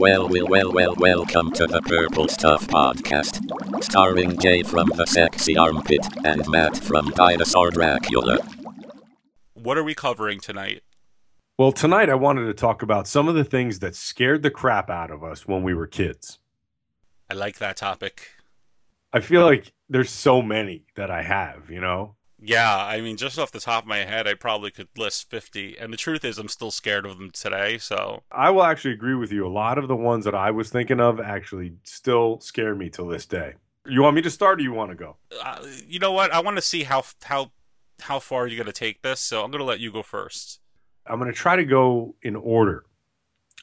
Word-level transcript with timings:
Well, 0.00 0.30
well, 0.30 0.46
well, 0.48 0.72
well, 0.72 0.94
welcome 0.96 1.52
to 1.52 1.66
the 1.66 1.82
Purple 1.82 2.26
Stuff 2.26 2.66
Podcast. 2.68 3.84
Starring 3.84 4.38
Jay 4.38 4.62
from 4.62 4.88
the 4.96 5.04
Sexy 5.04 5.58
Armpit 5.58 6.00
and 6.24 6.48
Matt 6.48 6.78
from 6.78 7.10
Dinosaur 7.10 7.70
Dracula. 7.70 8.38
What 9.52 9.76
are 9.76 9.84
we 9.84 9.94
covering 9.94 10.40
tonight? 10.40 10.84
Well, 11.58 11.70
tonight 11.70 12.08
I 12.08 12.14
wanted 12.14 12.46
to 12.46 12.54
talk 12.54 12.80
about 12.80 13.08
some 13.08 13.28
of 13.28 13.34
the 13.34 13.44
things 13.44 13.80
that 13.80 13.94
scared 13.94 14.42
the 14.42 14.50
crap 14.50 14.88
out 14.88 15.10
of 15.10 15.22
us 15.22 15.46
when 15.46 15.62
we 15.62 15.74
were 15.74 15.86
kids. 15.86 16.38
I 17.28 17.34
like 17.34 17.58
that 17.58 17.76
topic. 17.76 18.30
I 19.12 19.20
feel 19.20 19.42
like 19.42 19.74
there's 19.86 20.10
so 20.10 20.40
many 20.40 20.86
that 20.96 21.10
I 21.10 21.24
have, 21.24 21.68
you 21.68 21.82
know? 21.82 22.16
Yeah, 22.42 22.74
I 22.74 23.00
mean, 23.00 23.16
just 23.16 23.38
off 23.38 23.52
the 23.52 23.60
top 23.60 23.84
of 23.84 23.88
my 23.88 23.98
head, 23.98 24.26
I 24.26 24.34
probably 24.34 24.70
could 24.70 24.88
list 24.96 25.28
50. 25.28 25.76
And 25.78 25.92
the 25.92 25.98
truth 25.98 26.24
is, 26.24 26.38
I'm 26.38 26.48
still 26.48 26.70
scared 26.70 27.04
of 27.04 27.18
them 27.18 27.30
today, 27.30 27.76
so. 27.76 28.22
I 28.32 28.50
will 28.50 28.62
actually 28.62 28.94
agree 28.94 29.14
with 29.14 29.30
you. 29.30 29.46
A 29.46 29.48
lot 29.48 29.76
of 29.76 29.88
the 29.88 29.96
ones 29.96 30.24
that 30.24 30.34
I 30.34 30.50
was 30.50 30.70
thinking 30.70 31.00
of 31.00 31.20
actually 31.20 31.74
still 31.84 32.40
scare 32.40 32.74
me 32.74 32.88
to 32.90 33.10
this 33.10 33.26
day. 33.26 33.54
You 33.86 34.02
want 34.02 34.16
me 34.16 34.22
to 34.22 34.30
start 34.30 34.58
or 34.58 34.62
you 34.62 34.72
want 34.72 34.90
to 34.90 34.96
go? 34.96 35.16
Uh, 35.42 35.66
you 35.86 35.98
know 35.98 36.12
what? 36.12 36.32
I 36.32 36.40
want 36.40 36.56
to 36.56 36.62
see 36.62 36.84
how 36.84 37.02
how 37.24 37.52
how 38.02 38.18
far 38.18 38.46
you're 38.46 38.62
going 38.62 38.72
to 38.72 38.78
take 38.78 39.02
this, 39.02 39.20
so 39.20 39.42
I'm 39.42 39.50
going 39.50 39.60
to 39.60 39.64
let 39.64 39.80
you 39.80 39.90
go 39.90 40.02
first. 40.02 40.60
I'm 41.06 41.18
going 41.18 41.32
to 41.32 41.36
try 41.36 41.56
to 41.56 41.64
go 41.64 42.14
in 42.22 42.36
order 42.36 42.84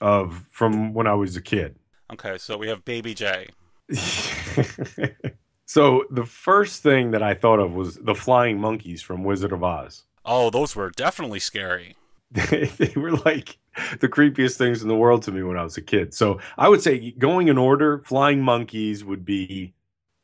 of 0.02 0.46
from 0.52 0.94
when 0.94 1.08
I 1.08 1.14
was 1.14 1.36
a 1.36 1.42
kid. 1.42 1.76
Okay, 2.12 2.38
so 2.38 2.58
we 2.58 2.68
have 2.68 2.84
Baby 2.84 3.14
J. 3.14 3.50
so 5.68 6.06
the 6.10 6.26
first 6.26 6.82
thing 6.82 7.12
that 7.12 7.22
I 7.22 7.34
thought 7.34 7.60
of 7.60 7.74
was 7.74 7.96
the 7.98 8.16
flying 8.16 8.60
monkeys 8.60 9.02
from 9.02 9.24
Wizard 9.24 9.52
of 9.52 9.64
Oz. 9.64 10.04
Oh, 10.26 10.50
those 10.50 10.76
were 10.76 10.90
definitely 10.90 11.40
scary. 11.40 11.96
they 12.32 12.94
were 12.96 13.12
like 13.12 13.58
the 14.00 14.10
creepiest 14.10 14.58
things 14.58 14.82
in 14.82 14.88
the 14.88 14.96
world 14.96 15.22
to 15.24 15.32
me 15.32 15.44
when 15.44 15.58
I 15.58 15.64
was 15.64 15.78
a 15.78 15.82
kid. 15.82 16.14
So 16.14 16.40
I 16.58 16.70
would 16.70 16.82
say 16.82 17.12
going 17.12 17.50
in 17.50 17.58
order, 17.58 18.00
flying 18.00 18.42
monkeys 18.42 19.06
would 19.06 19.24
be 19.24 19.74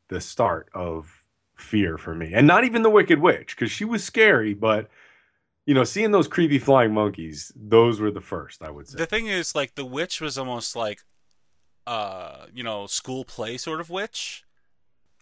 the 0.07 0.19
start 0.19 0.69
of 0.73 1.25
fear 1.55 1.97
for 1.97 2.15
me. 2.15 2.33
And 2.33 2.47
not 2.47 2.63
even 2.63 2.81
the 2.81 2.89
Wicked 2.89 3.19
Witch, 3.19 3.55
because 3.55 3.71
she 3.71 3.85
was 3.85 4.03
scary, 4.03 4.53
but 4.53 4.89
you 5.65 5.73
know, 5.73 5.83
seeing 5.83 6.11
those 6.11 6.27
creepy 6.27 6.59
flying 6.59 6.93
monkeys, 6.93 7.51
those 7.55 7.99
were 7.99 8.11
the 8.11 8.21
first, 8.21 8.61
I 8.61 8.69
would 8.69 8.87
say. 8.87 8.97
The 8.97 9.05
thing 9.05 9.27
is, 9.27 9.55
like, 9.55 9.75
the 9.75 9.85
witch 9.85 10.19
was 10.19 10.37
almost 10.37 10.75
like, 10.75 11.03
uh, 11.87 12.47
you 12.53 12.63
know, 12.63 12.85
school 12.85 13.23
play 13.23 13.57
sort 13.57 13.79
of 13.79 13.89
witch. 13.89 14.43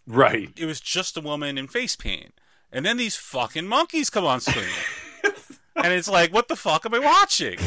Right. 0.06 0.50
It 0.56 0.66
was 0.66 0.80
just 0.80 1.16
a 1.16 1.20
woman 1.20 1.58
in 1.58 1.68
face 1.68 1.96
paint. 1.96 2.34
And 2.72 2.86
then 2.86 2.96
these 2.96 3.16
fucking 3.16 3.66
monkeys 3.66 4.10
come 4.10 4.24
on 4.24 4.40
screen. 4.40 4.64
and 5.76 5.92
it's 5.92 6.08
like, 6.08 6.32
what 6.32 6.48
the 6.48 6.56
fuck 6.56 6.86
am 6.86 6.94
I 6.94 6.98
watching? 6.98 7.58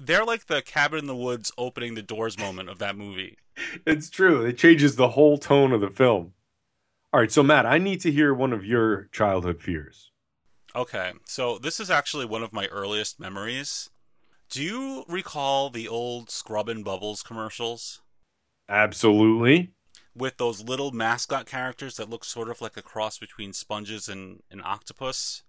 They're 0.00 0.24
like 0.24 0.46
the 0.46 0.60
cabin 0.60 0.98
in 0.98 1.06
the 1.06 1.16
woods 1.16 1.52
opening 1.56 1.94
the 1.94 2.02
doors 2.02 2.38
moment 2.38 2.68
of 2.68 2.78
that 2.80 2.96
movie. 2.96 3.38
It's 3.86 4.10
true. 4.10 4.44
It 4.44 4.58
changes 4.58 4.96
the 4.96 5.10
whole 5.10 5.38
tone 5.38 5.72
of 5.72 5.80
the 5.80 5.88
film. 5.88 6.34
All 7.12 7.20
right, 7.20 7.30
so 7.30 7.44
Matt, 7.44 7.64
I 7.64 7.78
need 7.78 8.00
to 8.00 8.10
hear 8.10 8.34
one 8.34 8.52
of 8.52 8.64
your 8.64 9.08
childhood 9.12 9.62
fears. 9.62 10.10
Okay, 10.74 11.12
so 11.24 11.58
this 11.58 11.78
is 11.78 11.88
actually 11.88 12.26
one 12.26 12.42
of 12.42 12.52
my 12.52 12.66
earliest 12.66 13.20
memories. 13.20 13.88
Do 14.50 14.62
you 14.62 15.04
recall 15.08 15.70
the 15.70 15.86
old 15.86 16.28
Scrubbing 16.28 16.82
Bubbles 16.82 17.22
commercials? 17.22 18.02
Absolutely. 18.68 19.70
With 20.16 20.36
those 20.36 20.62
little 20.62 20.92
mascot 20.92 21.46
characters 21.46 21.96
that 21.96 22.08
look 22.08 22.24
sort 22.24 22.48
of 22.48 22.60
like 22.60 22.76
a 22.76 22.82
cross 22.82 23.18
between 23.18 23.52
sponges 23.52 24.08
and 24.08 24.42
an 24.50 24.60
octopus? 24.64 25.42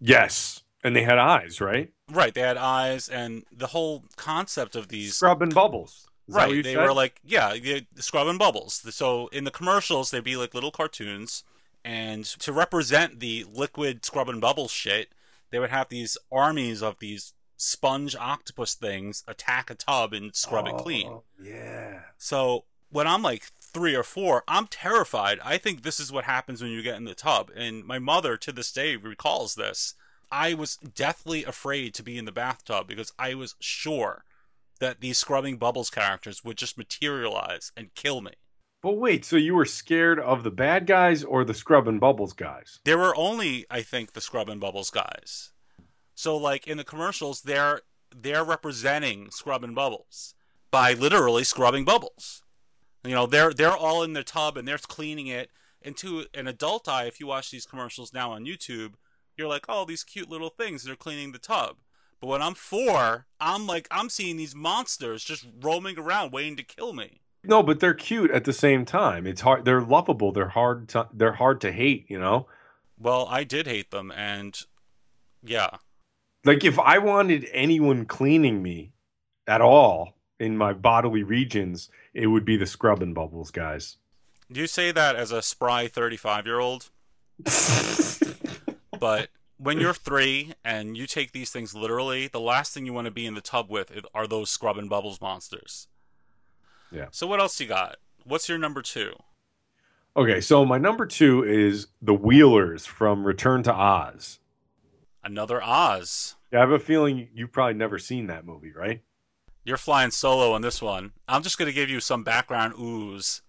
Yes. 0.00 0.62
And 0.82 0.94
they 0.94 1.02
had 1.02 1.18
eyes, 1.18 1.60
right? 1.60 1.92
Right, 2.10 2.34
they 2.34 2.42
had 2.42 2.56
eyes, 2.56 3.08
and 3.08 3.44
the 3.50 3.68
whole 3.68 4.04
concept 4.16 4.76
of 4.76 4.88
these 4.88 5.16
Scrub 5.16 5.40
and 5.40 5.54
Bubbles. 5.54 6.08
Is 6.28 6.34
right, 6.34 6.62
they 6.62 6.74
said? 6.74 6.84
were 6.84 6.92
like, 6.92 7.20
yeah, 7.24 7.54
Scrubbing 7.96 8.38
Bubbles. 8.38 8.82
So 8.94 9.28
in 9.28 9.44
the 9.44 9.50
commercials, 9.50 10.10
they'd 10.10 10.24
be 10.24 10.36
like 10.36 10.54
little 10.54 10.70
cartoons, 10.70 11.44
and 11.84 12.24
to 12.24 12.52
represent 12.52 13.20
the 13.20 13.46
liquid 13.50 14.04
Scrubbing 14.04 14.40
Bubbles 14.40 14.72
shit, 14.72 15.12
they 15.50 15.58
would 15.58 15.70
have 15.70 15.88
these 15.88 16.18
armies 16.32 16.82
of 16.82 16.98
these 16.98 17.32
sponge 17.56 18.16
octopus 18.16 18.74
things 18.74 19.22
attack 19.28 19.70
a 19.70 19.74
tub 19.74 20.12
and 20.12 20.34
scrub 20.34 20.66
oh, 20.68 20.76
it 20.76 20.82
clean. 20.82 21.20
Yeah. 21.40 22.00
So 22.18 22.64
when 22.90 23.06
I'm 23.06 23.22
like 23.22 23.44
three 23.74 23.94
or 23.94 24.04
four, 24.04 24.44
I'm 24.48 24.68
terrified. 24.68 25.40
I 25.44 25.58
think 25.58 25.82
this 25.82 26.00
is 26.00 26.12
what 26.12 26.24
happens 26.24 26.62
when 26.62 26.70
you 26.70 26.82
get 26.82 26.96
in 26.96 27.04
the 27.04 27.14
tub. 27.14 27.50
And 27.54 27.84
my 27.84 27.98
mother 27.98 28.36
to 28.38 28.52
this 28.52 28.72
day 28.72 28.96
recalls 28.96 29.56
this. 29.56 29.94
I 30.30 30.54
was 30.54 30.76
deathly 30.76 31.44
afraid 31.44 31.92
to 31.94 32.02
be 32.02 32.16
in 32.16 32.24
the 32.24 32.32
bathtub 32.32 32.88
because 32.88 33.12
I 33.18 33.34
was 33.34 33.56
sure 33.60 34.24
that 34.80 35.00
these 35.00 35.18
scrubbing 35.18 35.58
bubbles 35.58 35.90
characters 35.90 36.44
would 36.44 36.56
just 36.56 36.78
materialize 36.78 37.72
and 37.76 37.94
kill 37.94 38.20
me. 38.20 38.32
But 38.82 38.98
wait, 38.98 39.24
so 39.24 39.36
you 39.36 39.54
were 39.54 39.64
scared 39.64 40.20
of 40.20 40.44
the 40.44 40.50
bad 40.50 40.86
guys 40.86 41.24
or 41.24 41.44
the 41.44 41.54
scrubbing 41.54 41.98
bubbles 41.98 42.32
guys? 42.32 42.80
There 42.84 42.98
were 42.98 43.16
only, 43.16 43.64
I 43.70 43.82
think, 43.82 44.12
the 44.12 44.20
scrubbing 44.20 44.58
bubbles 44.58 44.90
guys. 44.90 45.52
So 46.14 46.36
like 46.36 46.66
in 46.66 46.76
the 46.78 46.84
commercials, 46.84 47.42
they're 47.42 47.80
they're 48.14 48.44
representing 48.44 49.30
scrubbing 49.30 49.74
bubbles 49.74 50.34
by 50.70 50.92
literally 50.92 51.44
scrubbing 51.44 51.84
bubbles. 51.84 52.43
You 53.04 53.14
know, 53.14 53.26
they're 53.26 53.52
they're 53.52 53.76
all 53.76 54.02
in 54.02 54.12
the 54.12 54.24
tub 54.24 54.56
and 54.56 54.66
they're 54.66 54.78
cleaning 54.78 55.26
it. 55.26 55.50
And 55.82 55.96
to 55.98 56.24
an 56.32 56.46
adult 56.46 56.88
eye, 56.88 57.04
if 57.04 57.20
you 57.20 57.26
watch 57.26 57.50
these 57.50 57.66
commercials 57.66 58.12
now 58.12 58.32
on 58.32 58.46
YouTube, 58.46 58.94
you're 59.36 59.48
like, 59.48 59.66
oh, 59.68 59.84
these 59.84 60.02
cute 60.02 60.30
little 60.30 60.48
things. 60.48 60.84
They're 60.84 60.96
cleaning 60.96 61.32
the 61.32 61.38
tub. 61.38 61.76
But 62.20 62.28
when 62.28 62.40
I'm 62.40 62.54
four, 62.54 63.26
I'm 63.38 63.66
like, 63.66 63.86
I'm 63.90 64.08
seeing 64.08 64.38
these 64.38 64.54
monsters 64.54 65.22
just 65.22 65.46
roaming 65.60 65.98
around, 65.98 66.32
waiting 66.32 66.56
to 66.56 66.62
kill 66.62 66.94
me. 66.94 67.20
No, 67.42 67.62
but 67.62 67.80
they're 67.80 67.92
cute 67.92 68.30
at 68.30 68.44
the 68.44 68.54
same 68.54 68.86
time. 68.86 69.26
It's 69.26 69.42
hard. 69.42 69.66
They're 69.66 69.82
lovable. 69.82 70.32
They're 70.32 70.48
hard. 70.48 70.88
To, 70.90 71.08
they're 71.12 71.32
hard 71.32 71.60
to 71.60 71.72
hate. 71.72 72.06
You 72.08 72.18
know. 72.18 72.46
Well, 72.98 73.26
I 73.28 73.44
did 73.44 73.66
hate 73.66 73.90
them, 73.90 74.10
and 74.12 74.58
yeah, 75.42 75.76
like 76.44 76.64
if 76.64 76.78
I 76.78 76.98
wanted 76.98 77.48
anyone 77.52 78.04
cleaning 78.04 78.62
me 78.62 78.92
at 79.46 79.60
all 79.60 80.14
in 80.38 80.56
my 80.56 80.72
bodily 80.72 81.22
regions, 81.22 81.90
it 82.14 82.28
would 82.28 82.44
be 82.44 82.56
the 82.56 82.66
scrubbing 82.66 83.12
bubbles 83.12 83.50
guys. 83.50 83.98
Do 84.50 84.60
you 84.60 84.66
say 84.66 84.92
that 84.92 85.16
as 85.16 85.32
a 85.32 85.42
spry 85.42 85.88
35 85.88 86.46
year 86.46 86.60
old? 86.60 86.90
but 88.98 89.28
when 89.58 89.80
you're 89.80 89.94
three 89.94 90.52
and 90.64 90.96
you 90.96 91.06
take 91.06 91.32
these 91.32 91.50
things 91.50 91.74
literally, 91.74 92.28
the 92.28 92.40
last 92.40 92.72
thing 92.72 92.86
you 92.86 92.92
want 92.92 93.06
to 93.06 93.10
be 93.10 93.26
in 93.26 93.34
the 93.34 93.40
tub 93.40 93.70
with 93.70 93.92
are 94.14 94.26
those 94.26 94.50
scrubbing 94.50 94.88
bubbles 94.88 95.20
monsters. 95.20 95.88
Yeah. 96.92 97.06
So 97.10 97.26
what 97.26 97.40
else 97.40 97.60
you 97.60 97.66
got? 97.66 97.96
What's 98.24 98.48
your 98.48 98.58
number 98.58 98.82
two? 98.82 99.14
Okay, 100.16 100.40
so 100.40 100.64
my 100.64 100.78
number 100.78 101.06
two 101.06 101.42
is 101.42 101.88
the 102.00 102.14
Wheelers 102.14 102.86
from 102.86 103.26
Return 103.26 103.64
to 103.64 103.74
Oz. 103.74 104.38
Another 105.24 105.60
Oz. 105.60 106.36
Yeah, 106.52 106.58
I 106.58 106.60
have 106.60 106.70
a 106.70 106.78
feeling 106.78 107.28
you've 107.34 107.50
probably 107.50 107.74
never 107.74 107.98
seen 107.98 108.28
that 108.28 108.46
movie, 108.46 108.70
right? 108.72 109.00
You're 109.64 109.76
flying 109.76 110.10
solo 110.10 110.52
on 110.52 110.62
this 110.62 110.82
one. 110.82 111.12
I'm 111.26 111.42
just 111.42 111.58
going 111.58 111.66
to 111.66 111.72
give 111.72 111.88
you 111.88 112.00
some 112.00 112.22
background 112.22 112.74
ooze. 112.78 113.42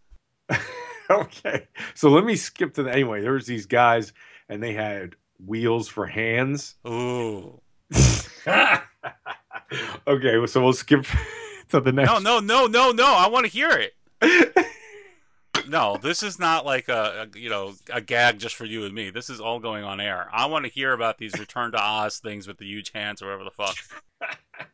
okay. 1.10 1.68
So 1.94 2.10
let 2.10 2.24
me 2.26 2.36
skip 2.36 2.74
to 2.76 2.84
the. 2.84 2.92
Anyway, 2.92 3.22
there 3.22 3.34
was 3.34 3.46
these 3.46 3.66
guys, 3.66 4.14
and 4.50 4.64
they 4.64 4.74
had 4.74 5.16
wheels 5.46 5.88
for 5.88 6.06
hands. 6.06 6.76
Ooh. 6.88 7.62
okay, 10.08 10.46
so 10.48 10.64
we'll 10.64 10.74
skip 10.74 11.06
to 11.70 11.82
the 11.82 11.92
next. 11.92 12.10
No, 12.10 12.20
no, 12.20 12.40
no, 12.40 12.68
no, 12.68 12.92
no. 12.92 13.06
I 13.06 13.28
want 13.28 13.46
to 13.46 13.52
hear 13.52 13.72
it 13.72 13.94
no, 15.68 15.98
this 16.02 16.24
is 16.24 16.40
not 16.40 16.66
like 16.66 16.90
a, 16.90 17.28
a, 17.34 17.40
you 17.40 17.50
know 17.50 17.74
a 17.92 18.02
gag 18.02 18.40
just 18.40 18.56
for 18.56 18.66
you 18.66 18.86
and 18.86 18.94
me. 18.94 19.10
This 19.10 19.30
is 19.30 19.40
all 19.40 19.60
going 19.60 19.84
on 19.84 20.00
air. 20.00 20.30
I 20.32 20.46
want 20.46 20.66
to 20.66 20.72
hear 20.72 20.94
about 20.94 21.18
these 21.18 21.38
Return 21.38 21.72
to 21.72 21.82
Oz 21.82 22.20
things 22.20 22.48
with 22.48 22.58
the 22.58 22.66
huge 22.66 22.92
hands 22.92 23.22
or 23.22 23.26
whatever 23.26 23.44
the 23.44 23.52
fuck. 23.52 24.70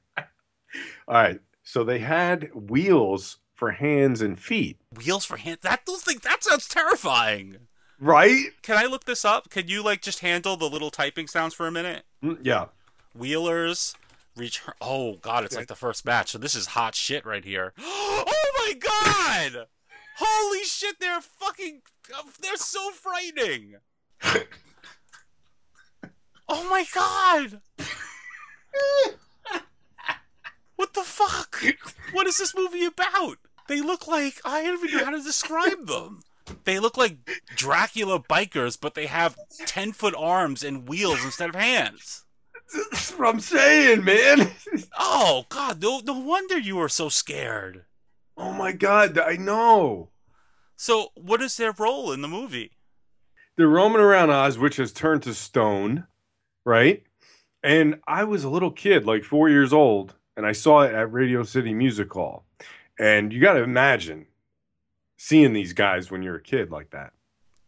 All 1.07 1.15
right, 1.15 1.39
so 1.63 1.83
they 1.83 1.99
had 1.99 2.49
wheels 2.53 3.37
for 3.53 3.71
hands 3.71 4.21
and 4.21 4.39
feet. 4.39 4.77
Wheels 4.95 5.25
for 5.25 5.37
hands. 5.37 5.59
That 5.61 5.85
those 5.85 6.01
things. 6.01 6.21
That 6.21 6.43
sounds 6.43 6.67
terrifying. 6.67 7.57
Right? 7.99 8.45
Can 8.63 8.77
I 8.77 8.87
look 8.87 9.05
this 9.05 9.23
up? 9.23 9.51
Can 9.51 9.67
you 9.67 9.83
like 9.83 10.01
just 10.01 10.19
handle 10.19 10.57
the 10.57 10.69
little 10.69 10.89
typing 10.89 11.27
sounds 11.27 11.53
for 11.53 11.67
a 11.67 11.71
minute? 11.71 12.03
Mm, 12.23 12.39
yeah. 12.41 12.65
Wheelers 13.13 13.95
reach 14.35 14.61
Oh 14.79 15.17
god, 15.21 15.43
it's 15.43 15.55
like 15.55 15.67
the 15.67 15.75
first 15.75 16.03
batch. 16.03 16.31
So 16.31 16.39
this 16.39 16.55
is 16.55 16.65
hot 16.67 16.95
shit 16.95 17.25
right 17.25 17.45
here. 17.45 17.73
oh 17.79 18.51
my 18.57 18.73
god. 18.73 19.67
Holy 20.17 20.63
shit, 20.63 20.99
they're 20.99 21.21
fucking. 21.21 21.81
They're 22.41 22.57
so 22.57 22.91
frightening. 22.91 23.75
oh 26.49 26.69
my 26.69 26.85
god. 26.93 27.61
what 30.81 30.95
the 30.95 31.03
fuck? 31.03 31.63
What 32.11 32.25
is 32.25 32.39
this 32.39 32.55
movie 32.55 32.85
about? 32.85 33.37
They 33.67 33.81
look 33.81 34.07
like. 34.07 34.41
I 34.43 34.63
don't 34.63 34.83
even 34.83 34.97
know 34.97 35.05
how 35.05 35.11
to 35.11 35.21
describe 35.21 35.85
them. 35.85 36.21
They 36.63 36.79
look 36.79 36.97
like 36.97 37.17
Dracula 37.55 38.19
bikers, 38.19 38.79
but 38.81 38.95
they 38.95 39.05
have 39.05 39.37
10 39.67 39.91
foot 39.91 40.15
arms 40.17 40.63
and 40.63 40.89
wheels 40.89 41.23
instead 41.23 41.49
of 41.49 41.55
hands. 41.55 42.25
That's 42.73 43.11
what 43.11 43.29
I'm 43.29 43.39
saying, 43.39 44.03
man. 44.03 44.51
Oh 44.97 45.45
God, 45.49 45.83
no, 45.83 45.99
no 45.99 46.17
wonder 46.17 46.57
you 46.57 46.77
were 46.77 46.89
so 46.89 47.09
scared. 47.09 47.85
oh 48.35 48.51
my 48.51 48.71
god, 48.71 49.19
I 49.19 49.35
know. 49.35 50.09
So, 50.77 51.09
what 51.13 51.43
is 51.43 51.57
their 51.57 51.73
role 51.77 52.11
in 52.11 52.23
the 52.23 52.27
movie? 52.27 52.71
They're 53.55 53.67
roaming 53.67 54.01
around 54.01 54.31
Oz, 54.31 54.57
which 54.57 54.77
has 54.77 54.91
turned 54.91 55.21
to 55.23 55.35
stone, 55.35 56.07
right? 56.65 57.03
And 57.61 57.99
I 58.07 58.23
was 58.23 58.43
a 58.43 58.49
little 58.49 58.71
kid, 58.71 59.05
like 59.05 59.23
four 59.23 59.47
years 59.47 59.71
old, 59.71 60.15
and 60.41 60.47
I 60.47 60.53
saw 60.53 60.81
it 60.81 60.91
at 60.91 61.13
Radio 61.13 61.43
City 61.43 61.71
Music 61.71 62.11
Hall. 62.11 62.45
And 62.97 63.31
you 63.31 63.39
got 63.39 63.53
to 63.53 63.61
imagine 63.61 64.25
seeing 65.15 65.53
these 65.53 65.71
guys 65.71 66.09
when 66.09 66.23
you're 66.23 66.37
a 66.37 66.41
kid 66.41 66.71
like 66.71 66.89
that. 66.89 67.13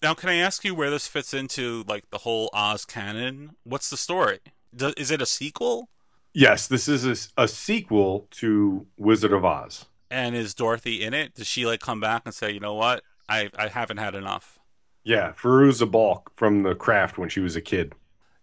Now, 0.02 0.16
can 0.16 0.30
I 0.30 0.38
ask 0.38 0.66
you 0.66 0.74
where 0.74 0.90
this 0.90 1.08
fits 1.08 1.36
into 1.36 1.86
like 1.88 2.10
the 2.10 2.20
whole 2.20 2.50
Oz 2.52 2.84
canon? 2.84 3.58
What's 3.64 3.92
the 3.92 3.98
story? 3.98 4.40
Do, 4.76 4.92
is 4.98 5.12
it 5.12 5.22
a 5.22 5.28
sequel? 5.28 5.90
Yes, 6.34 6.66
this 6.66 6.88
is 6.88 7.32
a 7.38 7.48
sequel 7.48 8.28
to 8.32 8.88
Wizard 8.98 9.34
of 9.34 9.46
Oz. 9.46 9.86
And 10.10 10.36
is 10.36 10.56
Dorothy 10.56 11.04
in 11.04 11.14
it? 11.14 11.36
Does 11.36 11.46
she 11.46 11.68
like 11.68 11.80
come 11.80 12.00
back 12.00 12.24
and 12.26 12.34
say, 12.34 12.50
you 12.50 12.60
know 12.60 12.74
what, 12.74 13.04
I 13.30 13.52
I 13.56 13.68
haven't 13.68 13.98
had 13.98 14.16
enough? 14.16 14.58
Yeah, 15.04 15.34
Fairuza 15.34 15.90
Balk 15.90 16.32
from 16.36 16.64
The 16.64 16.74
Craft 16.74 17.20
when 17.20 17.30
she 17.30 17.40
was 17.40 17.56
a 17.56 17.62
kid. 17.62 17.94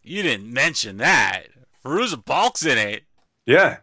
You 0.05 0.23
didn't 0.23 0.53
mention 0.53 0.99
that. 0.99 1.47
Fairuza 1.85 2.25
Balk's 2.25 2.65
in 2.65 2.79
it. 2.79 3.03
Yeah, 3.44 3.79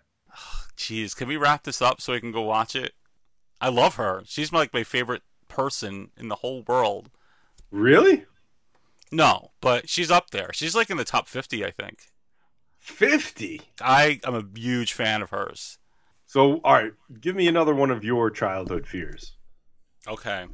Jeez, 0.78 1.16
can 1.16 1.28
we 1.28 1.38
wrap 1.38 1.64
this 1.64 1.82
up 1.82 2.00
so 2.00 2.14
we 2.14 2.20
can 2.20 2.32
go 2.32 2.42
watch 2.42 2.76
it? 2.76 2.94
I 3.60 3.70
love 3.70 3.96
her. 3.96 4.22
She's 4.26 4.54
like 4.54 4.74
my 4.74 4.84
favorite 4.84 5.24
person 5.48 6.12
in 6.16 6.28
the 6.30 6.36
whole 6.36 6.64
world. 6.68 7.10
really? 7.72 8.26
No, 9.10 9.52
but 9.62 9.88
she's 9.90 10.12
up 10.12 10.32
there. 10.32 10.50
She's 10.54 10.76
like 10.76 10.90
in 10.90 10.98
the 10.98 11.06
top 11.06 11.30
50, 11.30 11.64
I 11.66 11.72
think. 11.72 12.12
50. 12.80 13.62
I 13.82 14.20
am 14.26 14.36
a 14.36 14.44
huge 14.54 14.92
fan 14.92 15.22
of 15.22 15.30
hers. 15.30 15.78
So, 16.26 16.60
all 16.64 16.74
right, 16.74 16.92
give 17.22 17.34
me 17.36 17.48
another 17.48 17.74
one 17.74 17.90
of 17.90 18.04
your 18.04 18.30
childhood 18.30 18.86
fears. 18.86 19.38
Okay. 20.08 20.46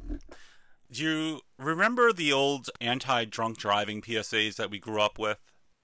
Do 0.90 1.02
you 1.02 1.40
remember 1.58 2.12
the 2.12 2.32
old 2.32 2.70
anti 2.80 3.24
drunk 3.24 3.58
driving 3.58 4.00
PSAs 4.00 4.54
that 4.54 4.70
we 4.70 4.78
grew 4.78 5.00
up 5.00 5.18
with? 5.18 5.38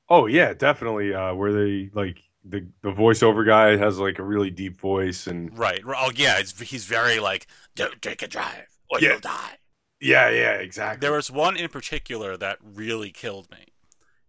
Oh 0.08 0.26
yeah, 0.26 0.54
definitely. 0.54 1.12
Uh, 1.12 1.34
where 1.34 1.52
they 1.52 1.90
like 1.92 2.22
the 2.44 2.66
the 2.82 2.92
voiceover 2.92 3.46
guy 3.46 3.76
has 3.76 3.98
like 3.98 4.18
a 4.18 4.22
really 4.22 4.50
deep 4.50 4.78
voice 4.80 5.26
and 5.26 5.56
Right. 5.56 5.82
Oh, 5.86 6.10
yeah. 6.14 6.38
It's, 6.38 6.58
he's 6.60 6.84
very 6.86 7.18
like, 7.20 7.46
don't 7.74 8.00
take 8.00 8.22
a 8.22 8.28
drive 8.28 8.66
or 8.90 8.98
Yeah. 9.00 9.10
you'll 9.10 9.20
die. 9.20 9.58
yeah, 10.00 10.28
yeah, 10.30 10.52
exactly. 10.54 11.00
There 11.06 11.16
was 11.16 11.30
one 11.30 11.56
in 11.56 11.68
particular 11.68 12.36
that 12.36 12.58
really 12.62 13.10
killed 13.10 13.50
me. 13.50 13.66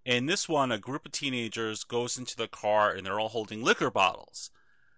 In 0.04 0.26
this 0.26 0.50
one, 0.50 0.72
a 0.72 0.78
group 0.78 1.06
of 1.06 1.12
teenagers 1.12 1.84
goes 1.84 2.18
into 2.18 2.36
the 2.36 2.48
car 2.48 2.92
and 2.92 3.06
they're 3.06 3.20
all 3.20 3.30
holding 3.30 3.64
liquor 3.64 3.92
bottles. 3.92 4.50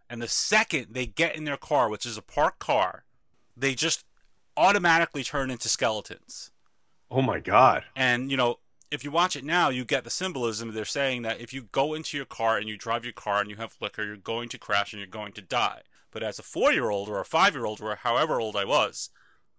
And 0.10 0.22
the 0.22 0.28
second 0.28 0.88
they 0.92 1.06
get 1.06 1.36
in 1.36 1.44
their 1.44 1.58
car, 1.58 1.90
which 1.90 2.06
is 2.06 2.18
a 2.18 2.22
parked 2.22 2.60
car, 2.60 3.04
they 3.56 3.76
just 3.76 4.06
automatically 4.58 5.24
turn 5.24 5.52
into 5.52 5.68
skeletons. 5.70 6.52
oh 7.12 7.22
my 7.22 7.40
god. 7.40 7.84
And, 7.96 8.32
you 8.32 8.38
know, 8.38 8.60
if 8.94 9.04
you 9.04 9.10
watch 9.10 9.36
it 9.36 9.44
now, 9.44 9.70
you 9.70 9.86
get 9.86 10.04
the 10.04 10.12
symbolism. 10.12 10.72
They're 10.72 10.86
saying 10.86 11.24
that 11.24 11.42
if 11.42 11.52
you 11.52 11.64
go 11.72 11.96
into 11.96 12.16
your 12.16 12.28
car 12.28 12.58
and 12.58 12.70
you 12.70 12.78
drive 12.78 13.04
your 13.04 13.14
car 13.14 13.42
and 13.42 13.50
you 13.50 13.56
have 13.56 13.76
liquor, 13.82 14.06
you're 14.06 14.18
going 14.18 14.50
to 14.50 14.60
crash 14.60 14.94
and 14.94 15.00
you're 15.00 15.08
going 15.08 15.34
to 15.34 15.42
die. 15.42 15.82
But 16.12 16.22
as 16.22 16.38
a 16.38 16.44
four 16.44 16.72
year 16.72 16.92
old 16.92 17.10
or 17.10 17.20
a 17.20 17.26
five 17.26 17.56
year 17.56 17.66
old 17.66 17.82
or 17.82 17.96
however 17.96 18.40
old 18.40 18.56
I 18.56 18.66
was, 18.66 19.10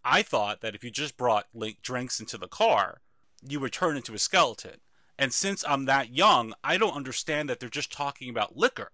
I 0.04 0.22
thought 0.22 0.60
that 0.60 0.76
if 0.76 0.84
you 0.84 0.90
just 0.92 1.16
brought 1.16 1.46
like 1.52 1.82
drinks 1.82 2.20
into 2.20 2.38
the 2.38 2.46
car, 2.46 3.00
you 3.42 3.58
would 3.58 3.72
turn 3.72 3.96
into 3.96 4.14
a 4.14 4.20
skeleton. 4.20 4.76
And 5.18 5.32
since 5.32 5.64
I'm 5.66 5.86
that 5.86 6.14
young, 6.14 6.54
I 6.62 6.78
don't 6.78 6.94
understand 6.94 7.48
that 7.48 7.58
they're 7.58 7.68
just 7.68 7.92
talking 7.92 8.30
about 8.30 8.56
liquor. 8.56 8.92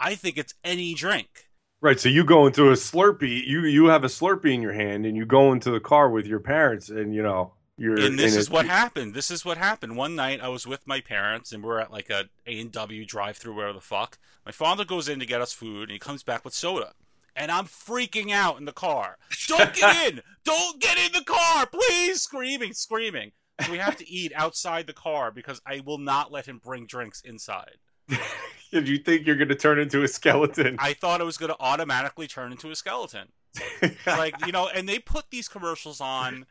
I 0.00 0.14
think 0.14 0.38
it's 0.38 0.54
any 0.64 0.94
drink. 0.94 1.50
Right. 1.82 2.00
So 2.00 2.08
you 2.08 2.24
go 2.24 2.46
into 2.46 2.70
a 2.70 2.74
Slurpee. 2.74 3.46
You 3.46 3.66
you 3.66 3.86
have 3.86 4.04
a 4.04 4.08
Slurpee 4.08 4.54
in 4.54 4.62
your 4.62 4.72
hand, 4.72 5.04
and 5.04 5.14
you 5.14 5.26
go 5.26 5.52
into 5.52 5.70
the 5.70 5.80
car 5.80 6.08
with 6.08 6.26
your 6.26 6.40
parents, 6.40 6.88
and 6.88 7.14
you 7.14 7.22
know 7.22 7.52
you're. 7.76 7.98
and 7.98 8.18
this 8.18 8.36
is 8.36 8.48
a- 8.48 8.52
what 8.52 8.66
happened. 8.66 9.14
This 9.14 9.30
is 9.30 9.44
what 9.44 9.56
happened. 9.56 9.96
One 9.96 10.14
night 10.14 10.40
I 10.40 10.48
was 10.48 10.66
with 10.66 10.86
my 10.86 11.00
parents 11.00 11.52
and 11.52 11.62
we're 11.62 11.80
at 11.80 11.90
like 11.90 12.10
a 12.10 12.24
A 12.46 12.60
and 12.60 12.72
W 12.72 13.04
drive 13.04 13.36
through 13.36 13.54
where 13.54 13.72
the 13.72 13.80
fuck. 13.80 14.18
My 14.46 14.52
father 14.52 14.84
goes 14.84 15.08
in 15.08 15.18
to 15.20 15.26
get 15.26 15.40
us 15.40 15.52
food 15.52 15.84
and 15.84 15.92
he 15.92 15.98
comes 15.98 16.22
back 16.22 16.44
with 16.44 16.54
soda. 16.54 16.92
And 17.36 17.50
I'm 17.50 17.64
freaking 17.64 18.30
out 18.30 18.58
in 18.58 18.64
the 18.64 18.72
car. 18.72 19.16
Don't 19.48 19.74
get 19.74 19.96
in! 20.12 20.20
Don't 20.44 20.80
get 20.80 20.96
in 20.98 21.12
the 21.12 21.24
car! 21.24 21.66
Please! 21.66 22.22
Screaming, 22.22 22.74
screaming. 22.74 23.32
So 23.64 23.72
we 23.72 23.78
have 23.78 23.96
to 23.96 24.08
eat 24.08 24.32
outside 24.36 24.86
the 24.86 24.92
car 24.92 25.32
because 25.32 25.60
I 25.66 25.80
will 25.84 25.98
not 25.98 26.30
let 26.30 26.46
him 26.46 26.60
bring 26.62 26.86
drinks 26.86 27.20
inside. 27.22 27.78
Did 28.70 28.88
you 28.88 28.98
think 28.98 29.26
you're 29.26 29.36
going 29.36 29.48
to 29.48 29.54
turn 29.56 29.78
into 29.80 30.02
a 30.02 30.08
skeleton? 30.08 30.76
I 30.78 30.92
thought 30.92 31.20
I 31.20 31.24
was 31.24 31.36
going 31.36 31.50
to 31.50 31.56
automatically 31.60 32.26
turn 32.28 32.52
into 32.52 32.70
a 32.70 32.76
skeleton. 32.76 33.28
like 34.06 34.34
you 34.46 34.50
know 34.52 34.68
and 34.68 34.88
they 34.88 34.98
put 34.98 35.30
these 35.30 35.46
commercials 35.46 36.00
on 36.00 36.44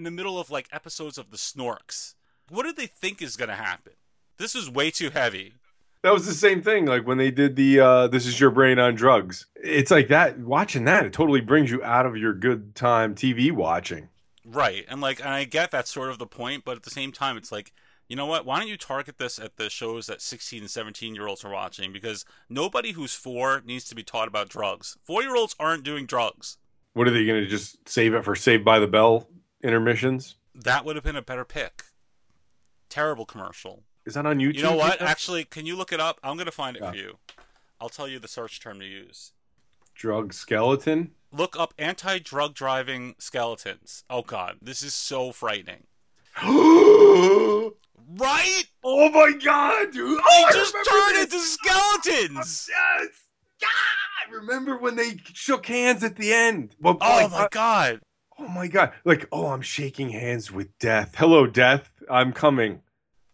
in 0.00 0.04
the 0.04 0.10
middle 0.10 0.40
of 0.40 0.50
like 0.50 0.68
episodes 0.72 1.18
of 1.18 1.30
the 1.30 1.36
snorks 1.36 2.14
what 2.48 2.64
do 2.64 2.72
they 2.72 2.86
think 2.86 3.20
is 3.22 3.36
going 3.36 3.48
to 3.50 3.54
happen 3.54 3.92
this 4.38 4.54
is 4.54 4.70
way 4.70 4.90
too 4.90 5.10
heavy 5.10 5.54
that 6.02 6.14
was 6.14 6.24
the 6.24 6.32
same 6.32 6.62
thing. 6.62 6.86
Like 6.86 7.06
when 7.06 7.18
they 7.18 7.30
did 7.30 7.56
the 7.56 7.78
uh, 7.80 8.06
"This 8.06 8.24
Is 8.26 8.40
Your 8.40 8.50
Brain 8.50 8.78
on 8.78 8.94
Drugs." 8.94 9.44
It's 9.56 9.90
like 9.90 10.08
that. 10.08 10.38
Watching 10.38 10.84
that, 10.86 11.04
it 11.04 11.12
totally 11.12 11.42
brings 11.42 11.70
you 11.70 11.84
out 11.84 12.06
of 12.06 12.16
your 12.16 12.32
good 12.32 12.74
time 12.74 13.14
TV 13.14 13.52
watching. 13.52 14.08
right 14.46 14.86
and 14.88 15.02
like 15.02 15.20
and 15.20 15.28
i 15.28 15.44
get 15.44 15.70
that's 15.70 15.92
sort 15.92 16.08
of 16.08 16.18
the 16.18 16.26
point 16.26 16.64
but 16.64 16.74
at 16.76 16.84
the 16.84 16.90
same 16.90 17.12
time 17.12 17.36
it's 17.36 17.52
like 17.52 17.72
you 18.08 18.16
know 18.16 18.24
what 18.24 18.46
why 18.46 18.58
don't 18.58 18.68
you 18.68 18.78
target 18.78 19.18
this 19.18 19.38
at 19.38 19.58
the 19.58 19.68
shows 19.68 20.06
that 20.06 20.22
16 20.22 20.62
and 20.62 20.70
17 20.70 21.14
year 21.14 21.26
olds 21.26 21.44
are 21.44 21.52
watching 21.52 21.92
because 21.92 22.24
nobody 22.48 22.92
who's 22.92 23.14
four 23.14 23.60
needs 23.66 23.84
to 23.84 23.94
be 23.94 24.02
taught 24.02 24.26
about 24.28 24.48
drugs 24.48 24.96
four 25.04 25.22
year 25.22 25.36
olds 25.36 25.54
aren't 25.60 25.84
doing 25.84 26.06
drugs 26.06 26.56
What 26.94 27.06
are 27.06 27.10
they 27.12 27.26
going 27.26 27.42
to 27.44 27.46
just 27.48 27.86
save 27.86 28.14
it 28.14 28.24
for 28.24 28.34
Saved 28.34 28.64
by 28.64 28.78
the 28.78 28.86
Bell 28.88 29.28
intermissions? 29.62 30.36
that 30.54 30.84
would 30.84 30.96
have 30.96 31.04
been 31.04 31.16
a 31.16 31.22
better 31.22 31.44
pick 31.44 31.84
terrible 32.88 33.24
commercial 33.24 33.84
Is 34.04 34.14
that 34.14 34.26
on 34.26 34.38
YouTube? 34.38 34.56
You 34.56 34.62
know 34.64 34.74
what? 34.76 35.00
Actually, 35.00 35.44
can 35.44 35.64
you 35.66 35.76
look 35.76 35.92
it 35.92 36.00
up? 36.00 36.18
I'm 36.24 36.36
gonna 36.36 36.50
find 36.50 36.76
it 36.76 36.82
Yeah. 36.82 36.90
for 36.90 36.96
you. 36.96 37.18
I'll 37.80 37.88
tell 37.88 38.08
you 38.08 38.18
the 38.18 38.28
search 38.28 38.60
term 38.60 38.80
to 38.80 38.86
use. 38.86 39.32
drug 39.94 40.32
skeleton. 40.32 41.12
Look 41.32 41.56
up 41.58 41.72
anti-drug 41.78 42.54
driving 42.54 43.14
skeletons. 43.18 44.02
Oh 44.10 44.22
god, 44.22 44.56
this 44.60 44.82
is 44.82 44.94
so 44.94 45.30
frightening. 45.32 45.86
Right? 48.12 48.64
Oh 48.82 49.08
my 49.10 49.32
god, 49.38 49.92
dude! 49.92 50.20
Oh, 50.24 50.24
they 50.24 50.44
Oh, 50.44 50.46
I 50.48 50.52
just 50.52 50.74
turned 50.74 51.16
this. 51.16 51.24
into 51.24 51.38
skeletons. 51.38 52.68
Oh, 52.72 52.98
yes. 53.04 53.08
God, 53.60 54.34
remember 54.34 54.76
when 54.78 54.96
they 54.96 55.18
shook 55.32 55.66
hands 55.66 56.02
at 56.02 56.16
the 56.16 56.32
end? 56.32 56.74
Well, 56.80 56.96
Oh 57.00 57.06
like, 57.22 57.30
my 57.30 57.48
god. 57.52 58.00
Oh 58.40 58.48
my 58.48 58.66
god! 58.66 58.92
Like, 59.04 59.26
oh, 59.30 59.48
I'm 59.48 59.62
shaking 59.62 60.10
hands 60.10 60.50
with 60.50 60.76
death. 60.78 61.14
Hello, 61.16 61.46
death. 61.46 61.90
I'm 62.10 62.32
coming. 62.32 62.80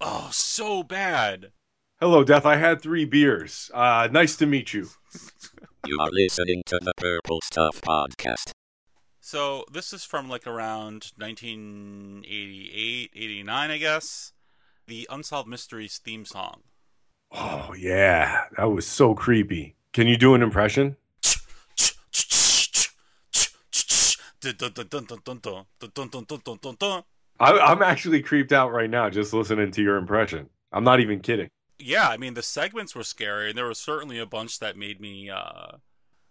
Oh, 0.01 0.29
so 0.33 0.83
bad. 0.83 1.53
Hello, 2.01 2.25
death. 2.25 2.45
I 2.45 2.57
had 2.57 2.83
three 2.83 3.05
beers. 3.05 3.71
Uh, 3.73 4.09
nice 4.11 4.37
to 4.37 4.47
meet 4.47 4.75
you. 4.75 4.89
You 5.87 5.99
are 6.01 6.11
listening 6.11 6.63
to 6.67 6.79
the 6.83 6.93
Purple 6.97 7.41
Stuff 7.43 7.81
Podcast. 7.81 8.51
So 9.21 9.65
this 9.73 9.93
is 9.93 10.05
from 10.05 10.29
like 10.29 10.47
around 10.47 11.13
1988, 11.17 13.11
89, 13.15 13.71
I 13.71 13.79
guess. 13.79 14.33
The 14.87 15.09
Unsolved 15.11 15.49
Mysteries 15.49 15.99
theme 15.99 16.25
song. 16.25 16.63
Oh 17.33 17.75
yeah, 17.77 18.45
that 18.57 18.71
was 18.71 18.87
so 18.87 19.15
creepy. 19.15 19.77
Can 19.93 20.07
you 20.07 20.17
do 20.17 20.35
an 20.35 20.43
impression? 20.43 20.97
I, 23.35 24.36
I'm 27.39 27.83
actually 27.83 28.23
creeped 28.23 28.53
out 28.53 28.73
right 28.73 28.89
now 28.89 29.11
just 29.11 29.33
listening 29.33 29.71
to 29.73 29.83
your 29.83 29.97
impression. 29.97 30.49
I'm 30.73 30.85
not 30.85 31.01
even 31.01 31.21
kidding. 31.21 31.49
Yeah, 31.79 32.09
I 32.09 32.17
mean 32.17 32.35
the 32.35 32.43
segments 32.43 32.95
were 32.95 33.03
scary, 33.03 33.51
and 33.51 33.59
there 33.59 33.67
was 33.67 33.79
certainly 33.79 34.19
a 34.19 34.27
bunch 34.27 34.59
that 34.61 34.77
made 34.79 35.01
me 35.01 35.29
uh, 35.29 35.73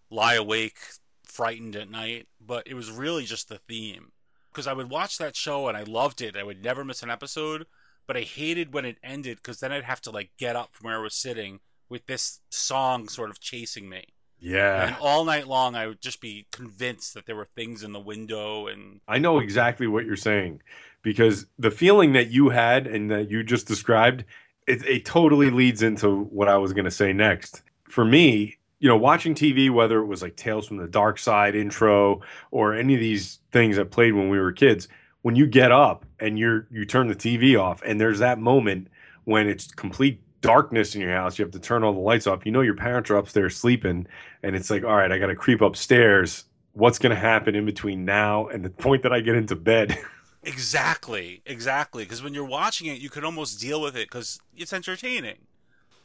lie 0.10 0.34
awake, 0.34 0.78
frightened 1.24 1.76
at 1.76 1.90
night. 1.90 2.28
But 2.42 2.68
it 2.68 2.74
was 2.74 2.90
really 2.90 3.26
just 3.26 3.50
the 3.50 3.60
theme, 3.68 4.12
because 4.52 4.66
I 4.66 4.74
would 4.74 4.90
watch 4.90 5.18
that 5.20 5.36
show 5.36 5.68
and 5.68 5.78
I 5.78 5.84
loved 5.84 6.22
it. 6.22 6.36
I 6.36 6.44
would 6.44 6.64
never 6.64 6.84
miss 6.84 7.04
an 7.04 7.12
episode, 7.12 7.68
but 8.08 8.18
I 8.18 8.22
hated 8.22 8.74
when 8.74 8.86
it 8.86 8.98
ended 9.04 9.38
because 9.38 9.60
then 9.60 9.72
I'd 9.72 9.84
have 9.84 10.02
to 10.02 10.12
like 10.12 10.32
get 10.40 10.56
up 10.56 10.74
from 10.74 10.86
where 10.86 10.98
I 10.98 11.04
was 11.04 11.16
sitting 11.16 11.60
with 11.90 12.08
this 12.08 12.40
song 12.50 13.08
sort 13.08 13.30
of 13.30 13.40
chasing 13.40 13.88
me, 13.88 14.06
and 14.42 14.50
Yeah, 14.50 14.98
all 15.00 15.26
night 15.26 15.48
long 15.48 15.76
I 15.76 15.88
would 15.88 16.02
just 16.02 16.22
be 16.22 16.48
convinced 16.52 17.14
that 17.14 17.26
there 17.26 17.36
were 17.36 17.48
things 17.56 17.84
in 17.84 17.94
the 17.94 18.00
window 18.00 18.68
and 18.68 19.02
I 19.08 19.18
know 19.18 19.40
exactly 19.40 19.88
what 19.88 20.06
you're 20.06 20.16
saying 20.16 20.62
because 21.02 21.46
the 21.60 21.72
feeling 21.72 22.14
that 22.14 22.32
you 22.32 22.50
had 22.50 22.88
and 22.88 23.12
that 23.12 23.30
you 23.30 23.44
just 23.44 23.68
described, 23.68 24.26
it, 24.68 24.84
it 24.86 25.06
totally 25.06 25.52
leads 25.52 25.84
into 25.84 26.24
what 26.24 26.50
I 26.50 26.58
was 26.58 26.74
going 26.74 26.86
to 26.86 26.92
say 26.92 27.14
next. 27.14 27.62
For 27.88 28.04
me, 28.04 28.58
you 28.80 28.90
know, 28.90 28.98
watching 28.98 29.36
TV, 29.36 29.70
whether 29.70 30.00
it 30.00 30.08
was 30.08 30.22
like 30.22 30.36
Tales 30.36 30.68
from 30.68 30.78
the 30.78 30.88
Dark 30.88 31.20
Side 31.20 31.56
intro 31.56 32.22
or 32.52 32.74
any 32.74 32.96
of 32.96 33.00
these 33.00 33.40
things 33.52 33.78
that 33.78 33.92
played 33.92 34.14
when 34.14 34.30
we 34.30 34.40
were 34.40 34.52
kids, 34.52 34.88
when 35.22 35.36
you 35.36 35.48
get 35.48 35.72
up 35.72 36.06
and 36.20 36.38
you're 36.38 36.68
you 36.72 36.86
turn 36.86 37.08
the 37.08 37.16
TV 37.16 37.60
off 37.60 37.82
and 37.84 38.00
there's 38.02 38.20
that 38.20 38.40
moment 38.40 38.88
when 39.24 39.48
it's 39.48 39.72
complete 39.74 40.22
darkness 40.46 40.96
in 40.96 41.02
your 41.02 41.12
house. 41.12 41.38
You 41.38 41.46
have 41.46 41.52
to 41.54 41.60
turn 41.60 41.84
all 41.84 41.94
the 41.94 42.00
lights 42.00 42.28
off. 42.28 42.46
You 42.46 42.52
know 42.52 42.62
your 42.62 42.76
parents 42.76 43.10
are 43.10 43.18
upstairs 43.18 43.56
sleeping, 43.56 44.08
and 44.44 44.56
it's 44.56 44.70
like, 44.70 44.84
all 44.84 44.96
right, 44.96 45.12
I 45.12 45.18
got 45.18 45.28
to 45.28 45.36
creep 45.36 45.62
upstairs. 45.62 46.46
What's 46.74 47.00
going 47.00 47.16
to 47.16 47.20
happen 47.20 47.56
in 47.56 47.66
between 47.66 48.06
now 48.06 48.48
and 48.48 48.64
the 48.64 48.70
point 48.70 49.04
that 49.04 49.14
I 49.14 49.22
get 49.22 49.36
into 49.36 49.56
bed? 49.56 49.98
Exactly, 50.48 51.42
exactly. 51.48 52.04
Because 52.04 52.22
when 52.22 52.36
you're 52.36 52.46
watching 52.46 52.86
it, 52.86 53.00
you 53.00 53.10
can 53.10 53.26
almost 53.26 53.60
deal 53.60 53.82
with 53.82 53.96
it 53.96 54.08
because 54.08 54.40
it's 54.56 54.74
entertaining. 54.74 55.38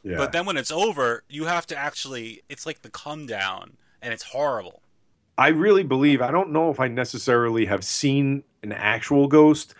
yeah. 0.01 0.17
But 0.17 0.31
then 0.31 0.47
when 0.47 0.57
it's 0.57 0.71
over, 0.71 1.23
you 1.29 1.45
have 1.45 1.67
to 1.67 1.77
actually. 1.77 2.41
It's 2.49 2.65
like 2.65 2.81
the 2.81 2.89
come 2.89 3.27
down, 3.27 3.77
and 4.01 4.13
it's 4.13 4.23
horrible. 4.23 4.81
I 5.37 5.49
really 5.49 5.83
believe 5.83 6.21
I 6.23 6.31
don't 6.31 6.51
know 6.51 6.71
if 6.71 6.79
I 6.79 6.87
necessarily 6.87 7.65
have 7.65 7.83
seen 7.83 8.43
an 8.63 8.71
actual 8.71 9.27
ghost, 9.27 9.75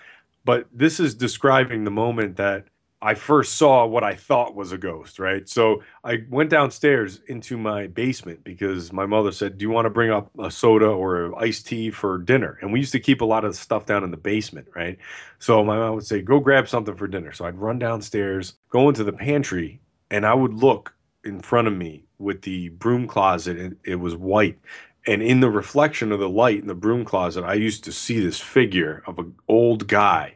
but 0.45 0.67
this 0.71 0.99
is 0.99 1.15
describing 1.15 1.83
the 1.83 1.91
moment 1.91 2.37
that 2.37 2.65
I 3.01 3.15
first 3.15 3.55
saw 3.55 3.85
what 3.85 4.03
I 4.03 4.15
thought 4.15 4.55
was 4.55 4.71
a 4.71 4.77
ghost, 4.77 5.17
right? 5.17 5.47
So 5.49 5.81
I 6.03 6.19
went 6.29 6.51
downstairs 6.51 7.19
into 7.27 7.57
my 7.57 7.87
basement 7.87 8.43
because 8.43 8.93
my 8.93 9.05
mother 9.07 9.31
said, 9.31 9.57
"Do 9.57 9.63
you 9.63 9.71
want 9.71 9.85
to 9.85 9.89
bring 9.89 10.11
up 10.11 10.29
a 10.37 10.51
soda 10.51 10.85
or 10.87 11.37
iced 11.39 11.65
tea 11.67 11.89
for 11.89 12.19
dinner?" 12.19 12.59
And 12.61 12.71
we 12.71 12.79
used 12.79 12.91
to 12.91 12.99
keep 12.99 13.21
a 13.21 13.25
lot 13.25 13.43
of 13.43 13.55
stuff 13.55 13.85
down 13.87 14.03
in 14.03 14.11
the 14.11 14.17
basement, 14.17 14.67
right? 14.75 14.99
So 15.39 15.63
my 15.63 15.77
mom 15.77 15.95
would 15.95 16.05
say, 16.05 16.21
"Go 16.21 16.39
grab 16.39 16.67
something 16.67 16.95
for 16.95 17.07
dinner." 17.07 17.31
So 17.31 17.45
I'd 17.45 17.57
run 17.57 17.79
downstairs, 17.79 18.53
go 18.69 18.87
into 18.89 19.03
the 19.03 19.13
pantry, 19.13 19.81
and 20.11 20.25
I 20.25 20.33
would 20.35 20.53
look 20.53 20.93
in 21.23 21.41
front 21.41 21.67
of 21.67 21.73
me 21.73 22.05
with 22.19 22.41
the 22.43 22.69
broom 22.69 23.07
closet 23.07 23.57
and 23.57 23.77
it 23.83 23.95
was 23.95 24.15
white 24.15 24.59
and 25.07 25.21
in 25.21 25.39
the 25.39 25.49
reflection 25.49 26.11
of 26.11 26.19
the 26.19 26.29
light 26.29 26.59
in 26.59 26.67
the 26.67 26.75
broom 26.75 27.05
closet 27.05 27.43
i 27.43 27.53
used 27.53 27.83
to 27.83 27.91
see 27.91 28.19
this 28.19 28.39
figure 28.39 29.03
of 29.05 29.19
an 29.19 29.35
old 29.47 29.87
guy 29.87 30.35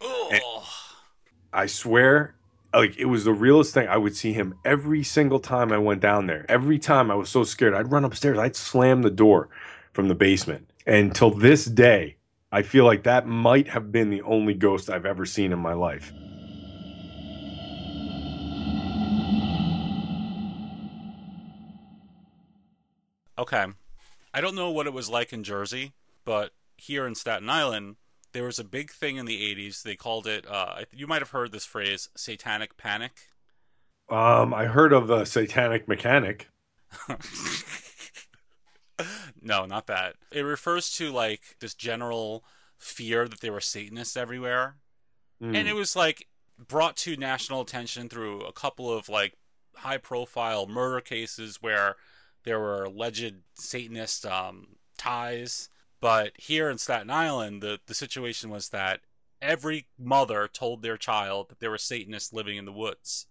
Oh, 0.00 0.28
i 1.54 1.66
swear 1.66 2.34
like 2.74 2.96
it 2.98 3.04
was 3.04 3.24
the 3.24 3.32
realest 3.32 3.72
thing. 3.72 3.86
I 3.86 3.96
would 3.96 4.16
see 4.16 4.32
him 4.32 4.54
every 4.64 5.04
single 5.04 5.38
time 5.38 5.72
i 5.72 5.78
went 5.78 6.00
down 6.00 6.26
there. 6.26 6.44
Every 6.48 6.78
time 6.78 7.10
i 7.10 7.14
was 7.14 7.28
so 7.28 7.44
scared 7.44 7.74
i'd 7.74 7.92
run 7.92 8.04
upstairs. 8.04 8.38
I'd 8.38 8.56
slam 8.56 9.02
the 9.02 9.10
door 9.10 9.48
from 9.92 10.08
the 10.08 10.14
basement. 10.14 10.70
And 10.86 11.14
till 11.14 11.30
this 11.30 11.64
day 11.64 12.16
i 12.52 12.62
feel 12.62 12.84
like 12.84 13.04
that 13.04 13.26
might 13.26 13.68
have 13.68 13.92
been 13.92 14.10
the 14.10 14.22
only 14.22 14.54
ghost 14.54 14.90
i've 14.90 15.06
ever 15.06 15.24
seen 15.24 15.52
in 15.52 15.58
my 15.58 15.72
life. 15.72 16.12
Okay. 23.38 23.66
I 24.32 24.40
don't 24.40 24.54
know 24.54 24.70
what 24.70 24.86
it 24.86 24.92
was 24.92 25.08
like 25.08 25.32
in 25.32 25.44
Jersey, 25.44 25.92
but 26.24 26.52
here 26.76 27.06
in 27.06 27.14
Staten 27.14 27.48
Island, 27.48 27.96
there 28.34 28.44
was 28.44 28.58
a 28.58 28.64
big 28.64 28.90
thing 28.90 29.16
in 29.16 29.24
the 29.24 29.54
'80s. 29.54 29.82
They 29.82 29.96
called 29.96 30.26
it. 30.26 30.44
Uh, 30.46 30.84
you 30.92 31.06
might 31.06 31.22
have 31.22 31.30
heard 31.30 31.52
this 31.52 31.64
phrase, 31.64 32.10
"satanic 32.16 32.76
panic." 32.76 33.12
um 34.10 34.52
i 34.52 34.66
heard 34.66 34.92
of 34.92 35.06
the 35.06 35.24
satanic 35.24 35.88
mechanic 35.88 36.50
no, 39.42 39.66
not 39.66 39.86
that. 39.86 40.16
It 40.30 40.42
refers 40.42 40.90
to 40.96 41.10
like 41.10 41.56
this 41.60 41.74
general 41.74 42.44
fear 42.78 43.28
that 43.28 43.40
there 43.40 43.52
were 43.52 43.60
Satanists 43.60 44.16
everywhere. 44.16 44.76
Hmm. 45.40 45.54
And 45.54 45.68
it 45.68 45.74
was 45.74 45.96
like 45.96 46.28
brought 46.58 46.96
to 46.98 47.16
national 47.16 47.60
attention 47.60 48.08
through 48.08 48.42
a 48.42 48.52
couple 48.52 48.92
of 48.92 49.08
like 49.08 49.34
high 49.76 49.98
profile 49.98 50.66
murder 50.66 51.00
cases 51.00 51.58
where 51.60 51.96
there 52.44 52.60
were 52.60 52.84
alleged 52.84 53.34
Satanist 53.54 54.26
um, 54.26 54.76
ties. 54.96 55.68
But 56.04 56.32
here 56.36 56.68
in 56.68 56.76
Staten 56.76 57.08
Island, 57.08 57.62
the, 57.62 57.80
the 57.86 57.94
situation 57.94 58.50
was 58.50 58.68
that 58.68 59.00
every 59.40 59.86
mother 59.98 60.46
told 60.46 60.82
their 60.82 60.98
child 60.98 61.48
that 61.48 61.60
there 61.60 61.70
were 61.70 61.78
Satanists 61.78 62.30
living 62.30 62.58
in 62.58 62.66
the 62.66 62.72
woods. 62.72 63.26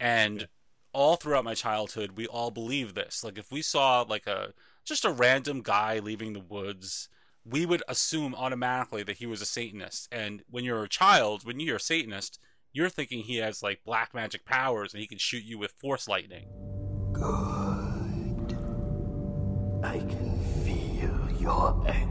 And 0.00 0.48
all 0.94 1.16
throughout 1.16 1.44
my 1.44 1.52
childhood, 1.52 2.12
we 2.16 2.26
all 2.26 2.50
believed 2.50 2.94
this. 2.94 3.22
Like 3.22 3.36
if 3.36 3.52
we 3.52 3.60
saw 3.60 4.00
like 4.00 4.26
a 4.26 4.54
just 4.82 5.04
a 5.04 5.10
random 5.10 5.60
guy 5.60 5.98
leaving 5.98 6.32
the 6.32 6.40
woods, 6.40 7.10
we 7.44 7.66
would 7.66 7.82
assume 7.86 8.34
automatically 8.34 9.02
that 9.02 9.18
he 9.18 9.26
was 9.26 9.42
a 9.42 9.46
Satanist. 9.46 10.08
And 10.10 10.42
when 10.48 10.64
you're 10.64 10.84
a 10.84 10.88
child, 10.88 11.44
when 11.44 11.60
you're 11.60 11.76
a 11.76 11.80
Satanist, 11.80 12.40
you're 12.72 12.88
thinking 12.88 13.24
he 13.24 13.36
has 13.36 13.62
like 13.62 13.84
black 13.84 14.14
magic 14.14 14.46
powers 14.46 14.94
and 14.94 15.02
he 15.02 15.06
can 15.06 15.18
shoot 15.18 15.44
you 15.44 15.58
with 15.58 15.72
force 15.72 16.08
lightning. 16.08 16.48
Good. 17.12 18.56
I 19.84 19.98
can 19.98 20.40
feel 20.64 20.86
your 21.38 21.84
anger. 21.86 22.05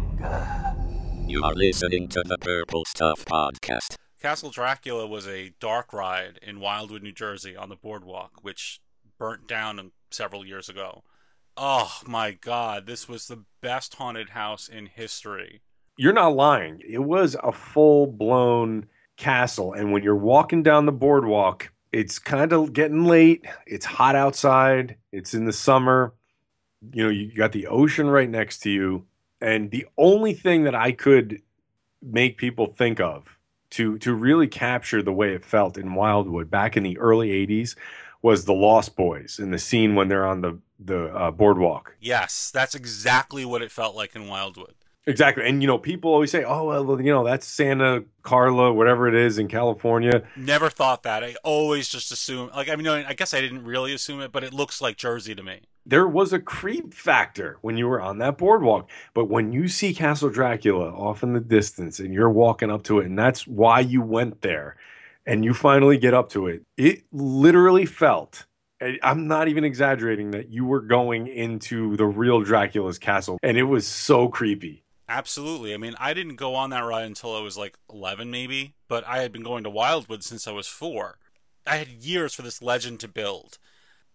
You 1.27 1.44
are 1.44 1.53
listening 1.53 2.08
to 2.10 2.24
the 2.25 2.38
Purple 2.38 2.86
Stuff 2.86 3.25
Podcast. 3.25 3.96
Castle 4.22 4.50
Dracula 4.50 5.05
was 5.05 5.27
a 5.27 5.51
dark 5.60 5.91
ride 5.94 6.39
in 6.41 6.60
Wildwood, 6.60 7.03
New 7.03 7.12
Jersey 7.12 7.55
on 7.55 7.70
the 7.70 7.75
boardwalk, 7.75 8.32
which 8.41 8.79
burnt 9.17 9.48
down 9.48 9.91
several 10.12 10.46
years 10.46 10.70
ago. 10.70 11.03
Oh 11.58 12.00
my 12.05 12.32
god, 12.32 12.86
this 12.88 13.08
was 13.08 13.27
the 13.27 13.44
best 13.62 13.96
haunted 13.96 14.29
house 14.29 14.67
in 14.67 14.88
history. 14.88 15.62
you're 15.98 16.13
not 16.13 16.36
lying. 16.36 16.82
It 16.88 17.03
was 17.03 17.36
a 17.44 17.51
full 17.51 18.08
blown 18.08 18.88
castle. 19.17 19.74
And 19.74 19.91
when 19.91 20.03
you're 20.03 20.15
walking 20.15 20.63
down 20.63 20.86
the 20.86 20.91
boardwalk, 20.91 21.72
it's 21.91 22.20
kind 22.20 22.51
of 22.51 22.74
getting 22.74 23.05
late. 23.05 23.46
It's 23.65 23.86
hot 23.86 24.15
outside. 24.15 24.98
It's 25.12 25.34
in 25.34 25.46
the 25.46 25.53
summer. 25.53 26.13
You 26.94 27.03
know, 27.03 27.10
you 27.10 27.34
got 27.34 27.51
the 27.53 27.67
ocean 27.67 28.08
right 28.10 28.29
next 28.29 28.60
to 28.60 28.70
you. 28.70 29.05
And 29.42 29.72
the 29.72 29.88
only 29.98 30.34
thing 30.34 30.63
that 30.63 30.75
I 30.75 30.92
could 30.92 31.42
make 32.01 32.38
people 32.38 32.68
think 32.68 33.00
of 33.00 33.38
to 33.72 33.98
to 34.00 34.13
really 34.13 34.48
capture 34.48 35.01
the 35.01 35.12
way 35.12 35.34
it 35.34 35.44
felt 35.44 35.77
in 35.77 35.96
Wildwood 35.96 36.50
back 36.50 36.77
in 36.77 36.84
the 36.84 36.98
early 36.98 37.30
80s 37.30 37.75
was 38.22 38.46
the 38.46 38.54
Lost 38.54 38.96
Boys 38.96 39.39
in 39.39 39.51
the 39.51 39.60
scene 39.60 39.96
when 39.96 40.08
they're 40.08 40.25
on 40.25 40.42
the 40.42 40.60
the 40.80 41.06
uh, 41.15 41.32
boardwalk. 41.32 41.96
Yes, 42.00 42.51
that's 42.51 42.75
exactly 42.75 43.46
what 43.46 43.62
it 43.62 43.72
felt 43.72 43.96
like 43.96 44.15
in 44.15 44.27
Wildwood. 44.27 44.75
Exactly. 45.08 45.48
And 45.48 45.62
you 45.62 45.68
know, 45.68 45.77
people 45.77 46.12
always 46.12 46.32
say, 46.32 46.44
"Oh, 46.44 46.65
well, 46.65 47.01
you 47.01 47.12
know, 47.12 47.24
that's 47.24 47.46
Santa 47.46 48.04
Carla, 48.24 48.74
whatever 48.74 49.08
it 49.08 49.13
is 49.13 49.38
in 49.38 49.48
California." 49.48 50.24
Never 50.36 50.70
thought 50.70 51.04
that. 51.04 51.24
I 51.24 51.36
always 51.44 51.88
just 51.88 52.12
assumed, 52.12 52.51
like, 52.56 52.70
I 52.70 52.75
mean, 52.75 52.88
I 52.88 53.13
guess 53.13 53.34
I 53.34 53.42
didn't 53.42 53.63
really 53.63 53.94
assume 53.94 54.22
it, 54.22 54.32
but 54.32 54.44
it 54.44 54.54
looks 54.54 54.82
like 54.82 54.98
Jersey 54.98 55.36
to 55.36 55.44
me. 55.44 55.62
There 55.86 56.08
was 56.08 56.34
a 56.34 56.39
creep 56.39 56.94
factor 56.94 57.58
when 57.62 57.77
you 57.77 57.88
were 57.88 58.01
on 58.01 58.18
that 58.18 58.38
boardwalk, 58.38 58.89
but 59.13 59.25
when 59.25 59.51
you 59.51 59.68
see 59.68 59.94
Castle 59.94 60.30
Dracula 60.30 60.92
off 60.92 61.22
in 61.22 61.34
the 61.34 61.39
distance 61.39 62.00
and 62.00 62.13
you're 62.13 62.30
walking 62.30 62.72
up 62.72 62.84
to 62.84 63.00
it 63.00 63.06
and 63.06 63.18
that's 63.18 63.46
why 63.46 63.82
you 63.82 64.01
went 64.01 64.42
there 64.42 64.77
and 65.25 65.46
you 65.46 65.54
finally 65.54 65.98
get 65.98 66.13
up 66.13 66.30
to 66.30 66.48
it, 66.48 66.63
it 66.75 67.04
literally 67.12 67.86
felt 67.86 68.46
I'm 69.01 69.27
not 69.27 69.48
even 69.48 69.63
exaggerating 69.63 70.32
that 70.32 70.50
you 70.50 70.65
were 70.65 70.82
going 70.82 71.27
into 71.27 71.96
the 71.96 72.06
real 72.06 72.42
Dracula's 72.42 73.00
castle 73.00 73.38
and 73.42 73.58
it 73.58 73.63
was 73.63 73.88
so 73.88 74.27
creepy. 74.27 74.84
Absolutely. 75.08 75.74
I 75.74 75.77
mean, 75.77 75.94
I 76.00 76.13
didn't 76.13 76.36
go 76.36 76.56
on 76.56 76.72
that 76.72 76.80
ride 76.80 77.06
until 77.06 77.36
I 77.36 77.42
was 77.42 77.58
like 77.58 77.77
11, 77.92 78.32
maybe, 78.32 78.74
but 78.88 79.06
I 79.08 79.22
had 79.22 79.32
been 79.32 79.44
going 79.44 79.63
to 79.63 79.70
Wildwood 79.70 80.24
since 80.24 80.48
I 80.48 80.51
was 80.51 80.68
four. 80.68 81.20
I 81.68 81.77
had 81.77 81.88
years 81.88 82.34
for 82.34 82.42
this 82.42 82.62
legend 82.62 83.00
to 83.01 83.08
build. 83.08 83.60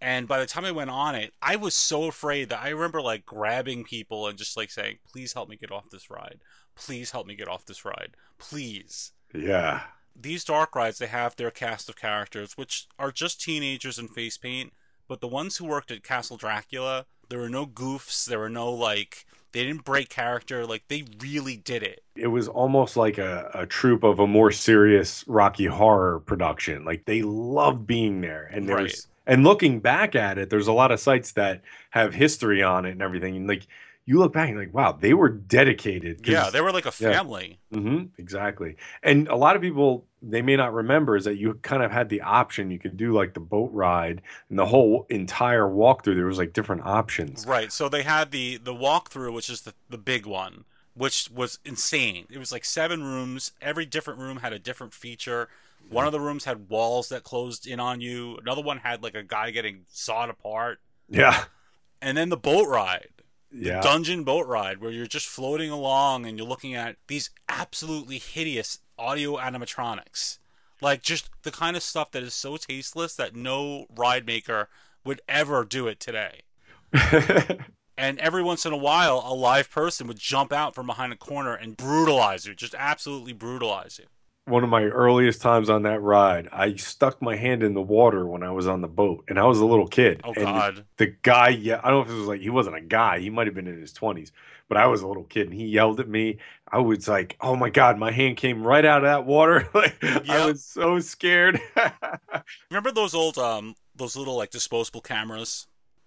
And 0.00 0.26
by 0.26 0.38
the 0.40 0.46
time 0.46 0.64
I 0.64 0.72
went 0.72 0.90
on 0.90 1.14
it, 1.14 1.34
I 1.42 1.56
was 1.56 1.74
so 1.74 2.04
afraid 2.04 2.48
that 2.48 2.62
I 2.62 2.70
remember 2.70 3.02
like 3.02 3.26
grabbing 3.26 3.84
people 3.84 4.26
and 4.26 4.38
just 4.38 4.56
like 4.56 4.70
saying, 4.70 4.98
please 5.12 5.34
help 5.34 5.48
me 5.48 5.56
get 5.56 5.70
off 5.72 5.90
this 5.90 6.08
ride. 6.10 6.40
Please 6.74 7.10
help 7.10 7.26
me 7.26 7.34
get 7.34 7.48
off 7.48 7.66
this 7.66 7.84
ride. 7.84 8.16
Please. 8.38 9.12
Yeah. 9.34 9.82
These 10.18 10.44
dark 10.44 10.74
rides, 10.74 10.98
they 10.98 11.06
have 11.06 11.36
their 11.36 11.50
cast 11.50 11.88
of 11.88 11.96
characters, 11.96 12.56
which 12.56 12.86
are 12.98 13.12
just 13.12 13.40
teenagers 13.40 13.98
in 13.98 14.08
face 14.08 14.38
paint. 14.38 14.72
But 15.06 15.20
the 15.20 15.28
ones 15.28 15.56
who 15.56 15.64
worked 15.66 15.90
at 15.90 16.02
Castle 16.04 16.36
Dracula, 16.36 17.04
there 17.28 17.38
were 17.38 17.48
no 17.50 17.66
goofs. 17.66 18.24
There 18.24 18.38
were 18.38 18.48
no 18.50 18.72
like, 18.72 19.26
they 19.52 19.64
didn't 19.64 19.84
break 19.84 20.08
character. 20.08 20.64
Like, 20.66 20.84
they 20.88 21.04
really 21.20 21.56
did 21.56 21.82
it. 21.82 22.02
it 22.16 22.28
was 22.28 22.48
almost 22.48 22.96
like 22.96 23.18
a, 23.18 23.50
a 23.54 23.66
troupe 23.66 24.04
of 24.04 24.18
a 24.20 24.26
more 24.26 24.52
serious 24.52 25.24
Rocky 25.26 25.66
Horror 25.66 26.20
production. 26.20 26.84
Like 26.84 27.04
they 27.06 27.22
loved 27.22 27.86
being 27.86 28.20
there, 28.20 28.48
and 28.52 28.68
there 28.68 28.76
Right. 28.76 28.84
was, 28.84 29.06
and 29.26 29.44
looking 29.44 29.80
back 29.80 30.14
at 30.14 30.38
it, 30.38 30.50
there's 30.50 30.66
a 30.66 30.72
lot 30.72 30.92
of 30.92 31.00
sites 31.00 31.32
that 31.32 31.62
have 31.90 32.14
history 32.14 32.62
on 32.62 32.84
it 32.84 32.92
and 32.92 33.02
everything. 33.02 33.36
And 33.36 33.48
like 33.48 33.66
you 34.06 34.18
look 34.18 34.32
back 34.32 34.48
and 34.48 34.58
like, 34.58 34.74
wow, 34.74 34.92
they 34.92 35.14
were 35.14 35.28
dedicated. 35.28 36.26
Yeah, 36.26 36.50
they 36.50 36.60
were 36.60 36.72
like 36.72 36.86
a 36.86 36.92
yeah. 36.98 37.12
family. 37.12 37.60
hmm 37.72 38.04
exactly. 38.18 38.76
And 39.02 39.28
a 39.28 39.36
lot 39.36 39.56
of 39.56 39.62
people 39.62 40.06
they 40.22 40.42
may 40.42 40.56
not 40.56 40.74
remember 40.74 41.16
is 41.16 41.24
that 41.24 41.36
you 41.36 41.54
kind 41.62 41.82
of 41.82 41.90
had 41.90 42.08
the 42.08 42.20
option. 42.22 42.70
You 42.70 42.78
could 42.78 42.96
do 42.96 43.12
like 43.12 43.34
the 43.34 43.40
boat 43.40 43.70
ride 43.72 44.22
and 44.48 44.58
the 44.58 44.66
whole 44.66 45.06
entire 45.10 45.64
walkthrough. 45.64 46.16
There 46.16 46.26
was 46.26 46.38
like 46.38 46.52
different 46.52 46.82
options. 46.84 47.46
Right. 47.46 47.72
So 47.72 47.88
they 47.88 48.02
had 48.02 48.30
the 48.30 48.56
the 48.56 48.74
walkthrough, 48.74 49.32
which 49.32 49.48
is 49.48 49.62
the 49.62 49.74
the 49.88 49.98
big 49.98 50.26
one, 50.26 50.64
which 50.94 51.30
was 51.30 51.58
insane. 51.64 52.26
It 52.30 52.38
was 52.38 52.52
like 52.52 52.64
seven 52.64 53.04
rooms. 53.04 53.52
Every 53.60 53.86
different 53.86 54.18
room 54.18 54.38
had 54.38 54.52
a 54.52 54.58
different 54.58 54.92
feature. 54.92 55.48
One 55.88 56.06
of 56.06 56.12
the 56.12 56.20
rooms 56.20 56.44
had 56.44 56.68
walls 56.68 57.08
that 57.08 57.24
closed 57.24 57.66
in 57.66 57.80
on 57.80 58.00
you. 58.00 58.36
Another 58.38 58.62
one 58.62 58.78
had 58.78 59.02
like 59.02 59.14
a 59.14 59.22
guy 59.22 59.50
getting 59.50 59.84
sawed 59.88 60.30
apart. 60.30 60.78
Yeah, 61.08 61.44
And 62.00 62.16
then 62.16 62.28
the 62.28 62.36
boat 62.36 62.68
ride, 62.68 63.08
yeah. 63.52 63.80
dungeon 63.80 64.22
boat 64.22 64.46
ride, 64.46 64.80
where 64.80 64.92
you're 64.92 65.08
just 65.08 65.26
floating 65.26 65.70
along 65.70 66.24
and 66.24 66.38
you're 66.38 66.46
looking 66.46 66.74
at 66.74 66.96
these 67.08 67.30
absolutely 67.48 68.18
hideous 68.18 68.78
audio 68.96 69.36
animatronics. 69.36 70.38
Like 70.80 71.02
just 71.02 71.28
the 71.42 71.50
kind 71.50 71.76
of 71.76 71.82
stuff 71.82 72.12
that 72.12 72.22
is 72.22 72.32
so 72.32 72.56
tasteless 72.56 73.16
that 73.16 73.34
no 73.34 73.86
ride 73.94 74.24
maker 74.24 74.68
would 75.04 75.20
ever 75.28 75.64
do 75.64 75.88
it 75.88 75.98
today. 75.98 76.42
And 78.00 78.18
every 78.18 78.42
once 78.42 78.64
in 78.64 78.72
a 78.72 78.78
while, 78.78 79.22
a 79.26 79.34
live 79.34 79.70
person 79.70 80.06
would 80.06 80.18
jump 80.18 80.54
out 80.54 80.74
from 80.74 80.86
behind 80.86 81.12
a 81.12 81.16
corner 81.16 81.54
and 81.54 81.76
brutalize 81.76 82.46
you, 82.46 82.54
just 82.54 82.74
absolutely 82.78 83.34
brutalize 83.34 83.98
you. 83.98 84.06
One 84.46 84.64
of 84.64 84.70
my 84.70 84.84
earliest 84.84 85.42
times 85.42 85.70
on 85.70 85.82
that 85.82 86.00
ride, 86.00 86.48
I 86.52 86.74
stuck 86.74 87.22
my 87.22 87.36
hand 87.36 87.62
in 87.62 87.74
the 87.74 87.82
water 87.82 88.26
when 88.26 88.42
I 88.42 88.50
was 88.50 88.66
on 88.66 88.80
the 88.80 88.88
boat, 88.88 89.24
and 89.28 89.38
I 89.38 89.44
was 89.44 89.60
a 89.60 89.66
little 89.66 89.86
kid. 89.86 90.20
Oh 90.24 90.32
and 90.34 90.44
God! 90.44 90.84
the 90.96 91.14
guy 91.22 91.48
yeah 91.48 91.80
i 91.82 91.90
don't 91.90 92.06
know 92.06 92.12
if 92.12 92.16
it 92.16 92.18
was 92.18 92.28
like 92.28 92.40
he 92.40 92.50
wasn't 92.50 92.76
a 92.76 92.80
guy 92.80 93.18
he 93.18 93.30
might 93.30 93.46
have 93.46 93.54
been 93.54 93.66
in 93.66 93.80
his 93.80 93.92
20s 93.92 94.30
but 94.68 94.76
i 94.76 94.86
was 94.86 95.02
a 95.02 95.06
little 95.08 95.24
kid 95.24 95.48
and 95.48 95.54
he 95.54 95.66
yelled 95.66 95.98
at 95.98 96.08
me 96.08 96.38
i 96.70 96.78
was 96.78 97.08
like 97.08 97.36
oh 97.40 97.56
my 97.56 97.70
god 97.70 97.98
my 97.98 98.10
hand 98.12 98.36
came 98.36 98.62
right 98.62 98.84
out 98.84 98.98
of 98.98 99.04
that 99.04 99.26
water 99.26 99.68
like 99.74 100.02
i 100.28 100.44
was 100.44 100.64
so 100.64 101.00
scared 101.00 101.60
Remember 102.70 102.92
those 102.92 103.14
old, 103.14 103.38
um, 103.38 103.74
those 103.94 104.16
little 104.16 104.36
like 104.36 104.50
disposable 104.50 105.00
cameras? 105.00 105.66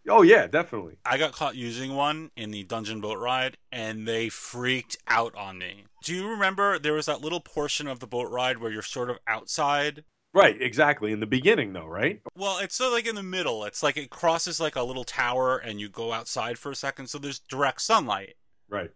Oh 0.09 0.21
yeah 0.21 0.47
definitely 0.47 0.97
I 1.05 1.17
got 1.17 1.33
caught 1.33 1.55
using 1.55 1.95
one 1.95 2.31
in 2.35 2.51
the 2.51 2.63
dungeon 2.63 3.01
boat 3.01 3.19
ride, 3.19 3.57
and 3.71 4.07
they 4.07 4.29
freaked 4.29 4.97
out 5.07 5.35
on 5.35 5.57
me. 5.57 5.85
Do 6.03 6.13
you 6.13 6.27
remember 6.27 6.77
there 6.77 6.93
was 6.93 7.05
that 7.05 7.21
little 7.21 7.39
portion 7.39 7.87
of 7.87 7.99
the 7.99 8.07
boat 8.07 8.29
ride 8.29 8.57
where 8.57 8.71
you're 8.71 8.81
sort 8.81 9.09
of 9.09 9.19
outside? 9.27 10.03
right 10.35 10.59
exactly 10.61 11.11
in 11.11 11.19
the 11.19 11.27
beginning 11.27 11.73
though 11.73 11.85
right 11.85 12.21
Well, 12.35 12.57
it's 12.57 12.75
sort 12.75 12.87
of 12.87 12.93
like 12.93 13.07
in 13.07 13.15
the 13.15 13.21
middle. 13.23 13.63
It's 13.65 13.83
like 13.83 13.97
it 13.97 14.09
crosses 14.09 14.59
like 14.59 14.75
a 14.75 14.81
little 14.83 15.03
tower, 15.03 15.57
and 15.57 15.79
you 15.79 15.89
go 15.89 16.11
outside 16.11 16.57
for 16.57 16.71
a 16.71 16.75
second, 16.75 17.07
so 17.07 17.17
there's 17.19 17.39
direct 17.39 17.81
sunlight. 17.81 18.35
right 18.67 18.91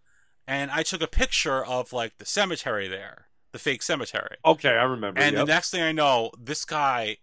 And 0.47 0.71
I 0.71 0.81
took 0.83 1.01
a 1.01 1.07
picture 1.07 1.63
of 1.63 1.93
like 1.93 2.17
the 2.17 2.25
cemetery 2.25 2.87
there, 2.87 3.27
the 3.51 3.59
fake 3.59 3.83
cemetery. 3.83 4.37
okay 4.43 4.71
i 4.71 4.83
remember 4.83 5.21
And 5.21 5.35
yep. 5.35 5.45
the 5.45 5.53
next 5.53 5.69
thing 5.69 5.83
I 5.83 5.91
know, 5.91 6.31
this 6.39 6.65
guy, 6.65 7.17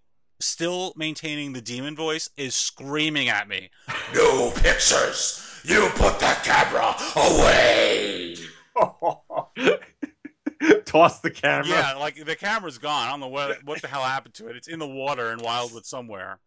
still 0.44 0.92
maintaining 0.96 1.52
the 1.52 1.60
demon 1.60 1.96
voice, 1.96 2.30
is 2.36 2.54
screaming 2.54 3.28
at 3.28 3.48
me. 3.48 3.70
No 4.14 4.50
pictures! 4.50 5.40
You 5.64 5.88
put 5.94 6.20
the 6.20 6.36
camera 6.42 6.94
away! 7.16 8.36
toss 10.84 11.20
the 11.20 11.30
camera 11.30 11.68
Yeah, 11.68 11.94
like 11.94 12.24
the 12.24 12.36
camera's 12.36 12.78
gone. 12.78 13.06
I 13.06 13.10
don't 13.10 13.20
know 13.20 13.28
what 13.28 13.64
what 13.64 13.82
the 13.82 13.88
hell 13.88 14.02
happened 14.02 14.34
to 14.34 14.48
it. 14.48 14.56
It's 14.56 14.68
in 14.68 14.78
the 14.78 14.86
water 14.86 15.32
in 15.32 15.40
Wildwood 15.40 15.86
somewhere. 15.86 16.38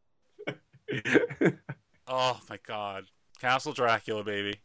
Oh 2.10 2.40
my 2.50 2.58
god. 2.66 3.04
Castle 3.42 3.74
Dracula, 3.74 4.24
baby. 4.24 4.62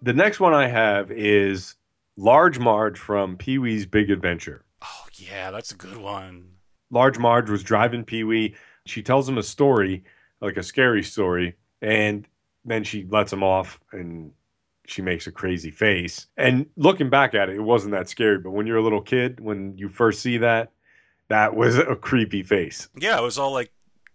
the 0.00 0.12
next 0.12 0.40
one 0.40 0.52
i 0.52 0.66
have 0.66 1.10
is 1.10 1.76
large 2.16 2.58
marge 2.58 2.98
from 2.98 3.36
pee-wee's 3.36 3.86
big 3.86 4.10
adventure 4.10 4.64
Oh 4.82 5.06
yeah, 5.14 5.50
that's 5.50 5.70
a 5.70 5.76
good 5.76 5.96
one. 5.96 6.48
Large 6.90 7.18
Marge 7.18 7.48
was 7.48 7.62
driving 7.62 8.04
Pee 8.04 8.24
Wee. 8.24 8.54
She 8.84 9.02
tells 9.02 9.28
him 9.28 9.38
a 9.38 9.42
story, 9.42 10.04
like 10.40 10.56
a 10.56 10.62
scary 10.62 11.02
story, 11.02 11.56
and 11.80 12.26
then 12.64 12.84
she 12.84 13.06
lets 13.08 13.32
him 13.32 13.42
off 13.42 13.80
and 13.92 14.32
she 14.86 15.00
makes 15.00 15.26
a 15.26 15.32
crazy 15.32 15.70
face. 15.70 16.26
And 16.36 16.66
looking 16.76 17.08
back 17.08 17.34
at 17.34 17.48
it, 17.48 17.56
it 17.56 17.62
wasn't 17.62 17.92
that 17.92 18.08
scary. 18.08 18.38
But 18.38 18.50
when 18.50 18.66
you're 18.66 18.76
a 18.76 18.82
little 18.82 19.00
kid, 19.00 19.40
when 19.40 19.78
you 19.78 19.88
first 19.88 20.20
see 20.20 20.38
that, 20.38 20.72
that 21.28 21.54
was 21.54 21.78
a 21.78 21.94
creepy 21.96 22.42
face. 22.42 22.88
Yeah, 22.96 23.18
it 23.18 23.22
was 23.22 23.38
all 23.38 23.52
like 23.52 23.72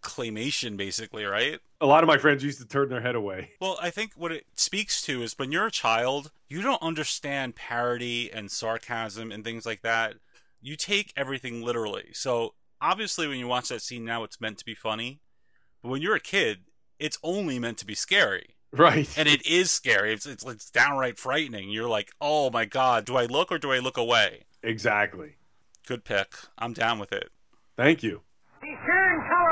claymation 0.07 0.77
basically, 0.77 1.25
right? 1.25 1.59
A 1.81 1.85
lot 1.85 2.03
of 2.03 2.07
my 2.07 2.17
friends 2.17 2.43
used 2.43 2.59
to 2.59 2.65
turn 2.65 2.89
their 2.89 3.01
head 3.01 3.15
away. 3.15 3.51
Well, 3.61 3.77
I 3.81 3.89
think 3.89 4.13
what 4.15 4.31
it 4.31 4.45
speaks 4.55 5.01
to 5.03 5.21
is 5.21 5.37
when 5.37 5.51
you're 5.51 5.67
a 5.67 5.71
child, 5.71 6.31
you 6.47 6.61
don't 6.61 6.81
understand 6.81 7.55
parody 7.55 8.31
and 8.31 8.49
sarcasm 8.49 9.31
and 9.31 9.43
things 9.43 9.65
like 9.65 9.81
that. 9.81 10.15
You 10.61 10.75
take 10.75 11.11
everything 11.17 11.61
literally. 11.61 12.05
So, 12.13 12.53
obviously, 12.81 13.27
when 13.27 13.37
you 13.39 13.47
watch 13.47 13.69
that 13.69 13.81
scene 13.81 14.05
now, 14.05 14.23
it's 14.23 14.39
meant 14.39 14.57
to 14.59 14.65
be 14.65 14.75
funny. 14.75 15.19
But 15.81 15.89
when 15.89 16.01
you're 16.01 16.15
a 16.15 16.19
kid, 16.19 16.59
it's 16.99 17.19
only 17.23 17.59
meant 17.59 17.77
to 17.79 17.85
be 17.85 17.95
scary. 17.95 18.55
Right. 18.71 19.09
And 19.17 19.27
it 19.27 19.45
is 19.45 19.71
scary. 19.71 20.13
It's, 20.13 20.25
it's, 20.25 20.45
it's 20.45 20.69
downright 20.71 21.17
frightening. 21.17 21.69
You're 21.69 21.89
like, 21.89 22.11
oh 22.21 22.49
my 22.49 22.65
God, 22.65 23.05
do 23.05 23.17
I 23.17 23.25
look 23.25 23.51
or 23.51 23.57
do 23.57 23.71
I 23.71 23.79
look 23.79 23.97
away? 23.97 24.43
exactly. 24.63 25.35
Good 25.87 26.03
pick. 26.03 26.33
I'm 26.57 26.73
down 26.73 26.99
with 26.99 27.13
it. 27.13 27.29
Thank 27.77 28.03
you. 28.03 28.21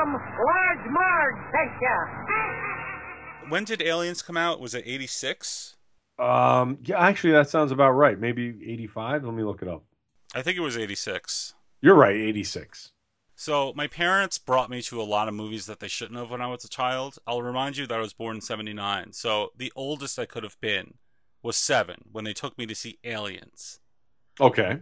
Be 0.06 0.12
sure 0.12 0.68
and 0.70 0.80
tell 0.84 0.86
'em 0.86 0.86
Large 0.86 0.90
Marge 0.90 1.52
sent 1.52 1.82
ya. 1.82 3.48
When 3.48 3.64
did 3.64 3.82
Aliens 3.82 4.22
come 4.22 4.36
out? 4.36 4.60
Was 4.60 4.74
it 4.74 4.84
86? 4.86 5.76
Um, 6.18 6.78
yeah, 6.82 6.98
actually, 6.98 7.32
that 7.32 7.48
sounds 7.48 7.70
about 7.72 7.92
right. 7.92 8.18
Maybe 8.18 8.48
85. 8.48 9.24
Let 9.24 9.34
me 9.34 9.42
look 9.42 9.62
it 9.62 9.68
up. 9.68 9.84
I 10.34 10.42
think 10.42 10.56
it 10.56 10.62
was 10.62 10.76
86. 10.76 11.54
You're 11.80 11.94
right, 11.94 12.16
86. 12.16 12.92
So 13.34 13.72
my 13.76 13.86
parents 13.86 14.38
brought 14.38 14.70
me 14.70 14.80
to 14.82 15.00
a 15.00 15.04
lot 15.04 15.28
of 15.28 15.34
movies 15.34 15.66
that 15.66 15.78
they 15.78 15.88
shouldn't 15.88 16.18
have 16.18 16.30
when 16.30 16.40
I 16.40 16.46
was 16.46 16.64
a 16.64 16.68
child. 16.68 17.18
I'll 17.26 17.42
remind 17.42 17.76
you 17.76 17.86
that 17.86 17.98
I 17.98 18.00
was 18.00 18.14
born 18.14 18.36
in 18.36 18.40
79. 18.40 19.12
So 19.12 19.52
the 19.56 19.72
oldest 19.76 20.18
I 20.18 20.24
could 20.24 20.42
have 20.42 20.58
been 20.60 20.94
was 21.42 21.56
7 21.56 22.06
when 22.12 22.24
they 22.24 22.32
took 22.32 22.56
me 22.56 22.64
to 22.66 22.74
see 22.74 22.98
Aliens. 23.04 23.80
Okay. 24.40 24.78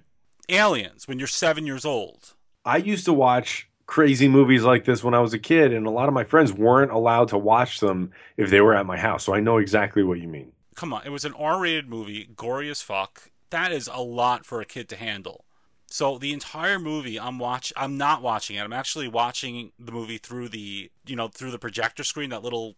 Aliens 0.48 1.08
when 1.08 1.18
you're 1.18 1.26
7 1.26 1.66
years 1.66 1.84
old. 1.84 2.34
I 2.64 2.76
used 2.76 3.04
to 3.06 3.12
watch 3.12 3.68
crazy 3.86 4.28
movies 4.28 4.62
like 4.62 4.84
this 4.84 5.04
when 5.04 5.14
I 5.14 5.20
was 5.20 5.32
a 5.32 5.38
kid, 5.38 5.72
and 5.72 5.86
a 5.86 5.90
lot 5.90 6.08
of 6.08 6.14
my 6.14 6.24
friends 6.24 6.52
weren't 6.52 6.90
allowed 6.90 7.28
to 7.28 7.38
watch 7.38 7.80
them 7.80 8.10
if 8.36 8.50
they 8.50 8.60
were 8.60 8.74
at 8.74 8.86
my 8.86 8.96
house. 8.96 9.24
So 9.24 9.34
I 9.34 9.40
know 9.40 9.58
exactly 9.58 10.02
what 10.02 10.20
you 10.20 10.28
mean. 10.28 10.52
Come 10.74 10.92
on, 10.92 11.02
it 11.04 11.10
was 11.10 11.24
an 11.24 11.34
R-rated 11.34 11.88
movie, 11.88 12.28
gory 12.36 12.68
as 12.68 12.82
fuck. 12.82 13.30
That 13.50 13.70
is 13.70 13.88
a 13.92 14.00
lot 14.00 14.44
for 14.44 14.60
a 14.60 14.64
kid 14.64 14.88
to 14.88 14.96
handle. 14.96 15.44
So 15.86 16.18
the 16.18 16.32
entire 16.32 16.80
movie 16.80 17.20
I'm 17.20 17.38
watch 17.38 17.72
I'm 17.76 17.96
not 17.96 18.20
watching 18.20 18.56
it. 18.56 18.62
I'm 18.62 18.72
actually 18.72 19.06
watching 19.06 19.70
the 19.78 19.92
movie 19.92 20.18
through 20.18 20.48
the, 20.48 20.90
you 21.06 21.14
know, 21.14 21.28
through 21.28 21.52
the 21.52 21.58
projector 21.58 22.02
screen, 22.02 22.30
that 22.30 22.42
little 22.42 22.74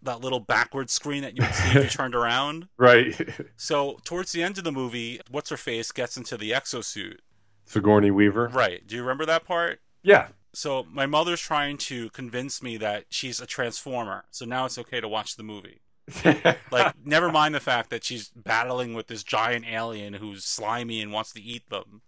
that 0.00 0.20
little 0.20 0.40
backward 0.40 0.88
screen 0.88 1.22
that 1.22 1.36
you 1.36 1.44
would 1.44 1.54
see 1.54 1.68
if 1.70 1.84
you 1.84 1.90
turned 1.90 2.14
around. 2.14 2.68
Right. 2.78 3.28
So 3.56 3.98
towards 4.04 4.32
the 4.32 4.42
end 4.42 4.56
of 4.56 4.64
the 4.64 4.72
movie, 4.72 5.20
what's 5.30 5.50
her 5.50 5.58
face 5.58 5.92
gets 5.92 6.16
into 6.16 6.38
the 6.38 6.52
exosuit. 6.52 7.18
Sigourney 7.66 8.10
Weaver. 8.10 8.48
Right. 8.48 8.86
Do 8.86 8.96
you 8.96 9.02
remember 9.02 9.26
that 9.26 9.44
part? 9.44 9.80
Yeah. 10.08 10.28
So 10.54 10.86
my 10.90 11.04
mother's 11.04 11.40
trying 11.40 11.76
to 11.76 12.08
convince 12.10 12.62
me 12.62 12.78
that 12.78 13.04
she's 13.10 13.40
a 13.40 13.46
transformer. 13.46 14.24
So 14.30 14.46
now 14.46 14.64
it's 14.64 14.78
okay 14.78 15.00
to 15.00 15.08
watch 15.08 15.36
the 15.36 15.42
movie. 15.42 15.82
Like 16.72 16.94
never 17.04 17.30
mind 17.30 17.54
the 17.54 17.60
fact 17.60 17.90
that 17.90 18.04
she's 18.04 18.30
battling 18.34 18.94
with 18.94 19.08
this 19.08 19.22
giant 19.22 19.66
alien 19.70 20.14
who's 20.14 20.44
slimy 20.44 21.02
and 21.02 21.12
wants 21.12 21.32
to 21.34 21.42
eat 21.42 21.68
them. 21.68 22.00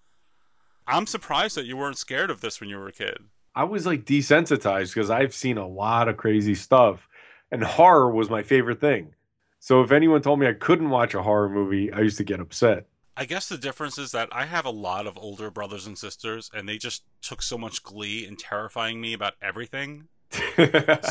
I'm 0.87 1.07
surprised 1.07 1.57
that 1.57 1.67
you 1.67 1.77
weren't 1.77 1.99
scared 1.99 2.31
of 2.31 2.41
this 2.41 2.61
when 2.61 2.71
you 2.71 2.79
were 2.79 2.89
a 2.89 2.93
kid. 2.93 3.19
I 3.55 3.65
was 3.65 3.85
like 3.85 4.07
desensitized 4.07 4.95
because 4.95 5.11
I've 5.11 5.35
seen 5.35 5.59
a 5.59 5.69
lot 5.69 6.09
of 6.09 6.17
crazy 6.17 6.55
stuff, 6.55 7.09
and 7.53 7.63
horror 7.63 8.11
was 8.11 8.31
my 8.31 8.43
favorite 8.43 8.81
thing. 8.81 9.15
So 9.59 9.83
if 9.83 9.93
anyone 9.93 10.23
told 10.23 10.41
me 10.41 10.47
I 10.47 10.55
couldn't 10.55 10.89
watch 10.89 11.15
a 11.15 11.23
horror 11.23 11.51
movie, 11.51 11.93
I 11.93 12.01
used 12.01 12.17
to 12.17 12.25
get 12.25 12.41
upset. 12.41 12.87
I 13.21 13.27
guess 13.27 13.51
the 13.51 13.59
difference 13.59 13.99
is 13.99 14.13
that 14.13 14.31
I 14.33 14.47
have 14.47 14.65
a 14.65 14.71
lot 14.71 15.07
of 15.07 15.19
older 15.19 15.51
brothers 15.51 15.87
and 15.87 15.99
sisters, 15.99 16.51
and 16.55 16.67
they 16.67 16.79
just 16.79 17.03
took 17.21 17.43
so 17.43 17.59
much 17.59 17.83
glee 17.83 18.27
in 18.27 18.37
terrifying 18.37 18.99
me 18.99 19.13
about 19.13 19.35
everything. 19.43 20.09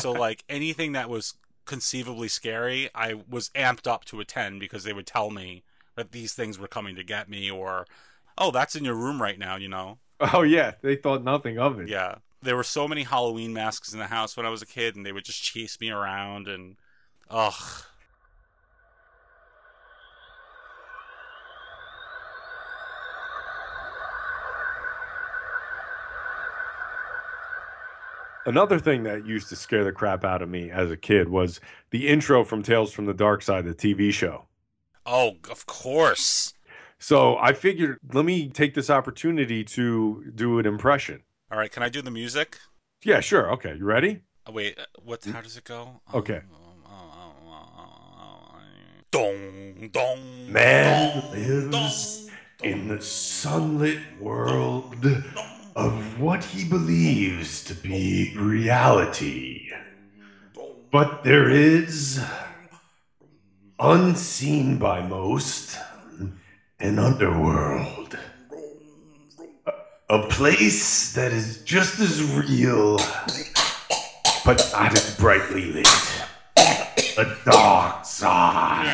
so 0.00 0.10
like 0.18 0.42
anything 0.48 0.90
that 0.90 1.08
was 1.08 1.34
conceivably 1.66 2.26
scary, 2.26 2.90
I 2.96 3.14
was 3.30 3.50
amped 3.50 3.86
up 3.86 4.04
to 4.06 4.18
a 4.18 4.24
10 4.24 4.58
because 4.58 4.82
they 4.82 4.92
would 4.92 5.06
tell 5.06 5.30
me 5.30 5.62
that 5.94 6.10
these 6.10 6.34
things 6.34 6.58
were 6.58 6.66
coming 6.66 6.96
to 6.96 7.04
get 7.04 7.28
me 7.28 7.48
or 7.48 7.86
oh, 8.36 8.50
that's 8.50 8.74
in 8.74 8.84
your 8.84 8.96
room 8.96 9.22
right 9.22 9.38
now, 9.38 9.54
you 9.54 9.68
know. 9.68 9.98
oh 10.32 10.42
yeah, 10.42 10.72
they 10.82 10.96
thought 10.96 11.22
nothing 11.22 11.60
of 11.60 11.78
it. 11.78 11.88
Yeah. 11.88 12.16
There 12.42 12.56
were 12.56 12.64
so 12.64 12.88
many 12.88 13.04
Halloween 13.04 13.52
masks 13.52 13.92
in 13.92 14.00
the 14.00 14.06
house 14.06 14.36
when 14.36 14.46
I 14.46 14.50
was 14.50 14.62
a 14.62 14.66
kid 14.66 14.96
and 14.96 15.06
they 15.06 15.12
would 15.12 15.24
just 15.24 15.44
chase 15.44 15.80
me 15.80 15.90
around 15.90 16.48
and 16.48 16.74
ugh. 17.30 17.84
Another 28.46 28.78
thing 28.78 29.02
that 29.02 29.26
used 29.26 29.48
to 29.50 29.56
scare 29.56 29.84
the 29.84 29.92
crap 29.92 30.24
out 30.24 30.40
of 30.40 30.48
me 30.48 30.70
as 30.70 30.90
a 30.90 30.96
kid 30.96 31.28
was 31.28 31.60
the 31.90 32.08
intro 32.08 32.44
from 32.44 32.62
Tales 32.62 32.92
from 32.92 33.06
the 33.06 33.14
Dark 33.14 33.42
Side, 33.42 33.64
the 33.64 33.74
TV 33.74 34.12
show. 34.12 34.46
Oh, 35.04 35.36
of 35.50 35.66
course. 35.66 36.54
So 36.98 37.36
I 37.38 37.52
figured, 37.52 37.98
let 38.12 38.24
me 38.24 38.48
take 38.48 38.74
this 38.74 38.90
opportunity 38.90 39.64
to 39.64 40.30
do 40.34 40.58
an 40.58 40.66
impression. 40.66 41.22
All 41.50 41.58
right, 41.58 41.70
can 41.70 41.82
I 41.82 41.88
do 41.88 42.00
the 42.02 42.10
music? 42.10 42.58
Yeah, 43.02 43.20
sure. 43.20 43.50
Okay, 43.52 43.74
you 43.76 43.84
ready? 43.84 44.20
Oh, 44.46 44.52
wait, 44.52 44.78
uh, 44.78 44.84
what 45.02 45.24
how 45.24 45.40
does 45.40 45.56
it 45.56 45.64
go? 45.64 46.00
Okay. 46.14 46.40
Dong 49.10 49.90
dong. 49.92 50.52
Man 50.52 51.20
dong, 51.20 51.32
lives 51.32 52.26
dong, 52.26 52.70
in 52.70 52.88
the 52.88 53.00
sunlit 53.00 54.00
world 54.20 55.00
of 55.76 56.20
what 56.20 56.44
he 56.44 56.68
believes 56.68 57.64
to 57.64 57.74
be 57.74 58.34
reality. 58.36 59.70
But 60.90 61.22
there 61.22 61.48
is, 61.48 62.20
unseen 63.78 64.78
by 64.78 65.02
most, 65.02 65.78
an 66.80 66.98
underworld. 66.98 68.18
A, 70.08 70.26
place 70.26 71.12
that 71.12 71.32
is 71.32 71.62
just 71.62 72.00
as 72.00 72.20
real, 72.34 72.98
but 74.44 74.68
not 74.72 74.92
as 74.92 75.16
brightly 75.16 75.72
lit. 75.72 75.86
A 77.16 77.36
dark 77.44 78.04
side. 78.04 78.86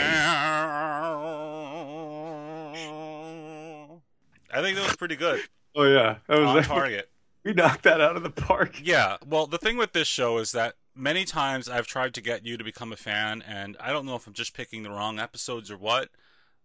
I 4.53 4.62
think 4.62 4.77
that 4.77 4.87
was 4.87 4.97
pretty 4.97 5.17
good. 5.17 5.41
Oh 5.77 5.85
yeah, 5.85 6.17
that 6.27 6.39
On 6.39 6.57
was 6.57 6.67
target. 6.67 7.11
we 7.45 7.53
knocked 7.53 7.83
that 7.85 8.01
out 8.01 8.17
of 8.17 8.23
the 8.23 8.31
park. 8.31 8.81
Yeah. 8.83 9.19
Well, 9.27 9.47
the 9.47 9.59
thing 9.59 9.77
with 9.77 9.93
this 9.93 10.09
show 10.09 10.39
is 10.39 10.53
that 10.53 10.75
many 10.95 11.25
times 11.25 11.69
I've 11.69 11.87
tried 11.87 12.15
to 12.15 12.21
get 12.23 12.47
you 12.47 12.57
to 12.57 12.65
become 12.65 12.93
a 12.93 12.97
fan, 12.97 13.43
and 13.47 13.77
I 13.79 13.93
don't 13.93 14.07
know 14.07 14.17
if 14.17 14.27
I'm 14.27 14.33
just 14.33 14.55
picking 14.55 14.83
the 14.83 14.91
wrong 14.91 15.19
episodes 15.19 15.71
or 15.71 15.77
what, 15.77 16.09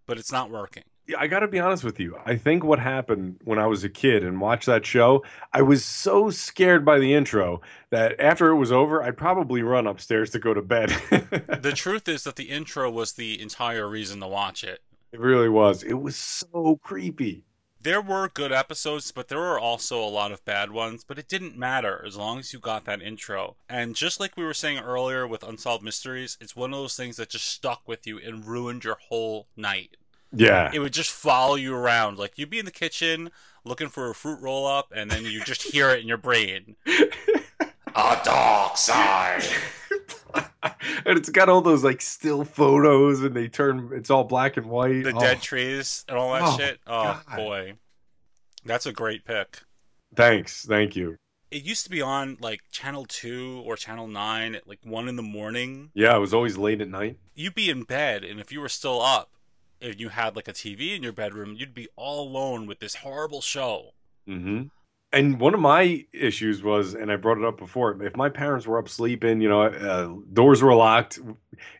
but 0.05 0.17
it's 0.17 0.31
not 0.31 0.49
working. 0.49 0.83
Yeah, 1.07 1.17
I 1.19 1.27
got 1.27 1.39
to 1.39 1.47
be 1.47 1.59
honest 1.59 1.83
with 1.83 1.99
you. 1.99 2.15
I 2.25 2.37
think 2.37 2.63
what 2.63 2.79
happened 2.79 3.41
when 3.43 3.59
I 3.59 3.65
was 3.67 3.83
a 3.83 3.89
kid 3.89 4.23
and 4.23 4.39
watched 4.39 4.67
that 4.67 4.85
show, 4.85 5.23
I 5.51 5.61
was 5.61 5.83
so 5.83 6.29
scared 6.29 6.85
by 6.85 6.99
the 6.99 7.13
intro 7.13 7.59
that 7.89 8.17
after 8.19 8.49
it 8.49 8.55
was 8.55 8.71
over, 8.71 9.03
I'd 9.03 9.17
probably 9.17 9.61
run 9.63 9.87
upstairs 9.87 10.29
to 10.29 10.39
go 10.39 10.53
to 10.53 10.61
bed. 10.61 10.91
The 11.61 11.73
truth 11.75 12.07
is 12.07 12.23
that 12.23 12.37
the 12.37 12.49
intro 12.49 12.89
was 12.89 13.13
the 13.13 13.41
entire 13.41 13.89
reason 13.89 14.19
to 14.21 14.27
watch 14.27 14.63
it. 14.63 14.81
it 15.11 15.19
really 15.19 15.49
was. 15.49 15.83
It 15.83 15.95
was 15.95 16.15
so 16.15 16.79
creepy. 16.81 17.43
There 17.83 18.01
were 18.01 18.29
good 18.29 18.51
episodes, 18.51 19.11
but 19.11 19.27
there 19.27 19.39
were 19.39 19.59
also 19.59 20.03
a 20.03 20.05
lot 20.05 20.31
of 20.31 20.45
bad 20.45 20.71
ones, 20.71 21.03
but 21.03 21.17
it 21.17 21.27
didn't 21.27 21.57
matter 21.57 22.03
as 22.05 22.15
long 22.15 22.37
as 22.37 22.53
you 22.53 22.59
got 22.59 22.85
that 22.85 23.01
intro. 23.01 23.55
And 23.67 23.95
just 23.95 24.19
like 24.19 24.37
we 24.37 24.43
were 24.43 24.53
saying 24.53 24.79
earlier 24.79 25.25
with 25.25 25.41
Unsolved 25.41 25.83
Mysteries, 25.83 26.37
it's 26.39 26.55
one 26.55 26.73
of 26.73 26.79
those 26.79 26.95
things 26.95 27.17
that 27.17 27.29
just 27.29 27.47
stuck 27.47 27.87
with 27.87 28.05
you 28.05 28.19
and 28.19 28.45
ruined 28.45 28.83
your 28.83 28.97
whole 29.09 29.47
night. 29.55 29.97
Yeah. 30.31 30.69
It 30.71 30.79
would 30.79 30.93
just 30.93 31.11
follow 31.11 31.55
you 31.55 31.73
around. 31.73 32.19
Like 32.19 32.37
you'd 32.37 32.51
be 32.51 32.59
in 32.59 32.65
the 32.65 32.71
kitchen 32.71 33.31
looking 33.63 33.89
for 33.89 34.09
a 34.09 34.15
fruit 34.15 34.39
roll 34.41 34.67
up, 34.67 34.91
and 34.95 35.09
then 35.09 35.25
you 35.25 35.43
just 35.43 35.63
hear 35.63 35.89
it 35.89 36.01
in 36.01 36.07
your 36.07 36.17
brain. 36.17 36.75
A 37.95 38.21
dark 38.23 38.77
side. 38.77 39.43
and 40.63 41.17
it's 41.17 41.29
got 41.29 41.49
all 41.49 41.61
those 41.61 41.83
like 41.83 42.01
still 42.01 42.43
photos 42.45 43.21
and 43.21 43.35
they 43.35 43.47
turn 43.47 43.89
it's 43.93 44.09
all 44.09 44.23
black 44.23 44.57
and 44.57 44.67
white. 44.67 45.03
The 45.03 45.13
Oh, 45.15 45.19
dead 45.19 45.41
trees 45.41 46.05
and 46.07 46.17
all 46.17 46.33
that 46.33 46.43
Oh, 46.45 46.57
shit. 46.57 46.79
Oh 46.87 47.21
God. 47.27 47.35
boy. 47.35 47.73
That's 48.63 48.85
a 48.85 48.91
great 48.93 49.25
pick. 49.25 49.59
Thanks. 50.15 50.65
Thank 50.65 50.95
you. 50.95 51.17
It 51.49 51.63
used 51.63 51.83
to 51.83 51.89
be 51.89 52.01
on 52.01 52.37
like 52.39 52.61
channel 52.71 53.05
2 53.05 53.63
or 53.65 53.75
channel 53.75 54.07
9 54.07 54.55
at 54.55 54.67
like 54.67 54.79
1 54.83 55.09
in 55.09 55.15
the 55.17 55.21
morning. 55.23 55.91
Yeah, 55.93 56.15
it 56.15 56.19
was 56.19 56.33
always 56.33 56.57
late 56.57 56.79
at 56.81 56.87
night. 56.87 57.17
You'd 57.35 57.55
be 57.55 57.69
in 57.69 57.83
bed 57.83 58.23
and 58.23 58.39
if 58.39 58.51
you 58.51 58.61
were 58.61 58.69
still 58.69 59.01
up, 59.01 59.31
if 59.81 59.99
you 59.99 60.09
had 60.09 60.35
like 60.35 60.47
a 60.47 60.53
TV 60.53 60.95
in 60.95 61.03
your 61.03 61.11
bedroom, 61.11 61.55
you'd 61.57 61.73
be 61.73 61.87
all 61.95 62.25
alone 62.25 62.67
with 62.67 62.79
this 62.79 62.95
horrible 62.95 63.41
show. 63.41 63.91
hmm 64.25 64.63
And 65.13 65.39
one 65.41 65.53
of 65.53 65.59
my 65.59 66.05
issues 66.13 66.63
was, 66.63 66.93
and 66.93 67.11
I 67.11 67.17
brought 67.17 67.37
it 67.37 67.43
up 67.43 67.57
before, 67.57 68.01
if 68.01 68.15
my 68.15 68.29
parents 68.29 68.65
were 68.65 68.77
up 68.77 68.87
sleeping, 68.87 69.41
you 69.41 69.49
know, 69.49 69.63
uh, 69.63 70.15
doors 70.31 70.61
were 70.61 70.73
locked, 70.73 71.19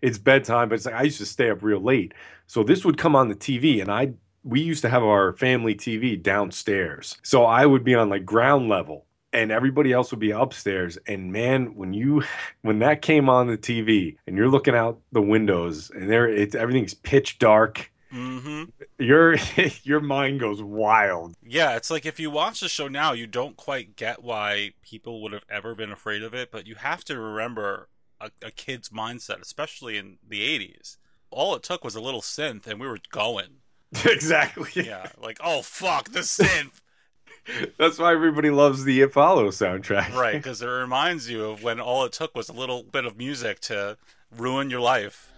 it's 0.01 0.17
bedtime, 0.17 0.67
but 0.67 0.75
it's 0.75 0.85
like 0.85 0.95
I 0.95 1.03
used 1.03 1.19
to 1.19 1.25
stay 1.25 1.49
up 1.49 1.63
real 1.63 1.79
late. 1.79 2.13
So 2.47 2.63
this 2.63 2.83
would 2.83 2.97
come 2.97 3.15
on 3.15 3.29
the 3.29 3.35
TV, 3.35 3.81
and 3.81 3.89
I 3.89 4.13
we 4.43 4.59
used 4.59 4.81
to 4.81 4.89
have 4.89 5.03
our 5.03 5.33
family 5.33 5.75
TV 5.75 6.21
downstairs. 6.21 7.17
So 7.21 7.45
I 7.45 7.65
would 7.65 7.83
be 7.83 7.95
on 7.95 8.09
like 8.09 8.25
ground 8.25 8.69
level, 8.69 9.05
and 9.33 9.51
everybody 9.51 9.93
else 9.93 10.11
would 10.11 10.19
be 10.19 10.31
upstairs. 10.31 10.97
And 11.07 11.31
man, 11.31 11.75
when 11.75 11.93
you 11.93 12.23
when 12.61 12.79
that 12.79 13.01
came 13.01 13.29
on 13.29 13.47
the 13.47 13.57
TV, 13.57 14.17
and 14.27 14.35
you're 14.35 14.49
looking 14.49 14.75
out 14.75 14.99
the 15.11 15.21
windows, 15.21 15.91
and 15.91 16.09
there 16.09 16.27
it's 16.27 16.55
everything's 16.55 16.93
pitch 16.93 17.39
dark. 17.39 17.90
Mhm. 18.11 18.71
Your 18.99 19.35
your 19.83 19.99
mind 20.01 20.39
goes 20.39 20.61
wild. 20.61 21.35
Yeah, 21.45 21.75
it's 21.75 21.89
like 21.89 22.05
if 22.05 22.19
you 22.19 22.29
watch 22.29 22.59
the 22.59 22.69
show 22.69 22.87
now, 22.87 23.13
you 23.13 23.27
don't 23.27 23.55
quite 23.55 23.95
get 23.95 24.23
why 24.23 24.71
people 24.81 25.21
would 25.21 25.31
have 25.33 25.45
ever 25.49 25.75
been 25.75 25.91
afraid 25.91 26.21
of 26.23 26.33
it, 26.33 26.51
but 26.51 26.67
you 26.67 26.75
have 26.75 27.03
to 27.05 27.19
remember 27.19 27.87
a, 28.19 28.31
a 28.41 28.51
kid's 28.51 28.89
mindset, 28.89 29.41
especially 29.41 29.97
in 29.97 30.17
the 30.27 30.41
80s. 30.41 30.97
All 31.29 31.55
it 31.55 31.63
took 31.63 31.83
was 31.83 31.95
a 31.95 32.01
little 32.01 32.21
synth 32.21 32.67
and 32.67 32.79
we 32.79 32.87
were 32.87 32.99
going. 33.11 33.61
exactly. 34.05 34.83
Yeah, 34.85 35.07
like, 35.21 35.39
oh 35.43 35.61
fuck, 35.61 36.09
the 36.11 36.19
synth! 36.19 36.81
That's 37.77 37.97
why 37.97 38.13
everybody 38.13 38.49
loves 38.51 38.83
the 38.83 39.01
Apollo 39.01 39.47
soundtrack. 39.49 40.13
right, 40.13 40.33
because 40.35 40.61
it 40.61 40.67
reminds 40.67 41.29
you 41.29 41.45
of 41.45 41.63
when 41.63 41.79
all 41.79 42.05
it 42.05 42.13
took 42.13 42.35
was 42.35 42.49
a 42.49 42.53
little 42.53 42.83
bit 42.83 43.05
of 43.05 43.17
music 43.17 43.59
to 43.61 43.97
ruin 44.35 44.69
your 44.69 44.81
life. 44.81 45.30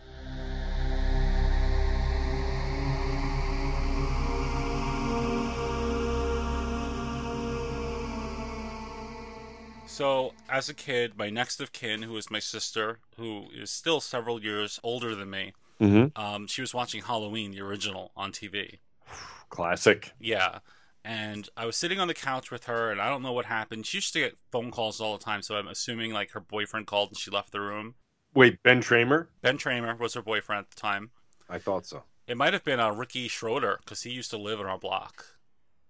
So, 9.93 10.33
as 10.49 10.69
a 10.69 10.73
kid, 10.73 11.19
my 11.19 11.29
next 11.29 11.61
of 11.61 11.71
kin, 11.71 12.01
who 12.01 12.17
is 12.17 12.31
my 12.31 12.39
sister, 12.39 12.97
who 13.15 13.45
is 13.53 13.69
still 13.69 14.01
several 14.01 14.41
years 14.41 14.79
older 14.83 15.13
than 15.13 15.29
me, 15.29 15.53
Mm-hmm. 15.79 16.19
um, 16.19 16.47
she 16.47 16.61
was 16.61 16.73
watching 16.73 17.03
Halloween, 17.03 17.51
the 17.51 17.61
original, 17.61 18.11
on 18.17 18.31
TV. 18.31 18.79
Classic. 19.49 20.11
Yeah. 20.19 20.59
And 21.05 21.47
I 21.55 21.67
was 21.67 21.75
sitting 21.75 21.99
on 21.99 22.07
the 22.07 22.13
couch 22.15 22.49
with 22.49 22.65
her, 22.65 22.89
and 22.89 22.99
I 22.99 23.07
don't 23.07 23.21
know 23.21 23.33
what 23.33 23.45
happened. 23.45 23.85
She 23.85 23.97
used 23.97 24.13
to 24.13 24.19
get 24.19 24.37
phone 24.51 24.71
calls 24.71 24.99
all 24.99 25.15
the 25.15 25.23
time, 25.23 25.43
so 25.43 25.55
I'm 25.57 25.67
assuming 25.67 26.11
like 26.11 26.31
her 26.31 26.39
boyfriend 26.39 26.87
called 26.87 27.09
and 27.09 27.17
she 27.17 27.29
left 27.29 27.51
the 27.51 27.61
room. 27.61 27.93
Wait, 28.33 28.63
Ben 28.63 28.81
Tramer? 28.81 29.27
Ben 29.43 29.59
Tramer 29.59 29.99
was 29.99 30.15
her 30.15 30.23
boyfriend 30.23 30.59
at 30.61 30.69
the 30.71 30.79
time. 30.81 31.11
I 31.47 31.59
thought 31.59 31.85
so. 31.85 32.03
It 32.27 32.37
might 32.37 32.53
have 32.53 32.63
been 32.63 32.79
uh, 32.79 32.91
Ricky 32.91 33.27
Schroder 33.27 33.79
because 33.83 34.01
he 34.01 34.09
used 34.11 34.31
to 34.31 34.37
live 34.37 34.59
in 34.59 34.65
our 34.65 34.79
block. 34.79 35.25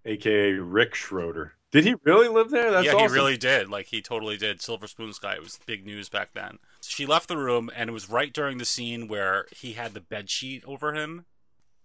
AKA 0.03 0.53
Rick 0.53 0.93
Schroder. 0.95 1.53
Did 1.73 1.85
he 1.85 1.95
really 2.03 2.27
live 2.27 2.51
there? 2.51 2.69
That's 2.69 2.85
yeah, 2.85 2.93
awesome. 2.93 3.07
he 3.09 3.13
really 3.15 3.35
did. 3.35 3.67
Like 3.67 3.87
he 3.87 3.99
totally 3.99 4.37
did. 4.37 4.61
Silver 4.61 4.85
Spoons 4.85 5.17
guy. 5.17 5.33
It 5.33 5.41
was 5.41 5.59
big 5.65 5.87
news 5.87 6.07
back 6.07 6.33
then. 6.33 6.59
She 6.83 7.07
left 7.07 7.27
the 7.27 7.35
room, 7.35 7.71
and 7.75 7.89
it 7.89 7.93
was 7.93 8.11
right 8.11 8.31
during 8.31 8.59
the 8.59 8.65
scene 8.65 9.07
where 9.07 9.47
he 9.51 9.73
had 9.73 9.95
the 9.95 9.99
bed 9.99 10.29
sheet 10.29 10.63
over 10.67 10.93
him, 10.93 11.25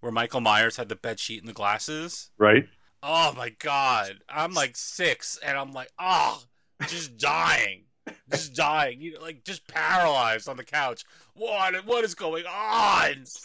where 0.01 0.13
Michael 0.13 0.43
Myers 0.43 0.77
had 0.77 0.91
the 0.91 0.95
bed 0.95 1.19
sheet 1.19 1.41
and 1.41 1.49
the 1.49 1.55
glasses. 1.55 2.31
Right? 2.37 2.69
Oh 3.03 3.33
my 3.35 3.49
god. 3.49 4.19
I'm 4.29 4.53
like 4.53 4.77
six 4.77 5.39
and 5.43 5.57
I'm 5.57 5.73
like, 5.73 5.91
oh, 5.99 6.43
just 6.87 7.17
dying. 7.17 7.85
Just 8.31 8.55
dying. 8.55 9.01
You 9.01 9.15
know, 9.15 9.23
like 9.23 9.43
just 9.43 9.67
paralyzed 9.69 10.51
on 10.51 10.59
the 10.59 10.65
couch. 10.65 11.07
What 11.33 11.87
what 11.87 12.05
is 12.05 12.15
going 12.15 12.45
on? 12.45 13.25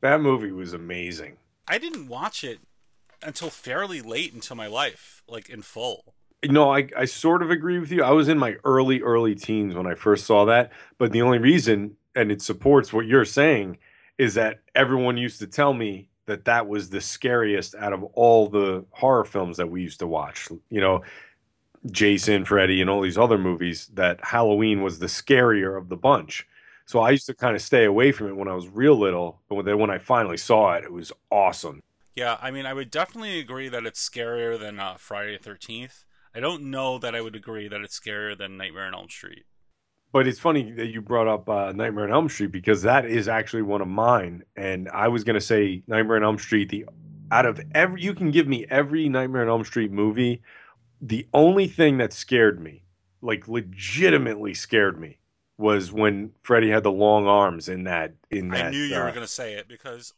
that 0.00 0.20
movie 0.20 0.52
was 0.52 0.74
amazing. 0.74 1.38
I 1.66 1.78
didn't 1.78 2.06
watch 2.06 2.44
it 2.44 2.60
until 3.24 3.50
fairly 3.50 4.00
late 4.00 4.34
into 4.34 4.54
my 4.54 4.66
life, 4.66 5.22
like 5.28 5.48
in 5.48 5.62
full. 5.62 6.14
No, 6.44 6.74
I, 6.74 6.88
I 6.96 7.04
sort 7.04 7.42
of 7.42 7.50
agree 7.50 7.78
with 7.78 7.92
you. 7.92 8.02
I 8.02 8.10
was 8.10 8.28
in 8.28 8.38
my 8.38 8.56
early, 8.64 9.00
early 9.00 9.34
teens 9.34 9.74
when 9.74 9.86
I 9.86 9.94
first 9.94 10.26
saw 10.26 10.44
that. 10.46 10.72
But 10.98 11.12
the 11.12 11.22
only 11.22 11.38
reason, 11.38 11.96
and 12.16 12.32
it 12.32 12.42
supports 12.42 12.92
what 12.92 13.06
you're 13.06 13.24
saying, 13.24 13.78
is 14.18 14.34
that 14.34 14.60
everyone 14.74 15.16
used 15.16 15.38
to 15.38 15.46
tell 15.46 15.72
me 15.72 16.08
that 16.26 16.44
that 16.46 16.66
was 16.68 16.90
the 16.90 17.00
scariest 17.00 17.74
out 17.76 17.92
of 17.92 18.02
all 18.14 18.48
the 18.48 18.84
horror 18.90 19.24
films 19.24 19.56
that 19.56 19.70
we 19.70 19.82
used 19.82 20.00
to 20.00 20.06
watch. 20.06 20.48
You 20.68 20.80
know, 20.80 21.02
Jason, 21.90 22.44
Freddy, 22.44 22.80
and 22.80 22.90
all 22.90 23.00
these 23.00 23.18
other 23.18 23.38
movies, 23.38 23.88
that 23.94 24.24
Halloween 24.24 24.82
was 24.82 24.98
the 24.98 25.06
scarier 25.06 25.76
of 25.76 25.88
the 25.88 25.96
bunch. 25.96 26.46
So 26.86 27.00
I 27.00 27.10
used 27.10 27.26
to 27.26 27.34
kind 27.34 27.56
of 27.56 27.62
stay 27.62 27.84
away 27.84 28.12
from 28.12 28.28
it 28.28 28.36
when 28.36 28.48
I 28.48 28.54
was 28.54 28.68
real 28.68 28.98
little. 28.98 29.40
But 29.48 29.64
then 29.64 29.78
when 29.78 29.90
I 29.90 29.98
finally 29.98 30.36
saw 30.36 30.74
it, 30.74 30.84
it 30.84 30.92
was 30.92 31.12
awesome. 31.30 31.82
Yeah, 32.14 32.36
I 32.42 32.50
mean, 32.50 32.66
I 32.66 32.74
would 32.74 32.90
definitely 32.90 33.38
agree 33.38 33.68
that 33.68 33.86
it's 33.86 34.06
scarier 34.06 34.58
than 34.58 34.78
uh, 34.78 34.96
Friday 34.98 35.36
the 35.36 35.50
13th. 35.50 36.04
I 36.34 36.40
don't 36.40 36.64
know 36.64 36.98
that 36.98 37.14
I 37.14 37.20
would 37.20 37.36
agree 37.36 37.68
that 37.68 37.80
it's 37.80 37.98
scarier 37.98 38.36
than 38.36 38.56
Nightmare 38.56 38.86
on 38.86 38.94
Elm 38.94 39.08
Street. 39.08 39.44
But 40.12 40.26
it's 40.26 40.38
funny 40.38 40.70
that 40.72 40.88
you 40.88 41.00
brought 41.00 41.26
up 41.26 41.48
uh, 41.48 41.72
Nightmare 41.72 42.04
on 42.04 42.12
Elm 42.12 42.28
Street 42.28 42.52
because 42.52 42.82
that 42.82 43.06
is 43.06 43.28
actually 43.28 43.62
one 43.62 43.80
of 43.80 43.88
mine. 43.88 44.42
And 44.56 44.88
I 44.90 45.08
was 45.08 45.24
going 45.24 45.34
to 45.34 45.40
say 45.40 45.82
Nightmare 45.86 46.16
on 46.16 46.24
Elm 46.24 46.38
Street. 46.38 46.68
The 46.68 46.84
out 47.30 47.46
of 47.46 47.60
every, 47.74 48.02
you 48.02 48.12
can 48.14 48.30
give 48.30 48.46
me 48.46 48.66
every 48.68 49.08
Nightmare 49.08 49.42
on 49.42 49.48
Elm 49.48 49.64
Street 49.64 49.90
movie. 49.90 50.42
The 51.00 51.26
only 51.32 51.66
thing 51.66 51.96
that 51.96 52.12
scared 52.12 52.60
me, 52.60 52.84
like 53.22 53.48
legitimately 53.48 54.52
scared 54.52 55.00
me, 55.00 55.18
was 55.56 55.90
when 55.90 56.32
Freddy 56.42 56.68
had 56.68 56.82
the 56.82 56.92
long 56.92 57.26
arms 57.26 57.70
in 57.70 57.84
that. 57.84 58.12
In 58.30 58.48
that, 58.48 58.66
I 58.66 58.70
knew 58.70 58.82
you 58.82 58.96
uh, 58.96 59.04
were 59.04 59.12
going 59.12 59.22
to 59.22 59.26
say 59.26 59.54
it 59.54 59.66
because 59.66 60.12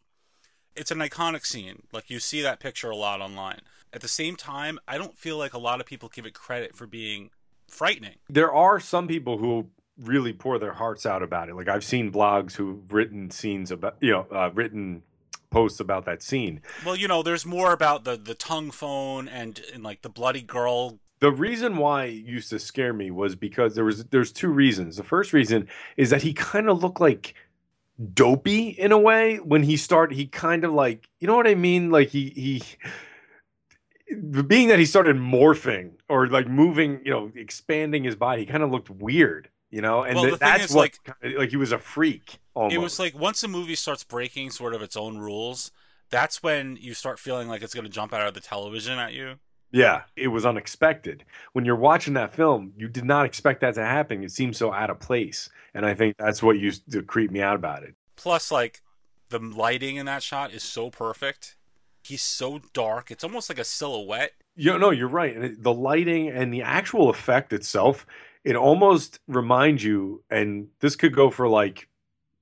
it's 0.77 0.91
an 0.91 0.99
iconic 0.99 1.47
scene. 1.47 1.83
Like 1.93 2.11
you 2.11 2.19
see 2.19 2.43
that 2.43 2.61
picture 2.61 2.91
a 2.91 2.97
lot 2.97 3.21
online. 3.21 3.61
At 3.93 4.01
the 4.01 4.09
same 4.09 4.37
time, 4.37 4.79
I 4.89 4.99
don't 4.99 5.17
feel 5.17 5.39
like 5.39 5.55
a 5.55 5.59
lot 5.59 5.81
of 5.81 5.87
people 5.87 6.09
give 6.09 6.27
it 6.27 6.35
credit 6.35 6.75
for 6.75 6.87
being 6.87 7.31
frightening. 7.69 8.17
There 8.29 8.53
are 8.53 8.81
some 8.81 9.07
people 9.07 9.39
who 9.39 9.69
really 9.99 10.33
pour 10.33 10.59
their 10.59 10.73
hearts 10.73 11.07
out 11.07 11.23
about 11.23 11.49
it. 11.49 11.55
Like 11.55 11.69
I've 11.69 11.85
seen 11.85 12.11
blogs 12.11 12.55
who've 12.55 12.93
written 12.93 13.31
scenes 13.31 13.71
about, 13.71 13.97
you 14.01 14.11
know, 14.11 14.27
uh, 14.33 14.51
written 14.53 15.03
posts 15.51 15.79
about 15.79 16.05
that 16.07 16.23
scene. 16.23 16.61
Well, 16.85 16.97
you 16.97 17.07
know, 17.07 17.23
there's 17.23 17.47
more 17.47 17.73
about 17.73 18.05
the 18.05 18.17
the 18.17 18.35
tongue 18.35 18.71
phone 18.71 19.29
and, 19.29 19.61
and 19.73 19.83
like 19.83 20.03
the 20.03 20.09
bloody 20.09 20.43
girl. 20.43 20.99
The 21.21 21.31
reason 21.31 21.77
why 21.77 22.07
it 22.07 22.25
used 22.27 22.51
to 22.51 22.59
scare 22.59 22.93
me 22.93 23.11
was 23.11 23.37
because 23.37 23.75
there 23.77 23.85
was 23.85 24.05
there's 24.07 24.33
two 24.33 24.49
reasons. 24.49 24.97
The 24.97 25.05
first 25.05 25.33
reason 25.33 25.69
is 25.97 26.11
that 26.11 26.23
he 26.23 26.33
kind 26.35 26.69
of 26.69 26.83
looked 26.83 27.01
like 27.01 27.35
dopey 28.13 28.69
in 28.69 28.91
a 28.93 28.99
way 28.99 29.37
when 29.37 29.63
he 29.63 29.77
started 29.77 30.17
he 30.17 30.27
kind 30.27 30.65
of 30.65 30.73
like 30.73 31.09
you 31.21 31.27
know 31.29 31.37
what 31.37 31.47
i 31.47 31.55
mean? 31.55 31.91
Like 31.91 32.09
he 32.09 32.31
he 32.31 32.63
being 34.47 34.69
that 34.69 34.79
he 34.79 34.85
started 34.85 35.17
morphing 35.17 35.93
or 36.09 36.27
like 36.29 36.49
moving 36.49 37.01
you 37.05 37.11
know 37.11 37.31
expanding 37.35 38.05
his 38.05 38.17
body 38.17 38.43
he 38.43 38.47
kind 38.47 38.63
of 38.63 38.71
looked 38.71 38.91
weird 38.91 39.49
you 39.71 39.81
know? 39.81 40.05
And 40.05 40.15
Well, 40.15 40.27
th- 40.27 40.39
that's 40.39 40.67
is, 40.67 40.73
what 40.73 40.97
like- 41.23 41.37
like 41.37 41.51
he 41.51 41.57
was 41.57 41.73
a 41.73 41.79
freak 41.79 42.39
almost 42.55 42.75
It 42.75 42.79
was 42.79 42.99
like 43.01 43.19
once 43.19 43.43
a 43.43 43.49
movie 43.49 43.75
starts 43.75 44.05
breaking 44.05 44.51
sort 44.51 44.73
of 44.73 44.83
its 44.83 44.97
own 44.97 45.19
rules, 45.19 45.73
that's 46.11 46.45
when 46.45 46.77
you 46.81 46.95
start 46.95 47.19
feeling 47.19 47.49
like 47.49 47.61
it's 47.61 47.75
going 47.75 47.85
to 47.85 47.91
jump 47.91 48.13
out 48.13 48.29
of 48.29 48.35
the 48.35 48.41
television 48.41 48.99
at 49.01 49.15
you. 49.15 49.35
Yeah 49.75 50.03
it 50.17 50.29
was 50.29 50.47
unexpected 50.47 51.25
when 51.53 51.65
you're 51.65 51.77
watching 51.77 52.15
that 52.15 52.35
film 52.35 52.73
you 52.77 52.89
did 52.89 53.05
not 53.05 53.27
expect 53.27 53.61
that 53.61 53.75
to 53.75 53.83
happen 53.83 54.23
it 54.25 54.31
seemed 54.31 54.57
so 54.57 54.73
out 54.73 54.91
of 54.91 54.99
place 54.99 55.51
and 55.75 55.85
i 55.85 55.93
think 55.93 56.17
that's 56.17 56.43
what 56.43 56.59
used 56.59 56.91
to 56.91 57.03
creep 57.03 57.31
me 57.31 57.43
out 57.43 57.57
about 57.57 57.83
it 57.83 57.95
Plus, 58.17 58.51
like 58.51 58.83
the 59.29 59.39
lighting 59.39 59.97
in 59.97 60.07
that 60.07 60.23
shot 60.23 60.53
is 60.53 60.63
so 60.63 60.91
perfect. 60.91 61.57
He's 62.03 62.23
so 62.23 62.61
dark; 62.73 63.11
it's 63.11 63.25
almost 63.25 63.49
like 63.49 63.59
a 63.59 63.65
silhouette. 63.65 64.33
Yeah, 64.57 64.77
no, 64.77 64.91
you're 64.91 65.09
right. 65.09 65.37
And 65.37 65.63
the 65.63 65.73
lighting 65.73 66.29
and 66.29 66.53
the 66.53 66.63
actual 66.63 67.11
effect 67.11 67.53
itself, 67.53 68.07
it 68.45 68.57
almost 68.57 69.21
reminds 69.27 69.83
you, 69.83 70.23
and 70.31 70.69
this 70.81 70.97
could 70.97 71.15
go 71.15 71.31
for 71.31 71.49
like 71.49 71.89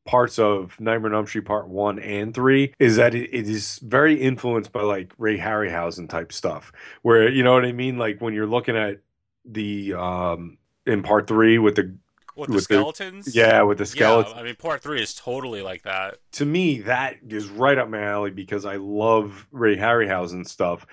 parts 0.05 0.39
of 0.39 0.79
Nightmare 0.81 1.11
on 1.13 1.17
Elm 1.17 1.27
Street 1.27 1.45
Part 1.45 1.69
One 1.69 1.99
and 1.99 2.35
Three, 2.35 2.75
is 2.79 2.97
that 2.97 3.15
it, 3.15 3.31
it 3.33 3.49
is 3.49 3.79
very 3.83 4.21
influenced 4.21 4.73
by 4.73 4.83
like 4.83 5.13
Ray 5.19 5.39
Harryhausen 5.39 6.09
type 6.09 6.33
stuff, 6.33 6.73
where 7.03 7.29
you 7.29 7.43
know 7.43 7.53
what 7.55 7.65
I 7.65 7.73
mean. 7.73 7.99
Like 7.99 8.21
when 8.21 8.35
you're 8.35 8.47
looking 8.47 8.77
at 8.77 9.01
the 9.45 9.95
um 9.95 10.59
in 10.87 11.03
Part 11.03 11.27
Three 11.27 11.59
with 11.59 11.77
the 11.77 11.95
With 12.35 12.49
the 12.49 12.55
With 12.55 12.69
the- 12.69 12.75
skeletons, 12.75 13.35
yeah 13.37 13.63
with 13.63 13.79
the 13.79 13.87
skeletons. 13.87 14.33
Yeah, 14.35 14.41
I 14.41 14.45
mean, 14.45 14.57
part 14.57 14.83
three 14.83 15.03
is 15.03 15.15
totally 15.15 15.63
like 15.63 15.83
that. 15.83 16.19
to 16.33 16.47
me, 16.47 16.81
that 16.81 17.17
is 17.29 17.49
right 17.49 17.77
up 17.79 17.89
my 17.91 18.03
alley 18.03 18.31
because 18.31 18.65
I 18.65 18.77
love 18.77 19.47
Ray 19.53 19.77
Harryhausen 19.77 20.49
stuff. 20.49 20.87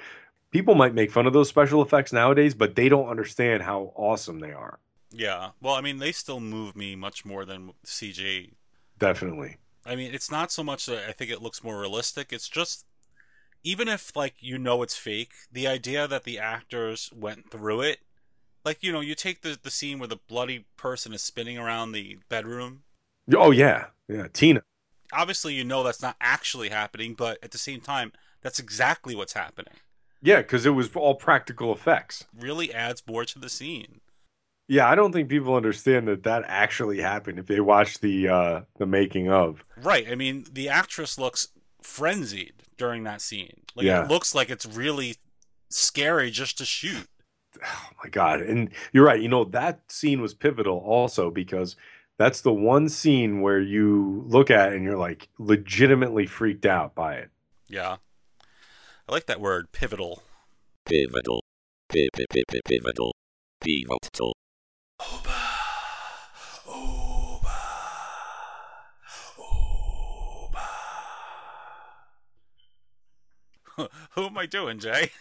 People 0.51 0.75
might 0.75 0.93
make 0.93 1.11
fun 1.11 1.27
of 1.27 1.33
those 1.33 1.47
special 1.47 1.81
effects 1.81 2.11
nowadays, 2.11 2.53
but 2.55 2.75
they 2.75 2.89
don't 2.89 3.07
understand 3.07 3.63
how 3.63 3.93
awesome 3.95 4.39
they 4.39 4.51
are. 4.51 4.79
Yeah. 5.11 5.51
Well, 5.61 5.75
I 5.75 5.81
mean, 5.81 5.99
they 5.99 6.11
still 6.11 6.39
move 6.39 6.75
me 6.75 6.95
much 6.95 7.23
more 7.23 7.45
than 7.45 7.71
CG. 7.85 8.51
Definitely. 8.99 9.57
I 9.85 9.95
mean, 9.95 10.13
it's 10.13 10.29
not 10.29 10.51
so 10.51 10.63
much 10.63 10.85
that 10.85 11.09
I 11.09 11.13
think 11.13 11.31
it 11.31 11.41
looks 11.41 11.63
more 11.63 11.79
realistic. 11.79 12.31
It's 12.31 12.49
just 12.49 12.85
even 13.63 13.87
if 13.87 14.15
like 14.15 14.35
you 14.39 14.57
know 14.57 14.83
it's 14.83 14.95
fake, 14.95 15.33
the 15.51 15.67
idea 15.67 16.07
that 16.07 16.23
the 16.23 16.37
actors 16.39 17.11
went 17.15 17.49
through 17.49 17.81
it, 17.81 17.99
like 18.63 18.83
you 18.83 18.91
know, 18.91 19.01
you 19.01 19.15
take 19.15 19.41
the 19.41 19.57
the 19.61 19.71
scene 19.71 19.99
where 19.99 20.07
the 20.07 20.19
bloody 20.27 20.65
person 20.77 21.13
is 21.13 21.23
spinning 21.23 21.57
around 21.57 21.91
the 21.91 22.19
bedroom. 22.29 22.83
Oh 23.33 23.51
yeah, 23.51 23.87
yeah. 24.07 24.27
Tina. 24.31 24.61
Obviously, 25.11 25.55
you 25.55 25.63
know 25.63 25.83
that's 25.83 26.01
not 26.01 26.17
actually 26.21 26.69
happening, 26.69 27.15
but 27.15 27.39
at 27.41 27.51
the 27.51 27.57
same 27.57 27.81
time, 27.81 28.11
that's 28.41 28.59
exactly 28.59 29.15
what's 29.15 29.33
happening. 29.33 29.73
Yeah, 30.21 30.37
because 30.37 30.65
it 30.65 30.71
was 30.71 30.93
all 30.95 31.15
practical 31.15 31.73
effects. 31.73 32.25
Really 32.37 32.73
adds 32.73 33.01
more 33.07 33.25
to 33.25 33.39
the 33.39 33.49
scene. 33.49 34.01
Yeah, 34.71 34.87
I 34.87 34.93
don't 34.93 35.11
think 35.11 35.29
people 35.29 35.55
understand 35.55 36.07
that 36.07 36.21
that 36.23 36.43
actually 36.47 37.01
happened 37.01 37.39
if 37.39 37.47
they 37.47 37.59
watch 37.59 37.99
the 37.99 38.29
uh 38.29 38.61
the 38.77 38.85
making 38.85 39.29
of. 39.29 39.65
Right. 39.75 40.07
I 40.09 40.13
mean, 40.15 40.45
the 40.51 40.69
actress 40.69 41.17
looks 41.17 41.47
frenzied 41.81 42.53
during 42.77 43.03
that 43.03 43.19
scene. 43.21 43.61
Like 43.75 43.85
Yeah. 43.87 44.03
it 44.03 44.09
looks 44.09 44.35
like 44.35 44.49
it's 44.51 44.65
really 44.67 45.15
scary 45.69 46.29
just 46.31 46.57
to 46.59 46.65
shoot. 46.65 47.07
Oh 47.63 47.89
my 48.03 48.09
god! 48.11 48.41
And 48.41 48.69
you're 48.93 49.03
right. 49.05 49.19
You 49.19 49.27
know 49.27 49.43
that 49.43 49.79
scene 49.91 50.21
was 50.21 50.35
pivotal 50.35 50.77
also 50.77 51.31
because 51.31 51.75
that's 52.19 52.41
the 52.41 52.53
one 52.53 52.87
scene 52.89 53.41
where 53.41 53.59
you 53.59 54.23
look 54.27 54.51
at 54.51 54.71
it 54.71 54.75
and 54.75 54.83
you're 54.85 54.97
like 54.97 55.29
legitimately 55.39 56.27
freaked 56.27 56.65
out 56.67 56.93
by 56.93 57.15
it. 57.15 57.29
Yeah. 57.67 57.97
I 59.07 59.11
like 59.11 59.25
that 59.25 59.41
word, 59.41 59.71
pivotal. 59.71 60.21
Pivotal. 60.85 61.41
Pi- 61.91 62.07
pi- 62.13 62.25
pi- 62.29 62.43
pi- 62.47 62.59
Pivotal. 62.65 63.15
Pivotal. 63.59 64.35
Who 74.11 74.25
am 74.25 74.37
I 74.37 74.45
doing, 74.45 74.79
Jay? 74.79 75.11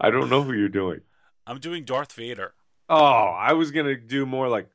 I 0.00 0.10
don't 0.10 0.28
know 0.28 0.42
who 0.42 0.52
you're 0.52 0.68
doing. 0.68 1.00
I'm 1.46 1.58
doing 1.60 1.84
Darth 1.84 2.12
Vader. 2.12 2.54
Oh, 2.88 2.96
I 2.96 3.52
was 3.52 3.70
gonna 3.70 3.96
do 3.96 4.26
more 4.26 4.48
like. 4.48 4.68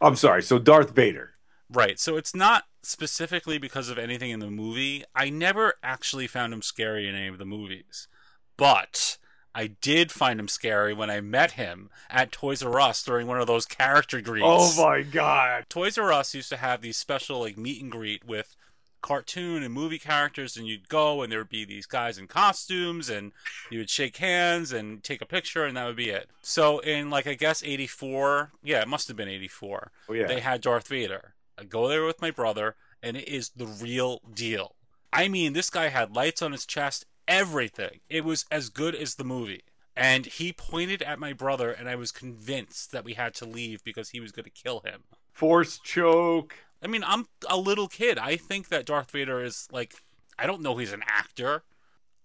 I'm 0.00 0.16
sorry. 0.16 0.42
So 0.42 0.58
Darth 0.58 0.90
Vader. 0.94 1.32
Right. 1.70 1.98
So 1.98 2.16
it's 2.16 2.34
not 2.34 2.64
specifically 2.82 3.58
because 3.58 3.88
of 3.88 3.98
anything 3.98 4.30
in 4.30 4.40
the 4.40 4.50
movie. 4.50 5.04
I 5.14 5.30
never 5.30 5.74
actually 5.82 6.26
found 6.26 6.52
him 6.52 6.62
scary 6.62 7.08
in 7.08 7.14
any 7.14 7.28
of 7.28 7.38
the 7.38 7.44
movies. 7.44 8.08
But 8.56 9.18
I 9.56 9.68
did 9.80 10.12
find 10.12 10.38
him 10.38 10.48
scary 10.48 10.92
when 10.92 11.08
I 11.08 11.22
met 11.22 11.52
him 11.52 11.88
at 12.10 12.30
Toys 12.30 12.62
R 12.62 12.78
Us 12.78 13.02
during 13.02 13.26
one 13.26 13.40
of 13.40 13.46
those 13.46 13.64
character 13.64 14.20
greets. 14.20 14.44
Oh 14.46 14.84
my 14.84 15.00
god. 15.00 15.64
Toys 15.70 15.96
R 15.96 16.12
Us 16.12 16.34
used 16.34 16.50
to 16.50 16.58
have 16.58 16.82
these 16.82 16.98
special 16.98 17.40
like 17.40 17.56
meet 17.56 17.82
and 17.82 17.90
greet 17.90 18.22
with 18.22 18.54
cartoon 19.00 19.62
and 19.62 19.72
movie 19.72 19.98
characters 19.98 20.58
and 20.58 20.66
you'd 20.66 20.90
go 20.90 21.22
and 21.22 21.32
there 21.32 21.38
would 21.38 21.48
be 21.48 21.64
these 21.64 21.86
guys 21.86 22.18
in 22.18 22.26
costumes 22.26 23.08
and 23.08 23.32
you 23.70 23.78
would 23.78 23.88
shake 23.88 24.18
hands 24.18 24.72
and 24.72 25.02
take 25.02 25.22
a 25.22 25.26
picture 25.26 25.64
and 25.64 25.74
that 25.74 25.86
would 25.86 25.96
be 25.96 26.10
it. 26.10 26.28
So 26.42 26.80
in 26.80 27.08
like 27.08 27.26
I 27.26 27.32
guess 27.34 27.62
84, 27.64 28.50
yeah, 28.62 28.82
it 28.82 28.88
must 28.88 29.08
have 29.08 29.16
been 29.16 29.28
84. 29.28 29.90
Oh 30.10 30.12
yeah. 30.12 30.26
They 30.26 30.40
had 30.40 30.60
Darth 30.60 30.88
Vader. 30.88 31.32
I 31.56 31.64
go 31.64 31.88
there 31.88 32.04
with 32.04 32.20
my 32.20 32.30
brother 32.30 32.76
and 33.02 33.16
it 33.16 33.26
is 33.26 33.48
the 33.56 33.66
real 33.66 34.20
deal. 34.34 34.74
I 35.14 35.28
mean, 35.28 35.54
this 35.54 35.70
guy 35.70 35.88
had 35.88 36.14
lights 36.14 36.42
on 36.42 36.52
his 36.52 36.66
chest, 36.66 37.06
everything. 37.28 38.00
It 38.08 38.24
was 38.24 38.44
as 38.50 38.68
good 38.68 38.94
as 38.94 39.14
the 39.14 39.24
movie. 39.24 39.62
And 39.96 40.26
he 40.26 40.52
pointed 40.52 41.02
at 41.02 41.18
my 41.18 41.32
brother 41.32 41.70
and 41.70 41.88
I 41.88 41.96
was 41.96 42.12
convinced 42.12 42.92
that 42.92 43.04
we 43.04 43.14
had 43.14 43.34
to 43.36 43.46
leave 43.46 43.82
because 43.82 44.10
he 44.10 44.20
was 44.20 44.32
going 44.32 44.44
to 44.44 44.50
kill 44.50 44.80
him. 44.80 45.04
Force 45.32 45.78
choke. 45.78 46.54
I 46.82 46.86
mean, 46.86 47.02
I'm 47.06 47.26
a 47.48 47.56
little 47.56 47.88
kid. 47.88 48.18
I 48.18 48.36
think 48.36 48.68
that 48.68 48.86
Darth 48.86 49.10
Vader 49.10 49.42
is 49.42 49.68
like, 49.72 49.94
I 50.38 50.46
don't 50.46 50.60
know 50.60 50.76
he's 50.76 50.92
an 50.92 51.02
actor. 51.06 51.62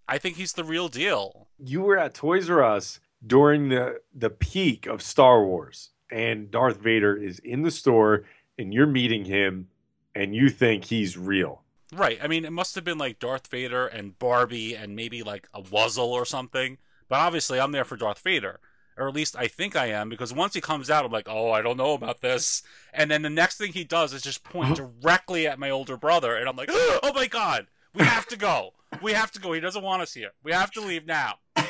I 0.08 0.18
think 0.18 0.36
he's 0.36 0.54
the 0.54 0.66
real 0.66 0.90
deal. 0.90 1.48
You 1.58 1.82
were 1.82 1.98
at 1.98 2.14
Toys 2.14 2.50
R 2.50 2.62
Us 2.62 3.00
during 3.26 3.70
the 3.70 4.02
the 4.14 4.30
peak 4.30 4.86
of 4.86 5.02
Star 5.02 5.46
Wars, 5.46 5.92
and 6.12 6.52
Darth 6.52 6.82
Vader 6.82 7.16
is 7.16 7.40
in 7.40 7.62
the 7.62 7.72
store, 7.72 8.26
and 8.58 8.74
you're 8.74 8.88
meeting 8.88 9.26
him, 9.26 9.70
and 10.14 10.36
you 10.36 10.50
think 10.50 10.86
he's 10.86 11.18
real. 11.18 11.61
Right. 11.94 12.20
I 12.22 12.28
mean, 12.28 12.46
it 12.46 12.52
must 12.52 12.76
have 12.76 12.84
been 12.84 12.98
like 12.98 13.20
Darth 13.20 13.48
Vader 13.48 13.86
and 13.86 14.18
Barbie 14.18 14.76
and 14.76 14.96
maybe 14.96 15.24
like 15.24 15.48
a 15.54 15.62
Wuzzle 15.62 16.08
or 16.08 16.26
something. 16.26 16.78
But 17.10 17.20
obviously, 17.20 17.60
I'm 17.60 17.72
there 17.72 17.84
for 17.84 17.98
Darth 17.98 18.20
Vader. 18.20 18.60
Or 18.98 19.08
at 19.08 19.16
least 19.16 19.36
I 19.38 19.48
think 19.48 19.76
I 19.76 19.88
am, 19.88 20.10
because 20.10 20.34
once 20.34 20.54
he 20.54 20.62
comes 20.62 20.90
out, 20.90 21.06
I'm 21.06 21.12
like, 21.12 21.28
oh, 21.30 21.52
I 21.52 21.62
don't 21.62 21.78
know 21.78 21.94
about 21.94 22.22
this. 22.22 22.62
And 22.94 23.10
then 23.10 23.22
the 23.22 23.30
next 23.30 23.58
thing 23.58 23.72
he 23.74 23.84
does 23.84 24.14
is 24.14 24.22
just 24.22 24.44
point 24.44 24.80
uh-huh. 24.80 24.90
directly 25.02 25.48
at 25.48 25.60
my 25.60 25.70
older 25.70 25.98
brother. 25.98 26.36
And 26.36 26.48
I'm 26.48 26.56
like, 26.56 26.70
oh 26.72 27.12
my 27.16 27.28
God, 27.28 27.68
we 27.94 28.04
have 28.04 28.28
to 28.28 28.38
go. 28.38 28.74
We 29.02 29.14
have 29.14 29.32
to 29.32 29.40
go. 29.40 29.54
He 29.54 29.60
doesn't 29.60 29.84
want 29.84 30.02
us 30.02 30.14
here. 30.14 30.32
We 30.44 30.52
have 30.52 30.72
to 30.72 30.82
leave 30.82 31.06
now. 31.06 31.36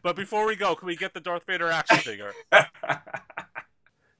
But 0.00 0.16
before 0.16 0.46
we 0.46 0.56
go, 0.56 0.74
can 0.74 0.86
we 0.86 0.96
get 0.96 1.12
the 1.12 1.20
Darth 1.20 1.44
Vader 1.44 1.68
action 1.68 1.98
figure? 1.98 2.32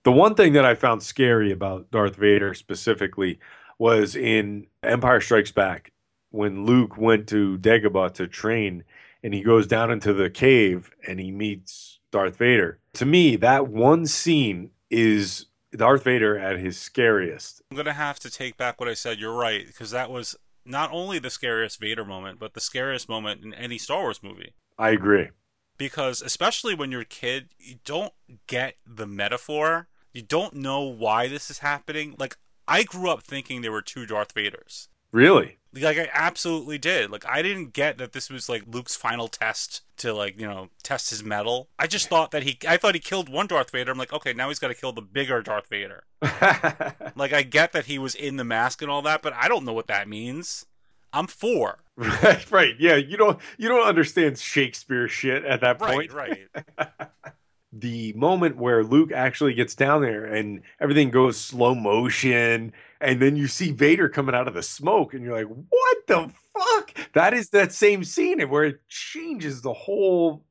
The 0.04 0.12
one 0.12 0.36
thing 0.36 0.54
that 0.54 0.64
I 0.64 0.74
found 0.74 1.02
scary 1.02 1.52
about 1.52 1.90
Darth 1.90 2.16
Vader 2.16 2.54
specifically 2.54 3.40
was 3.78 4.16
in 4.16 4.66
Empire 4.82 5.20
Strikes 5.20 5.52
Back 5.52 5.92
when 6.30 6.64
Luke 6.66 6.96
went 6.98 7.26
to 7.28 7.56
Dagobah 7.58 8.12
to 8.14 8.26
train 8.26 8.84
and 9.22 9.32
he 9.34 9.42
goes 9.42 9.66
down 9.66 9.90
into 9.90 10.12
the 10.12 10.30
cave 10.30 10.90
and 11.06 11.18
he 11.20 11.30
meets 11.30 11.98
Darth 12.10 12.36
Vader. 12.36 12.78
To 12.94 13.06
me, 13.06 13.36
that 13.36 13.68
one 13.68 14.06
scene 14.06 14.70
is 14.90 15.46
Darth 15.72 16.04
Vader 16.04 16.38
at 16.38 16.58
his 16.58 16.78
scariest. 16.78 17.62
I'm 17.70 17.76
going 17.76 17.86
to 17.86 17.92
have 17.92 18.18
to 18.20 18.30
take 18.30 18.56
back 18.56 18.80
what 18.80 18.88
I 18.88 18.94
said. 18.94 19.18
You're 19.18 19.34
right, 19.34 19.66
because 19.66 19.90
that 19.90 20.10
was 20.10 20.36
not 20.64 20.90
only 20.92 21.18
the 21.18 21.30
scariest 21.30 21.80
Vader 21.80 22.04
moment, 22.04 22.38
but 22.38 22.54
the 22.54 22.60
scariest 22.60 23.08
moment 23.08 23.44
in 23.44 23.52
any 23.54 23.78
Star 23.78 24.02
Wars 24.02 24.22
movie. 24.22 24.52
I 24.78 24.90
agree. 24.90 25.28
because 25.76 26.20
especially 26.22 26.74
when 26.74 26.90
you're 26.92 27.02
a 27.02 27.06
kid, 27.06 27.48
you 27.58 27.76
don't 27.84 28.12
get 28.46 28.76
the 28.86 29.06
metaphor. 29.06 29.88
You 30.12 30.22
don't 30.22 30.54
know 30.54 30.82
why 30.82 31.28
this 31.28 31.50
is 31.50 31.58
happening. 31.58 32.14
Like 32.18 32.36
I 32.68 32.84
grew 32.84 33.10
up 33.10 33.22
thinking 33.22 33.62
there 33.62 33.72
were 33.72 33.82
two 33.82 34.06
Darth 34.06 34.34
Vaders. 34.34 34.88
Really? 35.10 35.58
Like 35.72 35.98
I 35.98 36.08
absolutely 36.12 36.78
did. 36.78 37.10
Like 37.10 37.26
I 37.26 37.42
didn't 37.42 37.72
get 37.72 37.98
that 37.98 38.12
this 38.12 38.30
was 38.30 38.48
like 38.48 38.62
Luke's 38.66 38.96
final 38.96 39.28
test 39.28 39.82
to 39.98 40.12
like, 40.12 40.40
you 40.40 40.46
know, 40.46 40.68
test 40.82 41.10
his 41.10 41.24
mettle. 41.24 41.68
I 41.78 41.86
just 41.86 42.08
thought 42.08 42.30
that 42.30 42.42
he 42.42 42.58
I 42.66 42.76
thought 42.76 42.94
he 42.94 43.00
killed 43.00 43.28
one 43.28 43.46
Darth 43.46 43.70
Vader. 43.70 43.90
I'm 43.90 43.98
like, 43.98 44.12
okay, 44.12 44.32
now 44.32 44.48
he's 44.48 44.58
got 44.58 44.68
to 44.68 44.74
kill 44.74 44.92
the 44.92 45.02
bigger 45.02 45.42
Darth 45.42 45.68
Vader. 45.68 46.04
Like 47.16 47.32
I 47.32 47.42
get 47.42 47.72
that 47.72 47.86
he 47.86 47.98
was 47.98 48.14
in 48.14 48.36
the 48.36 48.44
mask 48.44 48.80
and 48.80 48.88
all 48.88 49.02
that, 49.02 49.22
but 49.22 49.32
I 49.34 49.48
don't 49.48 49.64
know 49.64 49.72
what 49.72 49.88
that 49.88 50.08
means. 50.08 50.66
I'm 51.12 51.26
4. 51.26 51.78
right, 51.96 52.50
right. 52.52 52.74
Yeah, 52.78 52.94
you 52.94 53.16
don't 53.16 53.40
you 53.56 53.68
don't 53.68 53.86
understand 53.86 54.38
Shakespeare 54.38 55.08
shit 55.08 55.44
at 55.44 55.60
that 55.62 55.80
point. 55.80 56.12
Right, 56.12 56.48
right. 56.78 56.88
the 57.72 58.12
moment 58.14 58.56
where 58.56 58.82
Luke 58.82 59.12
actually 59.12 59.54
gets 59.54 59.74
down 59.74 60.02
there 60.02 60.24
and 60.24 60.62
everything 60.80 61.10
goes 61.10 61.38
slow 61.38 61.74
motion, 61.74 62.72
and 63.00 63.20
then 63.20 63.36
you 63.36 63.46
see 63.46 63.72
Vader 63.72 64.08
coming 64.08 64.34
out 64.34 64.48
of 64.48 64.54
the 64.54 64.62
smoke, 64.62 65.14
and 65.14 65.22
you're 65.22 65.36
like, 65.36 65.46
"What 65.68 65.98
the 66.06 66.30
fuck?" 66.56 66.94
That 67.12 67.34
is 67.34 67.50
that 67.50 67.72
same 67.72 68.04
scene 68.04 68.40
where 68.48 68.64
it 68.64 68.80
changes 68.88 69.62
the 69.62 69.74
whole 69.74 70.44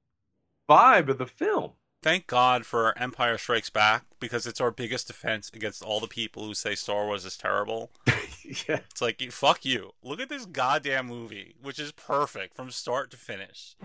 vibe 0.69 1.09
of 1.09 1.17
the 1.17 1.25
film. 1.25 1.71
Thank 2.03 2.27
God 2.27 2.65
for 2.65 2.97
Empire 2.97 3.37
Strikes 3.37 3.71
Back 3.71 4.05
because 4.19 4.45
it's 4.45 4.61
our 4.61 4.71
biggest 4.71 5.07
defense 5.07 5.49
against 5.53 5.83
all 5.83 5.99
the 5.99 6.07
people 6.07 6.45
who 6.45 6.53
say 6.53 6.75
Star 6.75 7.05
Wars 7.05 7.25
is 7.25 7.35
terrible. 7.35 7.91
yeah, 8.67 8.79
It's 8.91 9.01
like, 9.01 9.21
fuck 9.31 9.65
you. 9.65 9.93
Look 10.03 10.19
at 10.21 10.29
this 10.29 10.45
goddamn 10.45 11.07
movie, 11.07 11.55
which 11.61 11.79
is 11.79 11.91
perfect 11.91 12.55
from 12.55 12.69
start 12.69 13.09
to 13.11 13.17
finish. 13.17 13.75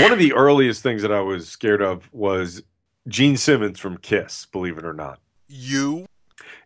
One 0.00 0.12
of 0.12 0.18
the 0.18 0.32
earliest 0.32 0.82
things 0.82 1.02
that 1.02 1.12
I 1.12 1.20
was 1.20 1.48
scared 1.48 1.82
of 1.82 2.08
was 2.12 2.62
Gene 3.08 3.36
Simmons 3.36 3.78
from 3.78 3.96
Kiss. 3.98 4.46
Believe 4.46 4.78
it 4.78 4.84
or 4.84 4.92
not. 4.92 5.20
You 5.48 6.06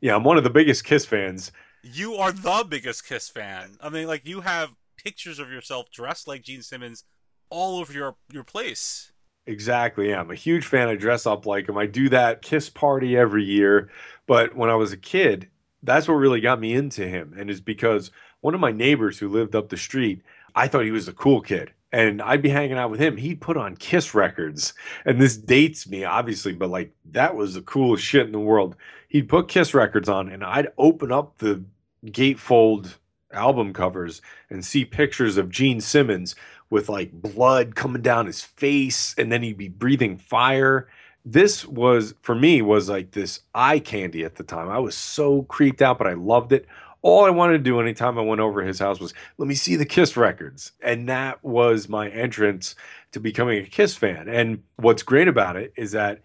Yeah, 0.01 0.17
I'm 0.17 0.25
one 0.25 0.39
of 0.39 0.45
the 0.45 0.51
biggest 0.51 0.85
Kiss 0.85 1.07
fans. 1.07 1.53
you 1.83 2.15
are 2.15 2.33
the 2.33 2.65
biggest 2.69 3.07
Kiss 3.07 3.29
fan. 3.29 3.77
I 3.81 3.89
mean, 3.89 4.07
like 4.07 4.27
you 4.27 4.43
have 4.43 4.71
pictures 4.97 5.39
of 5.39 5.51
yourself 5.51 5.91
dressed 5.91 6.29
like 6.29 6.43
Gene 6.43 6.63
Simmons 6.63 7.05
all 7.51 7.79
over 7.79 7.93
your 7.93 8.17
your 8.31 8.45
place. 8.45 9.13
Exactly. 9.47 10.11
Yeah, 10.11 10.21
I'm 10.21 10.31
a 10.31 10.37
huge 10.37 10.67
fan. 10.67 10.89
I 10.89 10.95
dress 10.95 11.27
up 11.27 11.47
like 11.47 11.69
him. 11.69 11.77
I 11.77 11.87
do 11.87 12.09
that 12.11 12.43
Kiss 12.43 12.71
party 12.71 13.17
every 13.17 13.45
year. 13.45 13.91
But 14.27 14.57
when 14.57 14.71
I 14.71 14.77
was 14.77 14.93
a 14.93 14.97
kid, 14.97 15.49
that's 15.83 16.07
what 16.07 16.15
really 16.15 16.41
got 16.41 16.61
me 16.61 16.75
into 16.75 17.09
him. 17.09 17.35
And 17.37 17.51
it's 17.51 17.61
because 17.61 18.13
one 18.41 18.55
of 18.55 18.61
my 18.61 18.71
neighbors 18.71 19.19
who 19.19 19.29
lived 19.29 19.57
up 19.57 19.69
the 19.69 19.77
street, 19.77 20.23
I 20.55 20.69
thought 20.69 20.85
he 20.85 20.93
was 20.93 21.09
a 21.09 21.13
cool 21.13 21.41
kid. 21.41 21.73
And 21.93 22.23
I'd 22.23 22.43
be 22.43 22.49
hanging 22.49 22.79
out 22.79 22.91
with 22.91 23.01
him. 23.01 23.19
He'd 23.19 23.41
put 23.41 23.57
on 23.57 23.77
Kiss 23.77 24.15
records. 24.15 24.73
And 25.05 25.21
this 25.21 25.37
dates 25.37 25.87
me, 25.87 26.05
obviously, 26.05 26.53
but 26.55 26.71
like 26.71 26.93
that 27.13 27.37
was 27.37 27.55
the 27.55 27.63
coolest 27.63 28.03
shit 28.03 28.27
in 28.27 28.33
the 28.33 28.41
world. 28.41 28.77
He'd 29.09 29.29
put 29.29 29.49
Kiss 29.49 29.75
records 29.75 30.09
on, 30.09 30.31
and 30.31 30.43
I'd 30.43 30.69
open 30.79 31.13
up 31.13 31.39
the 31.39 31.65
gatefold 32.07 32.97
album 33.33 33.73
covers 33.73 34.23
and 34.51 34.65
see 34.65 34.85
pictures 34.85 35.37
of 35.37 35.51
Gene 35.51 35.81
Simmons 35.81 36.35
with 36.71 36.89
like 36.89 37.13
blood 37.13 37.75
coming 37.75 38.01
down 38.01 38.27
his 38.27 38.43
face 38.43 39.15
and 39.19 39.31
then 39.31 39.43
he'd 39.43 39.59
be 39.59 39.69
breathing 39.69 40.17
fire 40.17 40.89
this 41.25 41.65
was 41.67 42.15
for 42.23 42.35
me 42.35 42.63
was 42.63 42.89
like 42.89 43.13
this 43.13 43.41
eye 43.55 43.79
candy 43.79 44.25
at 44.25 44.37
the 44.37 44.43
time 44.43 44.69
i 44.69 44.79
was 44.79 44.97
so 44.97 45.43
creeped 45.43 45.83
out 45.83 45.99
but 45.99 46.07
i 46.07 46.15
loved 46.15 46.51
it 46.51 46.67
all 47.03 47.25
i 47.25 47.31
wanted 47.31 47.59
to 47.59 47.65
do 47.65 47.81
anytime 47.81 48.19
i 48.19 48.23
went 48.23 48.41
over 48.41 48.63
his 48.63 48.79
house 48.79 48.99
was 48.99 49.13
let 49.39 49.47
me 49.47 49.55
see 49.55 49.77
the 49.77 49.85
kiss 49.85 50.17
records 50.17 50.73
and 50.81 51.09
that 51.09 51.43
was 51.45 51.89
my 51.89 52.09
entrance 52.09 52.75
to 53.13 53.21
becoming 53.21 53.63
a 53.63 53.69
kiss 53.69 53.97
fan 53.97 54.29
and 54.29 54.63
what's 54.77 55.03
great 55.03 55.29
about 55.29 55.57
it 55.57 55.73
is 55.77 55.93
that 55.93 56.23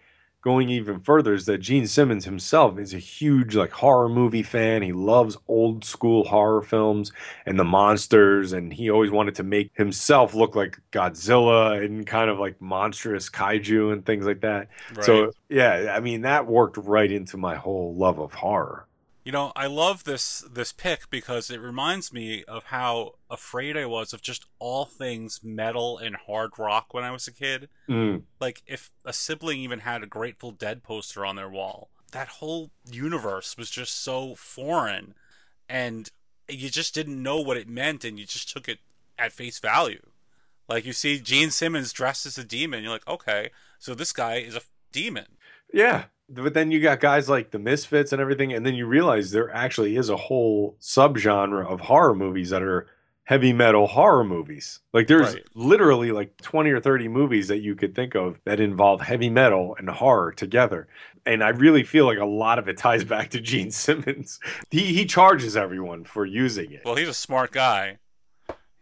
going 0.48 0.70
even 0.70 0.98
further 1.02 1.34
is 1.34 1.46
that 1.46 1.58
Gene 1.58 1.88
Simmons 1.88 2.24
himself 2.24 2.80
is 2.80 2.94
a 2.94 3.00
huge 3.00 3.54
like 3.54 3.72
horror 3.72 4.08
movie 4.08 4.44
fan. 4.44 4.82
He 4.82 4.94
loves 4.94 5.36
old 5.50 5.84
school 5.84 6.24
horror 6.24 6.62
films 6.62 7.12
and 7.46 7.60
the 7.60 7.66
monsters 7.66 8.54
and 8.54 8.72
he 8.72 8.90
always 8.90 9.12
wanted 9.12 9.36
to 9.36 9.44
make 9.44 9.72
himself 9.76 10.34
look 10.34 10.56
like 10.56 10.80
Godzilla 10.94 11.84
and 11.84 12.08
kind 12.08 12.30
of 12.30 12.40
like 12.40 12.62
monstrous 12.62 13.30
kaiju 13.30 13.92
and 13.92 14.06
things 14.06 14.26
like 14.26 14.40
that. 14.40 14.70
Right. 14.96 15.06
So, 15.06 15.32
yeah, 15.50 15.94
I 15.94 16.00
mean 16.00 16.22
that 16.22 16.48
worked 16.48 16.78
right 16.78 17.12
into 17.12 17.36
my 17.36 17.56
whole 17.56 17.94
love 17.96 18.18
of 18.18 18.34
horror. 18.34 18.88
You 19.28 19.34
know, 19.34 19.52
I 19.58 19.68
love 19.68 20.06
this 20.06 20.40
this 20.50 20.72
pick 20.72 21.10
because 21.10 21.50
it 21.50 21.60
reminds 21.60 22.14
me 22.14 22.46
of 22.46 22.64
how 22.64 23.16
afraid 23.30 23.76
I 23.76 23.86
was 23.86 24.14
of 24.14 24.22
just 24.22 24.46
all 24.58 24.86
things 24.86 25.42
metal 25.44 25.98
and 25.98 26.16
hard 26.16 26.52
rock 26.58 26.94
when 26.94 27.04
I 27.04 27.12
was 27.12 27.28
a 27.28 27.34
kid. 27.34 27.68
Mm, 27.90 28.22
Like 28.40 28.64
if 28.66 28.90
a 29.04 29.12
sibling 29.12 29.60
even 29.60 29.80
had 29.80 30.02
a 30.02 30.08
Grateful 30.08 30.52
Dead 30.52 30.82
poster 30.82 31.26
on 31.26 31.36
their 31.36 31.50
wall, 31.50 31.90
that 32.14 32.30
whole 32.40 32.72
universe 32.90 33.58
was 33.58 33.70
just 33.70 34.02
so 34.02 34.34
foreign 34.36 35.14
and 35.68 36.10
you 36.48 36.70
just 36.70 36.96
didn't 36.96 37.22
know 37.22 37.42
what 37.42 37.58
it 37.58 37.68
meant 37.68 38.06
and 38.06 38.18
you 38.18 38.26
just 38.26 38.50
took 38.50 38.70
it 38.70 38.80
at 39.20 39.34
face 39.34 39.60
value. 39.60 40.04
Like 40.70 40.86
you 40.86 40.94
see 40.94 41.20
Gene 41.20 41.52
Simmons 41.52 41.92
dressed 41.92 42.26
as 42.26 42.38
a 42.38 42.46
demon, 42.46 42.82
you're 42.82 42.94
like, 42.94 43.06
"Okay, 43.10 43.50
so 43.78 43.94
this 43.94 44.14
guy 44.14 44.36
is 44.36 44.56
a 44.56 44.62
demon." 44.94 45.36
yeah. 45.74 46.06
But 46.30 46.54
then 46.54 46.72
you 46.72 46.82
got 46.82 47.00
guys 47.00 47.30
like 47.30 47.52
the 47.52 47.60
Misfits 47.60 48.12
and 48.12 48.22
everything, 48.22 48.52
and 48.54 48.66
then 48.66 48.76
you 48.76 48.86
realize 48.86 49.32
there 49.32 49.50
actually 49.54 49.96
is 49.96 50.10
a 50.10 50.18
whole 50.18 50.76
subgenre 50.82 51.66
of 51.66 51.80
horror 51.82 52.14
movies 52.14 52.50
that 52.50 52.62
are 52.62 52.88
heavy 53.24 53.54
metal 53.54 53.88
horror 53.88 54.24
movies. 54.24 54.80
Like 54.94 55.08
there's 55.08 55.34
Right. 55.36 55.44
literally 55.54 56.12
like 56.12 56.36
20 56.42 56.70
or 56.72 56.80
30 56.82 57.08
movies 57.10 57.48
that 57.50 57.60
you 57.60 57.76
could 57.76 57.94
think 57.96 58.16
of 58.16 58.40
that 58.46 58.60
involve 58.60 59.02
heavy 59.02 59.30
metal 59.30 59.76
and 59.78 59.90
horror 59.90 60.32
together. 60.32 60.88
And 61.26 61.44
I 61.44 61.50
really 61.50 61.84
feel 61.84 62.06
like 62.06 62.20
a 62.20 62.26
lot 62.26 62.58
of 62.60 62.68
it 62.70 62.78
ties 62.78 63.04
back 63.16 63.30
to 63.32 63.42
Gene 63.42 63.72
Simmons. 63.72 64.40
He 64.72 64.94
he 64.94 65.06
charges 65.06 65.56
everyone 65.58 66.04
for 66.06 66.26
using 66.26 66.72
it. 66.72 66.82
Well, 66.86 66.96
he's 66.96 67.10
a 67.10 67.14
smart 67.14 67.52
guy. 67.52 68.00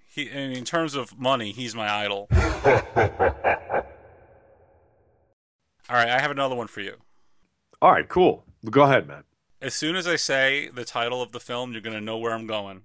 He, 0.07 0.29
and 0.29 0.53
in 0.55 0.63
terms 0.63 0.95
of 0.95 1.19
money, 1.19 1.51
he's 1.51 1.75
my 1.75 1.89
idol. 1.91 2.27
All 5.89 5.95
right, 5.95 6.09
I 6.09 6.19
have 6.21 6.31
another 6.31 6.55
one 6.55 6.67
for 6.67 6.81
you. 6.81 6.95
All 7.85 7.91
right, 7.91 8.09
cool. 8.09 8.43
Go 8.67 8.81
ahead, 8.81 9.07
man. 9.07 9.25
As 9.61 9.75
soon 9.75 9.95
as 9.95 10.07
I 10.07 10.15
say 10.15 10.69
the 10.73 10.83
title 10.83 11.21
of 11.21 11.33
the 11.33 11.39
film, 11.39 11.71
you're 11.71 11.81
gonna 11.81 12.01
know 12.01 12.17
where 12.17 12.33
I'm 12.33 12.47
going. 12.47 12.81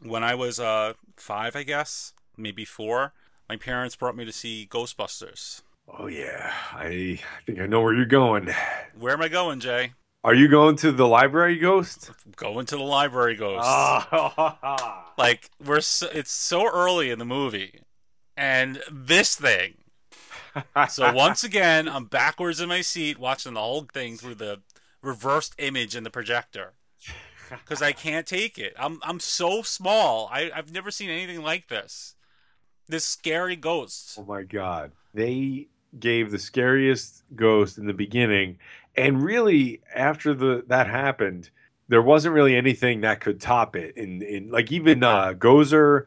When 0.00 0.24
I 0.24 0.34
was 0.34 0.58
uh 0.58 0.94
five, 1.16 1.54
I 1.54 1.62
guess, 1.62 2.12
maybe 2.36 2.64
four, 2.64 3.12
my 3.48 3.54
parents 3.54 3.94
brought 3.94 4.16
me 4.16 4.24
to 4.24 4.32
see 4.32 4.66
Ghostbusters. 4.68 5.62
Oh 5.86 6.08
yeah. 6.08 6.52
I 6.72 7.20
think 7.46 7.60
I 7.60 7.66
know 7.66 7.80
where 7.80 7.94
you're 7.94 8.04
going. 8.04 8.50
Where 8.98 9.12
am 9.12 9.22
I 9.22 9.28
going, 9.28 9.60
Jay? 9.60 9.92
Are 10.24 10.34
you 10.34 10.48
going 10.48 10.74
to 10.78 10.90
the 10.90 11.06
library 11.06 11.60
ghost? 11.60 12.10
Going 12.34 12.66
to 12.66 12.76
the 12.76 12.82
library 12.82 13.36
ghost. 13.36 13.62
Ah. 13.62 15.12
like 15.16 15.48
we're 15.64 15.80
so, 15.80 16.08
it's 16.12 16.32
so 16.32 16.68
early 16.68 17.10
in 17.10 17.20
the 17.20 17.24
movie, 17.24 17.82
and 18.36 18.82
this 18.90 19.36
thing. 19.36 19.74
So 20.88 21.12
once 21.12 21.44
again, 21.44 21.88
I'm 21.88 22.06
backwards 22.06 22.60
in 22.60 22.68
my 22.68 22.80
seat 22.82 23.18
watching 23.18 23.54
the 23.54 23.60
whole 23.60 23.86
thing 23.92 24.16
through 24.16 24.36
the 24.36 24.60
reversed 25.00 25.54
image 25.58 25.96
in 25.96 26.04
the 26.04 26.10
projector 26.10 26.74
because 27.50 27.82
I 27.82 27.92
can't 27.92 28.26
take 28.26 28.58
it. 28.58 28.74
I'm 28.78 28.98
I'm 29.02 29.20
so 29.20 29.62
small. 29.62 30.28
I 30.32 30.50
I've 30.54 30.72
never 30.72 30.90
seen 30.90 31.10
anything 31.10 31.42
like 31.42 31.68
this. 31.68 32.14
This 32.88 33.04
scary 33.04 33.56
ghost. 33.56 34.18
Oh 34.18 34.24
my 34.24 34.42
god. 34.42 34.92
They 35.14 35.68
gave 35.98 36.30
the 36.30 36.38
scariest 36.38 37.22
ghost 37.34 37.78
in 37.78 37.86
the 37.86 37.92
beginning 37.92 38.58
and 38.96 39.22
really 39.22 39.80
after 39.94 40.32
the 40.34 40.64
that 40.66 40.86
happened 40.86 41.50
there 41.88 42.00
wasn't 42.00 42.34
really 42.34 42.56
anything 42.56 43.02
that 43.02 43.20
could 43.20 43.38
top 43.40 43.76
it 43.76 43.94
in 43.96 44.22
in 44.22 44.50
like 44.50 44.72
even 44.72 45.02
uh 45.02 45.34
Gozer 45.34 46.06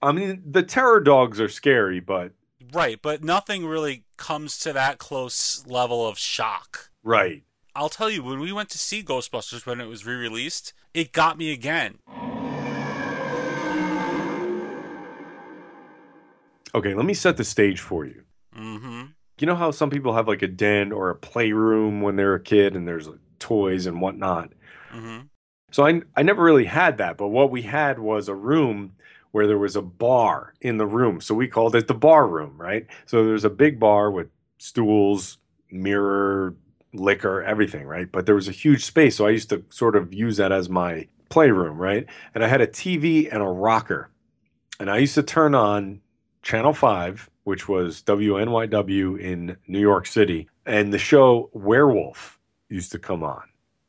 I 0.00 0.12
mean 0.12 0.42
the 0.48 0.62
terror 0.62 1.00
dogs 1.00 1.38
are 1.38 1.50
scary 1.50 2.00
but 2.00 2.32
Right, 2.72 3.00
but 3.00 3.22
nothing 3.22 3.66
really 3.66 4.04
comes 4.16 4.58
to 4.60 4.72
that 4.72 4.98
close 4.98 5.64
level 5.66 6.06
of 6.06 6.18
shock. 6.18 6.90
right 7.02 7.42
I'll 7.74 7.90
tell 7.90 8.08
you, 8.08 8.22
when 8.22 8.40
we 8.40 8.52
went 8.52 8.70
to 8.70 8.78
see 8.78 9.02
Ghostbusters 9.02 9.66
when 9.66 9.82
it 9.82 9.86
was 9.86 10.06
re-released, 10.06 10.72
it 10.94 11.12
got 11.12 11.36
me 11.36 11.52
again. 11.52 11.98
Okay, 16.74 16.94
let 16.94 17.04
me 17.04 17.12
set 17.12 17.36
the 17.36 17.44
stage 17.44 17.80
for 17.80 18.06
you. 18.06 18.22
Mm-hmm. 18.56 19.02
You 19.38 19.46
know 19.46 19.54
how 19.54 19.70
some 19.70 19.90
people 19.90 20.14
have 20.14 20.26
like 20.26 20.40
a 20.40 20.48
den 20.48 20.90
or 20.90 21.10
a 21.10 21.14
playroom 21.14 22.00
when 22.00 22.16
they're 22.16 22.34
a 22.34 22.40
kid 22.40 22.74
and 22.74 22.88
there's 22.88 23.08
like, 23.08 23.18
toys 23.38 23.86
and 23.86 24.00
whatnot. 24.00 24.52
Mm-hmm. 24.92 25.26
So 25.70 25.86
I 25.86 26.00
I 26.16 26.22
never 26.22 26.42
really 26.42 26.64
had 26.64 26.98
that, 26.98 27.16
but 27.16 27.28
what 27.28 27.50
we 27.50 27.62
had 27.62 27.98
was 27.98 28.28
a 28.28 28.34
room 28.34 28.92
where 29.36 29.46
there 29.46 29.58
was 29.58 29.76
a 29.76 29.82
bar 29.82 30.54
in 30.62 30.78
the 30.78 30.86
room. 30.86 31.20
So 31.20 31.34
we 31.34 31.46
called 31.46 31.76
it 31.76 31.88
the 31.88 31.92
bar 31.92 32.26
room, 32.26 32.56
right? 32.56 32.86
So 33.04 33.22
there's 33.22 33.44
a 33.44 33.50
big 33.50 33.78
bar 33.78 34.10
with 34.10 34.28
stools, 34.56 35.36
mirror, 35.70 36.56
liquor, 36.94 37.42
everything, 37.42 37.84
right? 37.86 38.10
But 38.10 38.24
there 38.24 38.34
was 38.34 38.48
a 38.48 38.52
huge 38.52 38.86
space, 38.86 39.14
so 39.14 39.26
I 39.26 39.30
used 39.30 39.50
to 39.50 39.62
sort 39.68 39.94
of 39.94 40.14
use 40.14 40.38
that 40.38 40.52
as 40.52 40.70
my 40.70 41.08
playroom, 41.28 41.76
right? 41.76 42.06
And 42.34 42.42
I 42.42 42.48
had 42.48 42.62
a 42.62 42.66
TV 42.66 43.28
and 43.30 43.42
a 43.42 43.46
rocker. 43.46 44.08
And 44.80 44.90
I 44.90 44.96
used 44.96 45.16
to 45.16 45.22
turn 45.22 45.54
on 45.54 46.00
Channel 46.40 46.72
5, 46.72 47.28
which 47.44 47.68
was 47.68 48.02
WNYW 48.04 49.20
in 49.20 49.58
New 49.66 49.80
York 49.80 50.06
City, 50.06 50.48
and 50.64 50.94
the 50.94 50.98
show 50.98 51.50
Werewolf 51.52 52.38
used 52.70 52.90
to 52.92 52.98
come 52.98 53.22
on. 53.22 53.42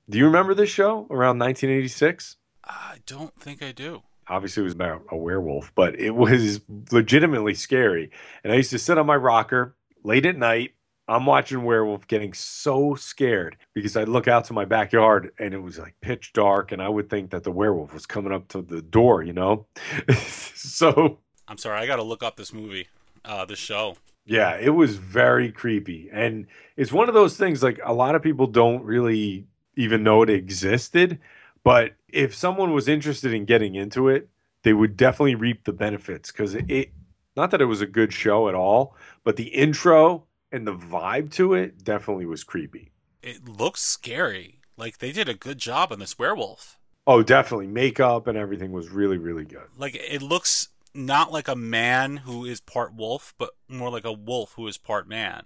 Do 0.09 0.17
you 0.17 0.25
remember 0.25 0.53
this 0.53 0.69
show 0.69 1.07
around 1.09 1.39
1986? 1.39 2.35
I 2.65 2.97
don't 3.05 3.39
think 3.39 3.63
I 3.63 3.71
do. 3.71 4.03
Obviously, 4.29 4.61
it 4.61 4.65
was 4.65 4.73
about 4.73 5.03
a 5.09 5.17
werewolf, 5.17 5.73
but 5.75 5.99
it 5.99 6.15
was 6.15 6.61
legitimately 6.91 7.53
scary. 7.53 8.11
And 8.43 8.51
I 8.51 8.57
used 8.57 8.71
to 8.71 8.79
sit 8.79 8.97
on 8.97 9.05
my 9.05 9.15
rocker 9.15 9.75
late 10.03 10.25
at 10.25 10.37
night 10.37 10.73
I'm 11.09 11.25
watching 11.25 11.63
Werewolf 11.63 12.07
getting 12.07 12.33
so 12.33 12.95
scared 12.95 13.55
because 13.73 13.95
I'd 13.95 14.09
look 14.09 14.27
out 14.27 14.45
to 14.45 14.53
my 14.53 14.65
backyard 14.65 15.31
and 15.39 15.53
it 15.53 15.59
was 15.59 15.79
like 15.79 15.95
pitch 16.01 16.33
dark 16.33 16.73
and 16.73 16.81
I 16.81 16.89
would 16.89 17.09
think 17.09 17.31
that 17.31 17.43
the 17.43 17.51
werewolf 17.51 17.93
was 17.93 18.05
coming 18.05 18.33
up 18.33 18.49
to 18.49 18.61
the 18.61 18.81
door, 18.81 19.23
you 19.23 19.31
know? 19.31 19.67
so 20.17 21.19
I'm 21.47 21.57
sorry, 21.57 21.79
I 21.79 21.87
got 21.87 21.95
to 21.95 22.03
look 22.03 22.23
up 22.23 22.35
this 22.35 22.51
movie, 22.51 22.89
uh, 23.23 23.45
this 23.45 23.59
show. 23.59 23.95
yeah, 24.25 24.57
it 24.57 24.71
was 24.71 24.97
very 24.97 25.49
creepy. 25.49 26.09
And 26.11 26.47
it's 26.75 26.91
one 26.91 27.07
of 27.07 27.13
those 27.13 27.37
things 27.37 27.63
like 27.63 27.79
a 27.85 27.93
lot 27.93 28.15
of 28.15 28.21
people 28.21 28.47
don't 28.47 28.83
really 28.83 29.47
even 29.77 30.03
know 30.03 30.23
it 30.23 30.29
existed, 30.29 31.19
but 31.63 31.93
if 32.09 32.35
someone 32.35 32.73
was 32.73 32.87
interested 32.87 33.33
in 33.33 33.45
getting 33.45 33.75
into 33.75 34.07
it, 34.09 34.29
they 34.63 34.73
would 34.73 34.97
definitely 34.97 35.35
reap 35.35 35.63
the 35.63 35.73
benefits 35.73 36.31
cuz 36.31 36.55
it 36.55 36.91
not 37.35 37.51
that 37.51 37.61
it 37.61 37.65
was 37.65 37.81
a 37.81 37.85
good 37.85 38.11
show 38.11 38.49
at 38.49 38.55
all, 38.55 38.95
but 39.23 39.35
the 39.35 39.49
intro 39.49 40.25
and 40.51 40.65
the 40.65 40.75
vibe 40.75 41.31
to 41.33 41.53
it 41.53 41.83
definitely 41.83 42.25
was 42.25 42.43
creepy. 42.43 42.91
It 43.21 43.47
looks 43.47 43.81
scary. 43.81 44.61
Like 44.75 44.97
they 44.97 45.11
did 45.11 45.29
a 45.29 45.33
good 45.33 45.57
job 45.57 45.91
on 45.91 45.99
this 45.99 46.17
werewolf. 46.17 46.79
Oh, 47.05 47.23
definitely. 47.23 47.67
Makeup 47.67 48.27
and 48.27 48.37
everything 48.37 48.71
was 48.71 48.89
really, 48.89 49.17
really 49.17 49.45
good. 49.45 49.67
Like 49.77 49.95
it 49.95 50.21
looks 50.21 50.69
not 50.93 51.31
like 51.31 51.47
a 51.47 51.55
man 51.55 52.17
who 52.17 52.43
is 52.43 52.59
part 52.59 52.93
wolf, 52.93 53.33
but 53.37 53.51
more 53.67 53.89
like 53.89 54.05
a 54.05 54.11
wolf 54.11 54.53
who 54.55 54.67
is 54.67 54.77
part 54.77 55.07
man. 55.07 55.43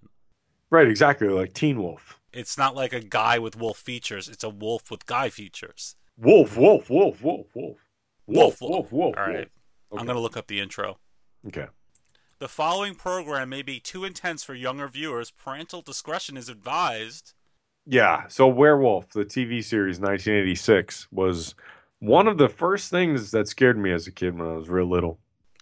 Right, 0.70 0.88
exactly. 0.88 1.28
Like 1.28 1.54
Teen 1.54 1.82
Wolf. 1.82 2.18
It's 2.32 2.58
not 2.58 2.76
like 2.76 2.94
a 2.94 3.02
guy 3.02 3.38
with 3.38 3.58
wolf 3.58 3.78
features. 3.78 4.30
It's 4.30 4.44
a 4.44 4.50
wolf 4.50 4.90
with 4.90 5.06
guy 5.06 5.30
features. 5.30 5.96
Wolf, 6.18 6.58
wolf, 6.58 6.90
wolf, 6.90 7.22
wolf, 7.24 7.48
wolf. 7.56 7.78
Wolf, 8.28 8.62
Wolf, 8.62 8.62
wolf, 8.62 8.92
wolf. 8.92 9.16
All 9.18 9.24
right. 9.28 9.36
wolf. 9.90 10.00
I'm 10.02 10.06
going 10.06 10.16
to 10.16 10.22
look 10.22 10.38
up 10.38 10.48
the 10.48 10.60
intro. 10.60 10.98
Okay. 11.48 11.68
The 12.40 12.48
following 12.48 12.96
program 12.96 13.50
may 13.50 13.62
be 13.62 13.80
too 13.80 14.06
intense 14.06 14.44
for 14.44 14.54
younger 14.54 14.88
viewers. 14.88 15.32
Parental 15.32 15.82
discretion 15.82 16.38
is 16.38 16.50
advised. 16.50 17.34
Yeah. 17.86 18.28
So 18.30 18.48
Werewolf, 18.48 19.10
the 19.10 19.26
TV 19.26 19.64
series 19.64 20.00
1986, 20.00 21.08
was 21.12 21.56
one 22.00 22.28
of 22.28 22.38
the 22.38 22.50
first 22.50 22.90
things 22.90 23.32
that 23.32 23.48
scared 23.48 23.78
me 23.78 23.92
as 23.92 24.08
a 24.08 24.12
kid 24.12 24.38
when 24.38 24.48
I 24.48 24.54
was 24.54 24.70
real 24.70 24.90
little. 24.90 25.20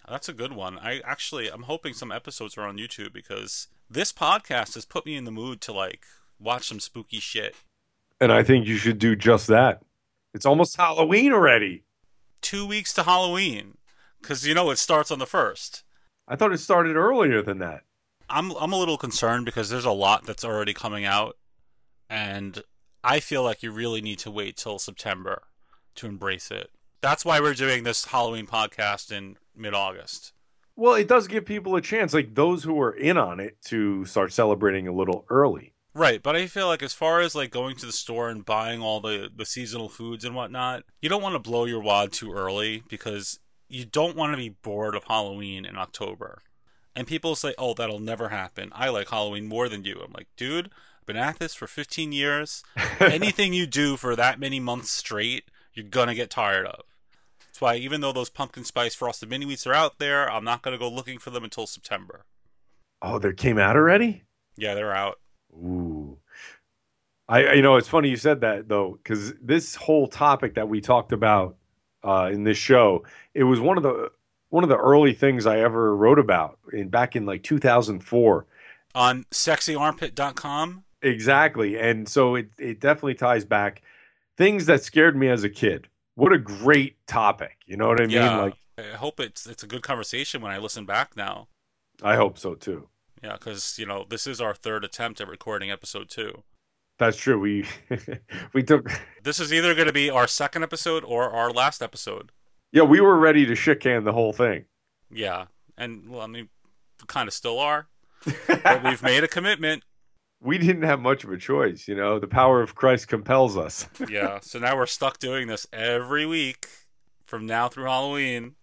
That's 0.08 0.30
a 0.30 0.34
good 0.34 0.54
one. 0.54 0.78
I 0.80 1.02
actually, 1.06 1.50
I'm 1.50 1.64
hoping 1.64 1.94
some 1.94 2.12
episodes 2.12 2.58
are 2.58 2.64
on 2.64 2.78
YouTube 2.78 3.14
because 3.14 3.68
this 3.90 4.12
podcast 4.12 4.74
has 4.76 4.86
put 4.86 5.06
me 5.06 5.16
in 5.16 5.24
the 5.26 5.32
mood 5.32 5.62
to 5.62 5.74
like 5.74 6.04
watch 6.40 6.68
some 6.68 6.80
spooky 6.80 7.20
shit. 7.20 7.56
And 8.22 8.32
I 8.32 8.44
think 8.44 8.66
you 8.68 8.78
should 8.78 9.00
do 9.00 9.16
just 9.16 9.48
that. 9.48 9.82
It's 10.34 10.46
almost 10.46 10.78
Halloween 10.78 11.34
already. 11.34 11.84
Two 12.42 12.66
weeks 12.66 12.94
to 12.94 13.04
Halloween 13.04 13.78
because 14.22 14.46
you 14.46 14.54
know 14.54 14.70
it 14.70 14.78
starts 14.78 15.12
on 15.12 15.20
the 15.20 15.26
first. 15.26 15.84
I 16.28 16.36
thought 16.36 16.54
it 16.54 16.60
started 16.60 16.96
earlier 16.96 17.42
than 17.42 17.60
that. 17.60 17.82
I'm 18.30 18.52
I'm 18.52 18.72
a 18.72 18.78
little 18.78 18.98
concerned 18.98 19.46
because 19.46 19.70
there's 19.70 19.86
a 19.86 19.92
lot 19.92 20.26
that's 20.26 20.46
already 20.46 20.74
coming 20.74 21.04
out, 21.04 21.38
and 22.10 22.64
I 23.04 23.20
feel 23.20 23.44
like 23.44 23.64
you 23.64 23.72
really 23.72 24.02
need 24.02 24.20
to 24.20 24.32
wait 24.32 24.56
till 24.56 24.78
September 24.78 25.44
to 25.96 26.06
embrace 26.06 26.52
it. 26.52 26.70
That's 27.02 27.26
why 27.26 27.40
we're 27.40 27.54
doing 27.56 27.84
this 27.84 28.06
Halloween 28.06 28.46
podcast 28.46 29.12
in 29.12 29.38
mid-August. 29.56 30.34
Well, 30.76 30.94
it 30.94 31.08
does 31.08 31.28
give 31.28 31.46
people 31.46 31.76
a 31.76 31.82
chance, 31.82 32.14
like 32.14 32.36
those 32.36 32.64
who 32.64 32.80
are 32.80 32.92
in 32.92 33.18
on 33.18 33.40
it, 33.40 33.58
to 33.66 34.06
start 34.06 34.32
celebrating 34.32 34.88
a 34.88 34.94
little 34.94 35.26
early. 35.30 35.74
Right, 35.94 36.22
but 36.22 36.36
I 36.36 36.46
feel 36.46 36.68
like 36.68 36.84
as 36.84 36.94
far 36.94 37.20
as 37.20 37.34
like 37.34 37.50
going 37.52 37.76
to 37.78 37.86
the 37.86 37.92
store 37.92 38.30
and 38.30 38.46
buying 38.46 38.82
all 38.82 39.00
the 39.02 39.30
the 39.36 39.46
seasonal 39.46 39.90
foods 39.90 40.24
and 40.24 40.36
whatnot, 40.36 40.84
you 41.02 41.10
don't 41.10 41.24
want 41.24 41.34
to 41.34 41.40
blow 41.40 41.66
your 41.66 41.82
wad 41.82 42.12
too 42.12 42.32
early 42.32 42.84
because 42.88 43.40
you 43.68 43.86
don't 43.86 44.16
want 44.16 44.34
to 44.34 44.38
be 44.38 44.50
bored 44.50 44.96
of 44.96 45.04
Halloween 45.06 45.66
in 45.66 45.78
October. 45.78 46.42
And 46.96 47.08
people 47.08 47.36
say, 47.36 47.54
"Oh, 47.58 47.74
that'll 47.74 48.00
never 48.00 48.30
happen. 48.30 48.72
I 48.74 48.90
like 48.90 49.10
Halloween 49.10 49.48
more 49.48 49.68
than 49.68 49.84
you." 49.84 50.00
I'm 50.04 50.14
like, 50.14 50.28
"Dude, 50.38 50.68
I've 51.00 51.06
been 51.08 51.16
at 51.18 51.40
this 51.40 51.56
for 51.56 51.66
15 51.68 52.12
years. 52.12 52.64
Anything 53.00 53.54
you 53.54 53.66
do 53.66 53.98
for 53.98 54.16
that 54.16 54.40
many 54.40 54.60
months 54.60 54.92
straight, 54.92 55.46
you're 55.74 55.86
gonna 55.86 56.16
get 56.16 56.30
tired 56.30 56.68
of." 56.68 56.84
That's 57.48 57.62
why 57.62 57.76
even 57.76 58.02
though 58.02 58.12
those 58.14 58.30
pumpkin 58.30 58.64
spice 58.64 58.94
frosted 58.94 59.30
mini 59.30 59.46
wheats 59.46 59.66
are 59.66 59.74
out 59.74 59.98
there, 59.98 60.32
I'm 60.32 60.44
not 60.44 60.62
gonna 60.62 60.78
go 60.78 60.90
looking 60.90 61.18
for 61.18 61.32
them 61.32 61.44
until 61.44 61.66
September. 61.68 62.26
oh, 63.02 63.18
they 63.18 63.34
came 63.34 63.58
out 63.58 63.76
already? 63.76 64.24
Yeah, 64.56 64.76
they're 64.76 64.96
out. 64.96 65.20
Ooh. 65.54 66.18
I 67.28 67.54
you 67.54 67.62
know 67.62 67.76
it's 67.76 67.88
funny 67.88 68.10
you 68.10 68.18
said 68.18 68.42
that 68.42 68.68
though 68.68 69.00
because 69.04 69.34
this 69.42 69.76
whole 69.76 70.08
topic 70.08 70.56
that 70.56 70.68
we 70.68 70.82
talked 70.82 71.12
about 71.12 71.58
uh, 72.04 72.30
in 72.32 72.44
this 72.44 72.58
show 72.58 73.04
it 73.34 73.44
was 73.44 73.60
one 73.60 73.78
of 73.78 73.84
the 73.84 74.10
one 74.50 74.64
of 74.64 74.70
the 74.70 74.78
early 74.78 75.14
things 75.14 75.46
I 75.46 75.60
ever 75.60 75.96
wrote 75.96 76.18
about 76.18 76.58
in 76.74 76.90
back 76.90 77.16
in 77.16 77.26
like 77.26 77.44
2004 77.44 78.48
On 78.96 79.26
sexyarmpit.com, 79.32 80.84
exactly 81.04 81.80
and 81.80 82.08
so 82.10 82.36
it 82.36 82.50
it 82.58 82.80
definitely 82.80 83.14
ties 83.16 83.46
back 83.46 83.82
things 84.38 84.66
that 84.66 84.84
scared 84.84 85.16
me 85.16 85.28
as 85.30 85.44
a 85.44 85.50
kid 85.50 85.88
what 86.16 86.34
a 86.34 86.38
great 86.40 86.96
topic 87.06 87.58
you 87.68 87.78
know 87.78 87.88
what 87.88 88.02
I 88.02 88.06
mean 88.06 88.16
Yeah. 88.16 88.42
like 88.42 88.56
I 88.78 88.96
hope 88.96 89.20
it's 89.20 89.46
it's 89.46 89.62
a 89.62 89.68
good 89.68 89.84
conversation 89.84 90.42
when 90.42 90.52
I 90.54 90.58
listen 90.58 90.86
back 90.86 91.16
now. 91.18 91.50
I 92.02 92.16
hope 92.16 92.38
so 92.40 92.56
too 92.56 92.88
Yeah, 93.24 93.34
because 93.34 93.78
you 93.78 93.86
know 93.86 94.06
this 94.10 94.26
is 94.28 94.40
our 94.42 94.54
third 94.54 94.84
attempt 94.86 95.20
at 95.22 95.28
recording 95.28 95.70
episode 95.72 96.10
two. 96.10 96.44
that's 96.98 97.18
true 97.18 97.40
we 97.40 97.66
we 98.54 98.64
took 98.64 98.90
This 99.24 99.40
is 99.40 99.52
either 99.54 99.74
going 99.76 99.88
to 99.88 99.94
be 99.94 100.10
our 100.10 100.28
second 100.28 100.64
episode 100.64 101.04
or 101.04 101.30
our 101.30 101.52
last 101.52 101.82
episode. 101.82 102.32
yeah 102.72 102.84
we 102.84 103.02
were 103.02 103.18
ready 103.18 103.46
to 103.46 103.56
shit 103.56 103.80
can 103.82 104.04
the 104.04 104.14
whole 104.14 104.34
thing 104.34 104.66
Yeah, 105.12 105.46
and 105.78 106.10
well, 106.10 106.22
I 106.22 106.28
mean, 106.28 106.50
kind 107.08 107.28
of 107.28 107.34
still 107.34 107.60
are, 107.60 107.88
but 108.48 108.84
we've 108.84 109.04
made 109.04 109.24
a 109.24 109.28
commitment. 109.28 109.84
we 110.42 110.58
didn't 110.58 110.84
have 110.84 111.00
much 111.02 111.24
of 111.26 111.32
a 111.32 111.38
choice 111.38 111.88
you 111.88 111.96
know 111.96 112.20
the 112.20 112.28
power 112.28 112.62
of 112.62 112.76
Christ 112.76 113.08
compels 113.10 113.58
us 113.58 113.88
Yeah, 114.10 114.40
so 114.42 114.60
now 114.60 114.78
we're 114.78 114.86
stuck 114.86 115.20
doing 115.20 115.48
this 115.48 115.68
every 115.74 116.26
week 116.26 116.68
from 117.26 117.46
now 117.46 117.68
through 117.68 117.86
Halloween. 117.86 118.56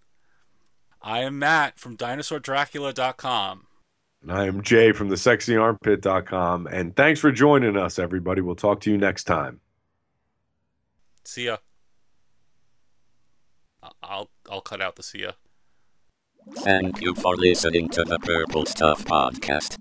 I 1.02 1.20
am 1.20 1.38
Matt 1.38 1.78
from 1.78 1.96
DinosaurDracula.com. 1.96 3.65
And 4.26 4.36
I 4.36 4.46
am 4.46 4.60
Jay 4.60 4.90
from 4.90 5.08
the 5.08 5.14
sexyarmpit.com. 5.14 6.66
And 6.66 6.96
thanks 6.96 7.20
for 7.20 7.30
joining 7.30 7.76
us, 7.76 7.96
everybody. 7.96 8.40
We'll 8.40 8.56
talk 8.56 8.80
to 8.80 8.90
you 8.90 8.98
next 8.98 9.22
time. 9.24 9.60
See 11.24 11.44
ya. 11.44 11.58
I- 13.84 13.90
I'll 14.02 14.30
I'll 14.50 14.60
cut 14.62 14.82
out 14.82 14.96
the 14.96 15.04
see 15.04 15.20
ya. 15.20 15.32
Thank 16.56 17.00
you 17.02 17.14
for 17.14 17.36
listening 17.36 17.88
to 17.90 18.02
the 18.02 18.18
Purple 18.18 18.66
Stuff 18.66 19.04
Podcast. 19.04 19.78